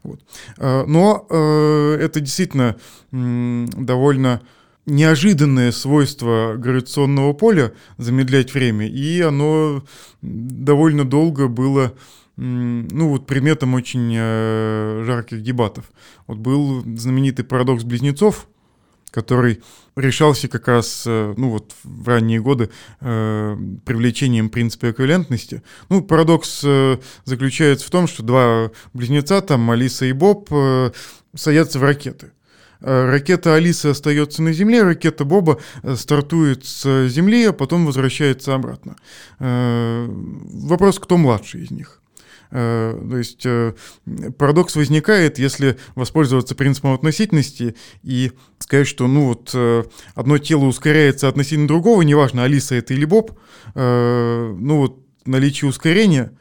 Вот. 0.04 0.22
А, 0.58 0.86
но 0.86 1.26
э, 1.30 1.98
это 2.02 2.20
действительно 2.20 2.78
довольно 3.12 4.42
неожиданное 4.86 5.72
свойство 5.72 6.56
гравитационного 6.58 7.34
поля 7.34 7.74
замедлять 7.98 8.54
время, 8.54 8.88
и 8.88 9.22
оно 9.22 9.84
довольно 10.22 11.04
долго 11.04 11.48
было 11.48 11.94
ну 12.38 13.10
вот 13.10 13.26
предметом 13.26 13.74
очень 13.74 14.14
э, 14.16 15.04
жарких 15.06 15.42
дебатов. 15.42 15.92
Вот 16.28 16.38
был 16.38 16.84
знаменитый 16.96 17.44
парадокс 17.44 17.84
близнецов, 17.84 18.48
который 19.10 19.64
решался 19.96 20.48
как 20.48 20.68
раз, 20.68 21.04
э, 21.08 21.34
ну 21.36 21.50
вот 21.50 21.74
в 21.84 22.08
ранние 22.08 22.40
годы 22.40 22.70
э, 23.02 23.58
привлечением 23.86 24.50
принципа 24.50 24.92
эквивалентности. 24.92 25.64
Ну, 25.90 26.04
парадокс 26.04 26.62
э, 26.64 26.98
заключается 27.26 27.88
в 27.88 27.90
том, 27.90 28.08
что 28.08 28.22
два 28.22 28.72
близнеца, 28.94 29.42
там 29.42 29.70
Алиса 29.72 30.06
и 30.06 30.12
Боб, 30.12 30.48
э, 30.52 30.92
садятся 31.34 31.80
в 31.80 31.84
ракеты. 31.84 32.34
Э, 32.82 33.10
ракета 33.10 33.56
Алисы 33.56 33.88
остается 33.88 34.44
на 34.44 34.54
Земле, 34.54 34.84
ракета 34.84 35.26
Боба 35.26 35.60
стартует 35.96 36.66
с 36.66 37.08
Земли, 37.08 37.46
а 37.46 37.54
потом 37.54 37.88
возвращается 37.88 38.54
обратно. 38.54 38.96
Вопрос, 39.40 41.00
кто 41.00 41.18
младший 41.18 41.64
из 41.64 41.72
них? 41.72 42.02
Э, 42.52 43.00
то 43.10 43.18
есть 43.18 43.46
э, 43.46 43.74
парадокс 44.38 44.76
возникает, 44.76 45.40
если 45.40 45.78
воспользоваться 45.96 46.56
принципом 46.56 46.94
относительности 46.94 47.76
и 48.04 48.32
сказать, 48.60 48.88
что 48.88 49.08
ну 49.08 49.28
вот 49.28 49.52
э, 49.54 49.84
одно 50.16 50.38
тело 50.38 50.66
ускоряется 50.66 51.28
относительно 51.28 51.68
другого, 51.68 52.02
неважно, 52.02 52.44
Алиса 52.44 52.76
это 52.76 52.94
или 52.94 53.06
Боб, 53.06 53.38
ну 53.76 54.78
вот 54.78 55.00
наличие 55.26 55.70
ускорения 55.70 56.32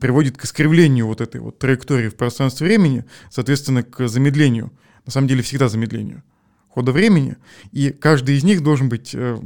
приводит 0.00 0.36
к 0.36 0.44
искривлению 0.44 1.06
вот 1.06 1.20
этой 1.20 1.40
вот 1.40 1.58
траектории 1.58 2.08
в 2.08 2.16
пространстве 2.16 2.66
времени, 2.66 3.04
соответственно, 3.30 3.82
к 3.82 4.08
замедлению. 4.08 4.72
На 5.06 5.12
самом 5.12 5.28
деле 5.28 5.42
всегда 5.42 5.68
замедлению 5.68 6.22
хода 6.74 6.90
времени, 6.90 7.36
и 7.70 7.90
каждый 7.90 8.36
из 8.36 8.42
них 8.42 8.62
должен 8.62 8.88
быть 8.88 9.10
э, 9.14 9.38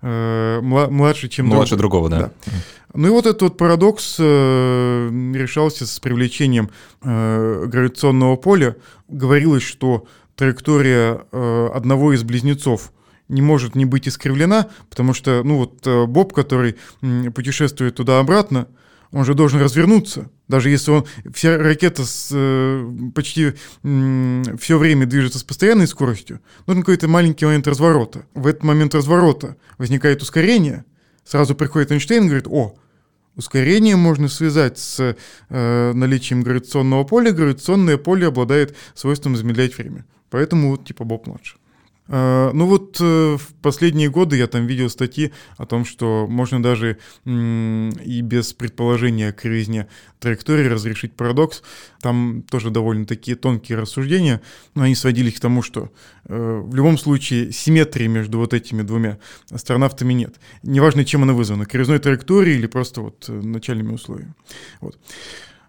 э, 0.00 0.60
младше, 0.62 1.28
чем 1.28 1.46
младше 1.46 1.76
другого, 1.76 2.08
да. 2.08 2.18
да. 2.18 2.52
Ну 2.94 3.08
и 3.08 3.10
вот 3.10 3.26
этот 3.26 3.42
вот 3.42 3.58
парадокс 3.58 4.16
э, 4.18 5.10
решался 5.34 5.86
с 5.86 6.00
привлечением 6.00 6.70
э, 7.02 7.66
гравитационного 7.66 8.36
поля. 8.36 8.76
Говорилось, 9.08 9.62
что 9.62 10.06
траектория 10.34 11.20
э, 11.30 11.68
одного 11.74 12.14
из 12.14 12.24
близнецов 12.24 12.90
не 13.28 13.42
может 13.42 13.74
не 13.74 13.84
быть 13.84 14.08
искривлена, 14.08 14.68
потому 14.88 15.12
что, 15.12 15.42
ну 15.44 15.58
вот, 15.58 15.86
э, 15.86 16.06
Боб, 16.06 16.32
который 16.32 16.76
путешествует 17.34 17.96
туда-обратно, 17.96 18.66
он 19.12 19.24
же 19.24 19.34
должен 19.34 19.60
развернуться. 19.60 20.30
Даже 20.48 20.70
если 20.70 20.90
он, 20.90 21.06
вся 21.32 21.58
ракета 21.58 22.04
с, 22.04 22.30
э, 22.32 23.10
почти 23.14 23.54
все 23.82 24.78
время 24.78 25.06
движется 25.06 25.38
с 25.38 25.44
постоянной 25.44 25.86
скоростью, 25.86 26.40
нужен 26.66 26.82
какой-то 26.82 27.08
маленький 27.08 27.44
момент 27.44 27.66
разворота. 27.66 28.26
В 28.34 28.46
этот 28.46 28.62
момент 28.62 28.94
разворота 28.94 29.56
возникает 29.78 30.22
ускорение, 30.22 30.84
сразу 31.24 31.54
приходит 31.54 31.92
Эйнштейн 31.92 32.24
и 32.24 32.26
говорит, 32.26 32.46
о, 32.48 32.76
ускорение 33.36 33.96
можно 33.96 34.28
связать 34.28 34.78
с 34.78 35.16
э, 35.48 35.92
наличием 35.92 36.42
гравитационного 36.42 37.04
поля. 37.04 37.32
Гравитационное 37.32 37.96
поле 37.96 38.26
обладает 38.26 38.76
свойством 38.94 39.36
замедлять 39.36 39.76
время. 39.76 40.04
Поэтому 40.30 40.76
типа 40.76 41.04
Боб 41.04 41.26
младший. 41.26 41.59
Э, 42.10 42.50
ну 42.52 42.66
вот 42.66 42.98
э, 43.00 43.36
в 43.38 43.54
последние 43.62 44.10
годы 44.10 44.36
я 44.36 44.48
там 44.48 44.66
видел 44.66 44.90
статьи 44.90 45.32
о 45.56 45.64
том, 45.64 45.84
что 45.84 46.26
можно 46.28 46.62
даже 46.62 46.98
и 47.24 48.20
без 48.22 48.52
предположения 48.52 49.32
кривизне 49.32 49.86
траектории 50.18 50.66
разрешить 50.66 51.14
парадокс. 51.14 51.62
Там 52.00 52.42
тоже 52.50 52.70
довольно 52.70 53.06
такие 53.06 53.36
тонкие 53.36 53.78
рассуждения, 53.78 54.40
но 54.74 54.82
они 54.82 54.94
сводились 54.94 55.34
к 55.34 55.40
тому, 55.40 55.62
что 55.62 55.92
э, 56.24 56.62
в 56.64 56.74
любом 56.74 56.98
случае 56.98 57.52
симметрии 57.52 58.08
между 58.08 58.38
вот 58.38 58.54
этими 58.54 58.82
двумя 58.82 59.18
астронавтами 59.50 60.12
нет. 60.12 60.34
Неважно, 60.62 61.04
чем 61.04 61.22
она 61.22 61.32
вызвана, 61.32 61.64
кривизной 61.64 62.00
траекторией 62.00 62.58
или 62.58 62.66
просто 62.66 63.02
вот 63.02 63.28
начальными 63.28 63.92
условиями. 63.92 64.34
Вот. 64.80 64.98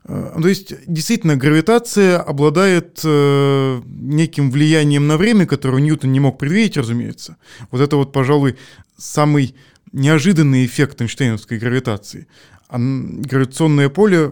Э, 0.06 0.38
то 0.42 0.48
есть, 0.48 0.74
действительно, 0.88 1.36
гравитация 1.36 2.20
обладает 2.20 3.02
э, 3.04 3.82
неким 3.86 4.52
влиянием 4.52 5.08
на 5.08 5.18
время, 5.18 5.46
которое 5.46 5.82
Ньютон 5.82 6.12
не 6.12 6.20
мог 6.20 6.38
предвидеть, 6.38 6.78
разумеется. 6.78 7.38
Вот 7.70 7.82
это 7.82 7.96
вот, 7.96 8.12
пожалуй, 8.12 8.58
самый 8.98 9.56
неожиданный 9.92 10.66
эффект 10.66 11.02
Эйнштейновской 11.02 11.60
гравитации. 11.60 12.28
А 12.68 12.78
гравитационное 12.80 13.90
поле 13.90 14.32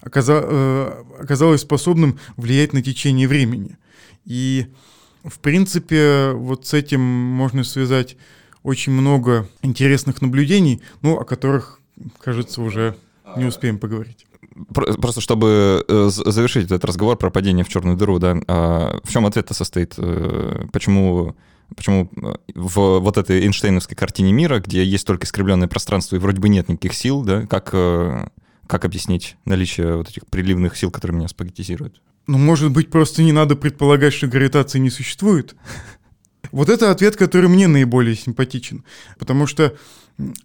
оказа, 0.00 0.40
э, 0.42 1.04
оказалось 1.20 1.60
способным 1.60 2.18
влиять 2.36 2.72
на 2.72 2.82
течение 2.82 3.28
времени. 3.28 3.76
И, 4.24 4.66
в 5.24 5.38
принципе, 5.38 6.32
вот 6.32 6.66
с 6.66 6.74
этим 6.74 7.00
можно 7.00 7.62
связать 7.62 8.16
очень 8.62 8.92
много 8.92 9.48
интересных 9.62 10.22
наблюдений, 10.22 10.80
ну, 11.02 11.18
о 11.18 11.24
которых, 11.24 11.80
кажется, 12.20 12.62
уже 12.62 12.96
не 13.36 13.44
успеем 13.44 13.78
поговорить 13.78 14.26
просто 14.74 15.20
чтобы 15.20 15.84
э, 15.88 16.08
завершить 16.10 16.66
этот 16.66 16.84
разговор 16.84 17.16
про 17.16 17.30
падение 17.30 17.64
в 17.64 17.68
черную 17.68 17.96
дыру, 17.96 18.18
да, 18.18 18.36
а, 18.48 19.00
в 19.02 19.10
чем 19.10 19.26
ответ-то 19.26 19.54
состоит? 19.54 19.94
Э, 19.98 20.64
почему 20.72 21.36
Почему 21.74 22.10
э, 22.14 22.34
в 22.54 22.98
вот 22.98 23.16
этой 23.16 23.40
Эйнштейновской 23.40 23.96
картине 23.96 24.30
мира, 24.32 24.60
где 24.60 24.84
есть 24.84 25.06
только 25.06 25.24
искривленное 25.24 25.68
пространство 25.68 26.16
и 26.16 26.18
вроде 26.18 26.38
бы 26.38 26.50
нет 26.50 26.68
никаких 26.68 26.92
сил, 26.92 27.22
да, 27.22 27.46
как, 27.46 27.70
как 28.66 28.84
объяснить 28.84 29.36
наличие 29.46 29.96
вот 29.96 30.10
этих 30.10 30.26
приливных 30.26 30.76
сил, 30.76 30.90
которые 30.90 31.16
меня 31.16 31.28
спагетизируют? 31.28 32.02
Ну, 32.26 32.36
может 32.36 32.70
быть, 32.72 32.90
просто 32.90 33.22
не 33.22 33.32
надо 33.32 33.56
предполагать, 33.56 34.12
что 34.12 34.26
гравитации 34.26 34.78
не 34.78 34.90
существует? 34.90 35.56
Вот 36.50 36.68
это 36.68 36.90
ответ, 36.90 37.16
который 37.16 37.48
мне 37.48 37.66
наиболее 37.66 38.14
симпатичен. 38.14 38.84
Потому 39.18 39.46
что 39.46 39.74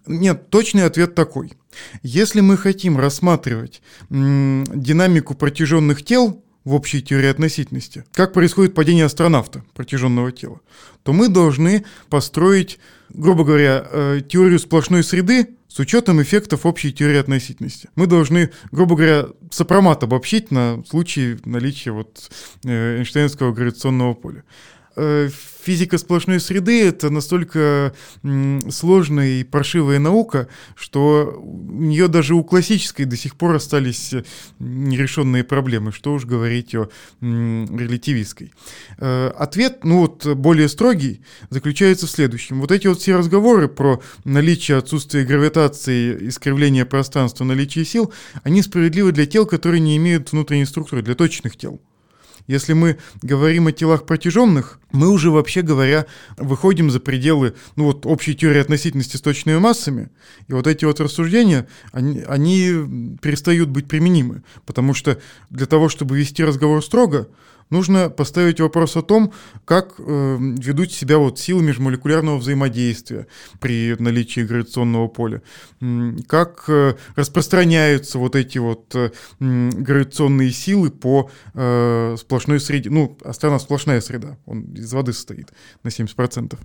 нет, 0.06 0.50
точный 0.50 0.84
ответ 0.84 1.14
такой. 1.14 1.52
Если 2.02 2.40
мы 2.40 2.56
хотим 2.56 2.98
рассматривать 2.98 3.82
динамику 4.10 5.34
протяженных 5.34 6.04
тел 6.04 6.42
в 6.64 6.74
общей 6.74 7.02
теории 7.02 7.28
относительности, 7.28 8.04
как 8.12 8.32
происходит 8.32 8.74
падение 8.74 9.04
астронавта, 9.04 9.64
протяженного 9.74 10.32
тела, 10.32 10.60
то 11.02 11.12
мы 11.12 11.28
должны 11.28 11.84
построить, 12.10 12.78
грубо 13.08 13.44
говоря, 13.44 13.86
э, 13.90 14.20
теорию 14.28 14.58
сплошной 14.58 15.02
среды 15.02 15.56
с 15.68 15.78
учетом 15.78 16.20
эффектов 16.20 16.66
общей 16.66 16.92
теории 16.92 17.18
относительности. 17.18 17.88
Мы 17.94 18.06
должны, 18.06 18.50
грубо 18.72 18.96
говоря, 18.96 19.26
сопромат 19.50 20.02
обобщить 20.02 20.50
на 20.50 20.82
случай 20.88 21.38
наличия 21.44 21.92
вот, 21.92 22.30
э, 22.64 22.98
Эйнштейнского 22.98 23.52
гравитационного 23.52 24.14
поля. 24.14 24.44
Э, 25.00 25.28
физика 25.62 25.96
сплошной 25.96 26.40
среды— 26.40 26.82
это 26.88 27.08
настолько 27.08 27.94
сложная 28.68 29.40
и 29.40 29.44
паршивая 29.44 30.00
наука, 30.00 30.48
что 30.74 31.40
у 31.40 31.82
нее 31.82 32.08
даже 32.08 32.34
у 32.34 32.42
классической 32.42 33.04
до 33.04 33.16
сих 33.16 33.36
пор 33.36 33.54
остались 33.54 34.12
э, 34.12 34.24
нерешенные 34.58 35.44
проблемы, 35.44 35.92
что 35.92 36.14
уж 36.14 36.24
говорить 36.24 36.74
о 36.74 36.88
релятивистской. 37.20 38.52
Э, 38.98 39.30
ответ, 39.36 39.84
ну 39.84 40.00
вот 40.00 40.26
более 40.26 40.68
строгий, 40.68 41.20
заключается 41.50 42.08
в 42.08 42.10
следующем. 42.10 42.60
Вот 42.60 42.72
эти 42.72 42.88
вот 42.88 43.00
все 43.00 43.16
разговоры 43.16 43.68
про 43.68 44.02
наличие 44.24 44.78
отсутствия 44.78 45.24
гравитации, 45.24 46.28
искривление 46.28 46.86
пространства, 46.86 47.44
наличие 47.44 47.84
сил, 47.84 48.12
они 48.42 48.62
справедливы 48.62 49.12
для 49.12 49.26
тел, 49.26 49.46
которые 49.46 49.80
не 49.80 49.96
имеют 49.96 50.32
внутренней 50.32 50.66
структуры, 50.66 51.02
для 51.02 51.14
точных 51.14 51.56
тел. 51.56 51.80
Если 52.48 52.72
мы 52.72 52.96
говорим 53.22 53.66
о 53.66 53.72
телах 53.72 54.06
протяженных, 54.06 54.80
мы 54.90 55.10
уже, 55.10 55.30
вообще 55.30 55.60
говоря, 55.60 56.06
выходим 56.38 56.90
за 56.90 56.98
пределы 56.98 57.54
ну, 57.76 57.84
вот, 57.84 58.06
общей 58.06 58.34
теории 58.34 58.60
относительности 58.60 59.18
с 59.18 59.20
точными 59.20 59.58
массами, 59.58 60.10
и 60.48 60.54
вот 60.54 60.66
эти 60.66 60.86
вот 60.86 60.98
рассуждения, 60.98 61.68
они, 61.92 62.24
они 62.26 63.16
перестают 63.20 63.68
быть 63.68 63.86
применимы, 63.86 64.42
потому 64.64 64.94
что 64.94 65.20
для 65.50 65.66
того, 65.66 65.90
чтобы 65.90 66.18
вести 66.18 66.42
разговор 66.42 66.82
строго, 66.82 67.28
нужно 67.70 68.10
поставить 68.10 68.60
вопрос 68.60 68.96
о 68.96 69.02
том, 69.02 69.32
как 69.64 69.94
э, 69.98 70.36
ведут 70.40 70.92
себя 70.92 71.18
вот 71.18 71.38
силы 71.38 71.62
межмолекулярного 71.62 72.38
взаимодействия 72.38 73.26
при 73.60 73.94
наличии 73.98 74.40
гравитационного 74.40 75.08
поля, 75.08 75.42
как 76.26 76.64
э, 76.68 76.94
распространяются 77.16 78.18
вот 78.18 78.36
эти 78.36 78.58
вот 78.58 78.94
э, 78.94 79.10
гравитационные 79.40 80.50
силы 80.50 80.90
по 80.90 81.30
э, 81.54 82.16
сплошной 82.18 82.60
среде. 82.60 82.90
Ну, 82.90 83.16
страна 83.32 83.58
сплошная 83.58 84.00
среда, 84.00 84.36
он 84.46 84.62
из 84.74 84.92
воды 84.92 85.12
состоит 85.12 85.52
на 85.82 85.88
70%. 85.88 86.58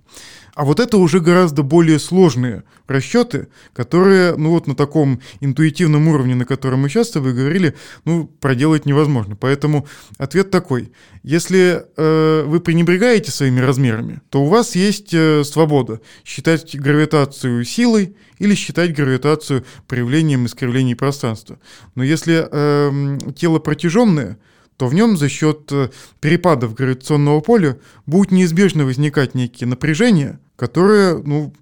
А 0.54 0.64
вот 0.64 0.80
это 0.80 0.98
уже 0.98 1.20
гораздо 1.20 1.62
более 1.62 1.98
сложные 1.98 2.64
расчеты, 2.86 3.48
которые, 3.72 4.36
ну 4.36 4.50
вот 4.50 4.66
на 4.66 4.74
таком 4.74 5.20
интуитивном 5.40 6.08
уровне, 6.08 6.34
на 6.34 6.44
котором 6.44 6.80
мы 6.80 6.88
сейчас 6.88 7.10
с 7.10 7.14
говорили, 7.14 7.74
ну, 8.04 8.26
проделать 8.26 8.86
невозможно. 8.86 9.36
Поэтому 9.36 9.86
ответ 10.18 10.50
такой. 10.50 10.92
Если 11.22 11.84
э, 11.96 12.42
вы 12.46 12.60
пренебрегаете 12.60 13.30
своими 13.30 13.60
размерами, 13.60 14.20
то 14.28 14.42
у 14.42 14.48
вас 14.48 14.74
есть 14.74 15.14
э, 15.14 15.42
свобода 15.44 16.00
считать 16.24 16.76
гравитацию 16.76 17.64
силой 17.64 18.16
или 18.38 18.54
считать 18.54 18.94
гравитацию 18.94 19.64
проявлением 19.88 20.46
искривлений 20.46 20.94
пространства. 20.94 21.58
Но 21.94 22.04
если 22.04 22.46
э, 22.50 23.18
тело 23.34 23.58
протяженное, 23.58 24.38
то 24.76 24.86
в 24.86 24.94
нем 24.94 25.16
за 25.16 25.28
счет 25.28 25.70
э, 25.72 25.90
перепадов 26.20 26.74
гравитационного 26.74 27.40
поля 27.40 27.78
будет 28.06 28.30
неизбежно 28.30 28.84
возникать 28.84 29.34
некие 29.34 29.68
напряжения, 29.68 30.40
которые 30.56 31.16
ну, 31.22 31.54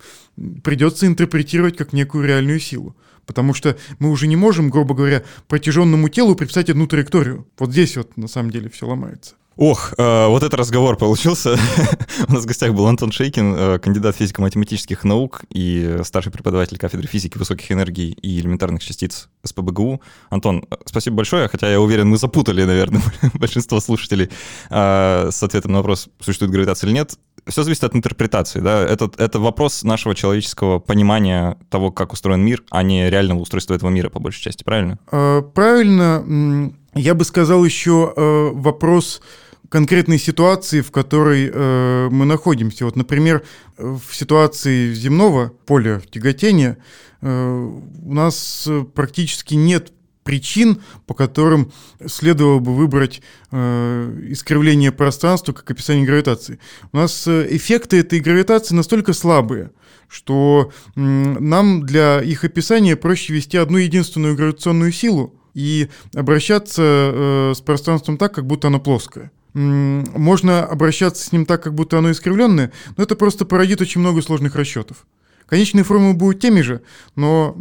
придется 0.62 1.06
интерпретировать 1.06 1.76
как 1.76 1.92
некую 1.92 2.26
реальную 2.26 2.58
силу. 2.58 2.96
Потому 3.26 3.54
что 3.54 3.76
мы 3.98 4.10
уже 4.10 4.26
не 4.26 4.36
можем, 4.36 4.70
грубо 4.70 4.94
говоря, 4.94 5.22
протяженному 5.48 6.08
телу 6.08 6.34
представить 6.34 6.70
одну 6.70 6.86
траекторию. 6.86 7.46
Вот 7.58 7.70
здесь 7.70 7.96
вот 7.96 8.16
на 8.16 8.28
самом 8.28 8.50
деле 8.50 8.68
все 8.68 8.86
ломается. 8.86 9.34
Ох, 9.56 9.92
э, 9.98 10.26
вот 10.28 10.42
этот 10.42 10.54
разговор 10.54 10.96
получился. 10.96 11.56
У 12.28 12.32
нас 12.32 12.44
в 12.44 12.46
гостях 12.46 12.72
был 12.72 12.86
Антон 12.86 13.12
Шейкин, 13.12 13.54
э, 13.54 13.78
кандидат 13.78 14.16
физико-математических 14.16 15.04
наук 15.04 15.42
и 15.50 15.98
старший 16.04 16.32
преподаватель 16.32 16.78
кафедры 16.78 17.06
физики 17.06 17.36
высоких 17.36 17.70
энергий 17.70 18.10
и 18.10 18.40
элементарных 18.40 18.82
частиц 18.82 19.28
СПБГУ. 19.44 20.00
Антон, 20.30 20.64
э, 20.70 20.76
спасибо 20.86 21.16
большое, 21.16 21.48
хотя 21.48 21.70
я 21.70 21.80
уверен, 21.80 22.08
мы 22.08 22.16
запутали, 22.16 22.64
наверное, 22.64 23.02
большинство 23.34 23.80
слушателей 23.80 24.30
э, 24.70 25.28
с 25.30 25.42
ответом 25.42 25.72
на 25.72 25.78
вопрос, 25.78 26.08
существует 26.20 26.52
гравитация 26.52 26.88
или 26.88 26.94
нет. 26.94 27.18
Все 27.46 27.62
зависит 27.62 27.84
от 27.84 27.94
интерпретации, 27.94 28.60
да, 28.60 28.82
это, 28.82 29.10
это 29.18 29.38
вопрос 29.38 29.82
нашего 29.82 30.14
человеческого 30.14 30.78
понимания 30.78 31.58
того, 31.68 31.90
как 31.90 32.12
устроен 32.12 32.40
мир, 32.40 32.62
а 32.70 32.82
не 32.82 33.10
реального 33.10 33.40
устройства 33.40 33.74
этого 33.74 33.90
мира, 33.90 34.08
по 34.08 34.20
большей 34.20 34.42
части, 34.42 34.64
правильно? 34.64 34.98
Э, 35.10 35.42
правильно. 35.42 36.72
Я 36.94 37.14
бы 37.14 37.24
сказал 37.24 37.64
еще 37.64 38.12
э, 38.14 38.50
вопрос 38.52 39.22
конкретной 39.70 40.18
ситуации, 40.18 40.82
в 40.82 40.90
которой 40.90 41.50
э, 41.52 42.08
мы 42.10 42.26
находимся. 42.26 42.84
Вот, 42.84 42.96
например, 42.96 43.42
в 43.78 44.02
ситуации 44.12 44.92
земного 44.92 45.52
поля 45.64 46.02
тяготения 46.10 46.76
э, 47.22 47.70
у 48.04 48.12
нас 48.12 48.68
практически 48.94 49.54
нет 49.54 49.92
причин, 50.24 50.82
по 51.06 51.14
которым 51.14 51.72
следовало 52.06 52.58
бы 52.58 52.74
выбрать 52.74 53.22
э, 53.50 54.26
искривление 54.28 54.92
пространства 54.92 55.52
как 55.52 55.70
описание 55.70 56.06
гравитации. 56.06 56.58
У 56.92 56.96
нас 56.98 57.26
э, 57.26 57.46
эффекты 57.50 58.00
этой 58.00 58.20
гравитации 58.20 58.74
настолько 58.74 59.14
слабые, 59.14 59.70
что 60.08 60.70
э, 60.94 61.00
нам 61.00 61.84
для 61.84 62.20
их 62.20 62.44
описания 62.44 62.96
проще 62.96 63.32
вести 63.32 63.56
одну 63.56 63.78
единственную 63.78 64.36
гравитационную 64.36 64.92
силу 64.92 65.34
и 65.54 65.88
обращаться 66.14 66.82
э, 66.82 67.52
с 67.54 67.60
пространством 67.60 68.16
так, 68.16 68.34
как 68.34 68.46
будто 68.46 68.68
оно 68.68 68.80
плоское 68.80 69.30
можно 69.54 70.64
обращаться 70.64 71.26
с 71.26 71.30
ним 71.30 71.44
так, 71.44 71.62
как 71.62 71.74
будто 71.74 71.98
оно 71.98 72.10
искривленное, 72.10 72.72
но 72.96 73.02
это 73.02 73.16
просто 73.16 73.44
породит 73.44 73.82
очень 73.82 74.00
много 74.00 74.22
сложных 74.22 74.56
расчетов. 74.56 75.06
Конечные 75.46 75.84
формулы 75.84 76.14
будут 76.14 76.40
теми 76.40 76.62
же, 76.62 76.80
но 77.16 77.54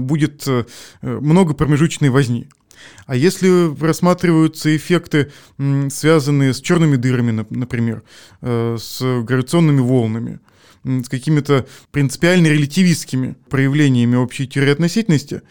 будет 0.00 0.44
много 1.00 1.54
промежуточной 1.54 2.10
возни. 2.10 2.48
А 3.06 3.14
если 3.14 3.72
рассматриваются 3.80 4.74
эффекты, 4.76 5.30
связанные 5.90 6.52
с 6.52 6.60
черными 6.60 6.96
дырами, 6.96 7.46
например, 7.50 8.02
с 8.40 9.00
гравитационными 9.00 9.80
волнами, 9.80 10.40
с 10.82 11.08
какими-то 11.08 11.64
принципиально 11.92 12.48
релятивистскими 12.48 13.36
проявлениями 13.48 14.16
общей 14.16 14.48
теории 14.48 14.72
относительности, 14.72 15.42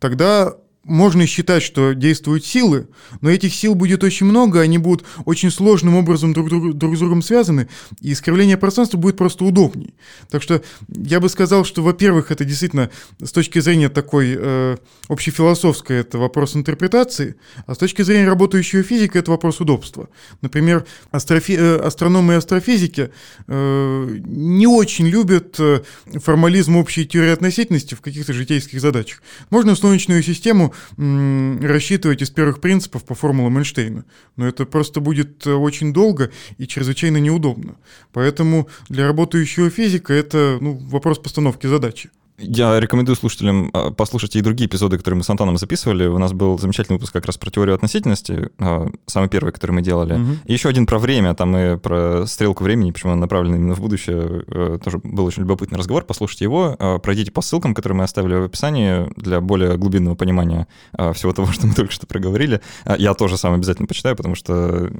тогда 0.00 0.56
можно 0.84 1.26
считать, 1.26 1.62
что 1.62 1.92
действуют 1.92 2.44
силы, 2.44 2.88
но 3.20 3.30
этих 3.30 3.54
сил 3.54 3.74
будет 3.74 4.02
очень 4.02 4.26
много, 4.26 4.60
они 4.60 4.78
будут 4.78 5.04
очень 5.24 5.50
сложным 5.50 5.94
образом 5.94 6.32
друг, 6.32 6.48
друг, 6.48 6.74
друг 6.74 6.96
с 6.96 6.98
другом 6.98 7.22
связаны, 7.22 7.68
и 8.00 8.12
искривление 8.12 8.56
пространства 8.56 8.98
будет 8.98 9.16
просто 9.16 9.44
удобней. 9.44 9.94
Так 10.28 10.42
что 10.42 10.62
я 10.88 11.20
бы 11.20 11.28
сказал, 11.28 11.64
что, 11.64 11.82
во-первых, 11.82 12.30
это 12.32 12.44
действительно 12.44 12.90
с 13.22 13.30
точки 13.30 13.60
зрения 13.60 13.88
такой 13.88 14.34
э, 14.36 14.76
общефилософской 15.08 15.98
это 15.98 16.18
вопрос 16.18 16.56
интерпретации, 16.56 17.36
а 17.66 17.74
с 17.74 17.78
точки 17.78 18.02
зрения 18.02 18.26
работающего 18.26 18.82
физика 18.82 19.18
это 19.18 19.30
вопрос 19.30 19.60
удобства. 19.60 20.08
Например, 20.40 20.84
астрофи- 21.12 21.56
э, 21.56 21.76
астрономы 21.76 22.34
и 22.34 22.36
астрофизики 22.36 23.10
э, 23.46 24.18
не 24.24 24.66
очень 24.66 25.06
любят 25.06 25.60
э, 25.60 25.82
формализм 26.14 26.76
общей 26.76 27.06
теории 27.06 27.30
относительности 27.30 27.94
в 27.94 28.00
каких-то 28.00 28.32
житейских 28.32 28.80
задачах. 28.80 29.22
Можно 29.50 29.76
солнечную 29.76 30.22
систему 30.24 30.71
рассчитывать 30.96 32.22
из 32.22 32.30
первых 32.30 32.60
принципов 32.60 33.04
по 33.04 33.14
формулам 33.14 33.58
Эйнштейна. 33.58 34.04
Но 34.36 34.46
это 34.46 34.66
просто 34.66 35.00
будет 35.00 35.46
э, 35.46 35.52
очень 35.52 35.92
долго 35.92 36.30
и 36.58 36.66
чрезвычайно 36.66 37.18
неудобно. 37.18 37.76
Поэтому 38.12 38.68
для 38.88 39.06
работающего 39.06 39.70
физика 39.70 40.12
это 40.12 40.58
ну, 40.60 40.76
вопрос 40.76 41.18
постановки 41.18 41.66
задачи. 41.66 42.10
Я 42.42 42.80
рекомендую 42.80 43.16
слушателям 43.16 43.70
а, 43.72 43.90
послушать 43.90 44.36
и 44.36 44.40
другие 44.40 44.68
эпизоды, 44.68 44.98
которые 44.98 45.18
мы 45.18 45.24
с 45.24 45.30
Антоном 45.30 45.56
записывали. 45.56 46.06
У 46.06 46.18
нас 46.18 46.32
был 46.32 46.58
замечательный 46.58 46.94
выпуск 46.94 47.12
как 47.12 47.26
раз 47.26 47.38
про 47.38 47.50
теорию 47.50 47.74
относительности, 47.74 48.50
а, 48.58 48.88
самый 49.06 49.28
первый, 49.28 49.52
который 49.52 49.72
мы 49.72 49.82
делали. 49.82 50.14
Угу. 50.14 50.32
И 50.46 50.52
еще 50.52 50.68
один 50.68 50.86
про 50.86 50.98
время, 50.98 51.34
там 51.34 51.56
и 51.56 51.76
про 51.76 52.24
стрелку 52.26 52.64
времени, 52.64 52.90
почему 52.90 53.12
она 53.12 53.22
направлена 53.22 53.56
именно 53.56 53.74
в 53.74 53.80
будущее. 53.80 54.44
Э, 54.48 54.78
тоже 54.82 54.98
был 55.02 55.24
очень 55.24 55.42
любопытный 55.42 55.78
разговор, 55.78 56.04
послушайте 56.04 56.44
его. 56.44 56.76
А, 56.78 56.98
пройдите 56.98 57.30
по 57.30 57.42
ссылкам, 57.42 57.74
которые 57.74 57.96
мы 57.96 58.04
оставили 58.04 58.34
в 58.34 58.44
описании 58.44 59.08
для 59.16 59.40
более 59.40 59.76
глубинного 59.76 60.14
понимания 60.14 60.66
всего 61.14 61.32
того, 61.32 61.46
что 61.52 61.66
мы 61.66 61.74
только 61.74 61.92
что 61.92 62.06
проговорили. 62.06 62.60
Я 62.98 63.14
тоже 63.14 63.36
сам 63.36 63.54
обязательно 63.54 63.86
почитаю, 63.86 64.16
потому 64.16 64.34
что 64.34 64.90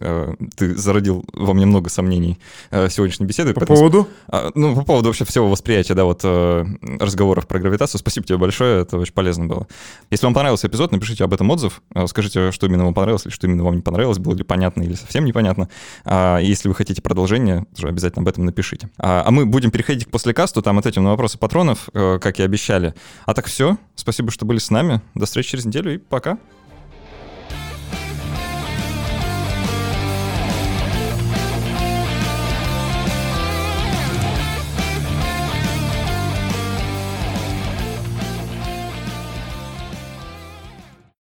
ты 0.57 0.77
зародил 0.77 1.25
во 1.33 1.55
мне 1.55 1.67
много 1.67 1.91
сомнений 1.91 2.39
сегодняшней 2.71 3.27
беседы. 3.27 3.55
По 3.55 3.61
поэтому... 3.61 3.79
поводу? 3.79 4.09
Ну, 4.55 4.75
по 4.75 4.85
поводу 4.85 5.09
вообще 5.09 5.25
всего 5.25 5.49
восприятия, 5.49 5.95
да, 5.95 6.05
вот 6.05 6.21
э, 6.25 6.65
разговора 7.01 7.32
разговоров 7.33 7.49
про 7.49 7.59
гравитацию. 7.59 7.99
Спасибо 7.99 8.27
тебе 8.27 8.39
большое, 8.39 8.83
это 8.83 8.99
очень 8.99 9.13
полезно 9.13 9.47
было. 9.47 9.67
Если 10.11 10.25
вам 10.27 10.35
понравился 10.35 10.67
эпизод, 10.67 10.93
напишите 10.93 11.25
об 11.25 11.35
этом 11.35 11.51
отзыв, 11.51 11.83
э, 11.95 12.07
скажите, 12.07 12.53
что 12.53 12.67
именно 12.67 12.85
вам 12.85 12.95
понравилось, 12.95 13.27
или 13.27 13.33
что 13.33 13.47
именно 13.47 13.65
вам 13.65 13.77
не 13.77 13.83
понравилось, 13.83 14.19
было 14.19 14.35
ли 14.35 14.45
понятно 14.45 14.83
или 14.83 14.95
совсем 14.95 15.25
непонятно. 15.25 15.69
А 16.05 16.39
если 16.39 16.69
вы 16.69 16.75
хотите 16.75 17.03
продолжение, 17.03 17.67
тоже 17.75 17.89
обязательно 17.89 18.23
об 18.23 18.29
этом 18.29 18.45
напишите. 18.45 18.91
А, 18.99 19.23
а 19.27 19.31
мы 19.31 19.47
будем 19.47 19.71
переходить 19.71 20.07
к 20.07 20.11
послекасту, 20.11 20.63
там 20.63 20.79
ответим 20.79 21.05
на 21.05 21.11
вопросы 21.11 21.39
патронов, 21.39 21.89
э, 21.93 22.19
как 22.21 22.39
и 22.39 22.43
обещали. 22.43 22.95
А 23.27 23.35
так 23.35 23.47
все, 23.47 23.77
спасибо, 23.95 24.31
что 24.31 24.45
были 24.45 24.59
с 24.59 24.71
нами. 24.71 25.01
До 25.15 25.27
встречи 25.27 25.51
через 25.51 25.65
неделю 25.65 25.95
и 25.95 25.99
пока. 25.99 26.39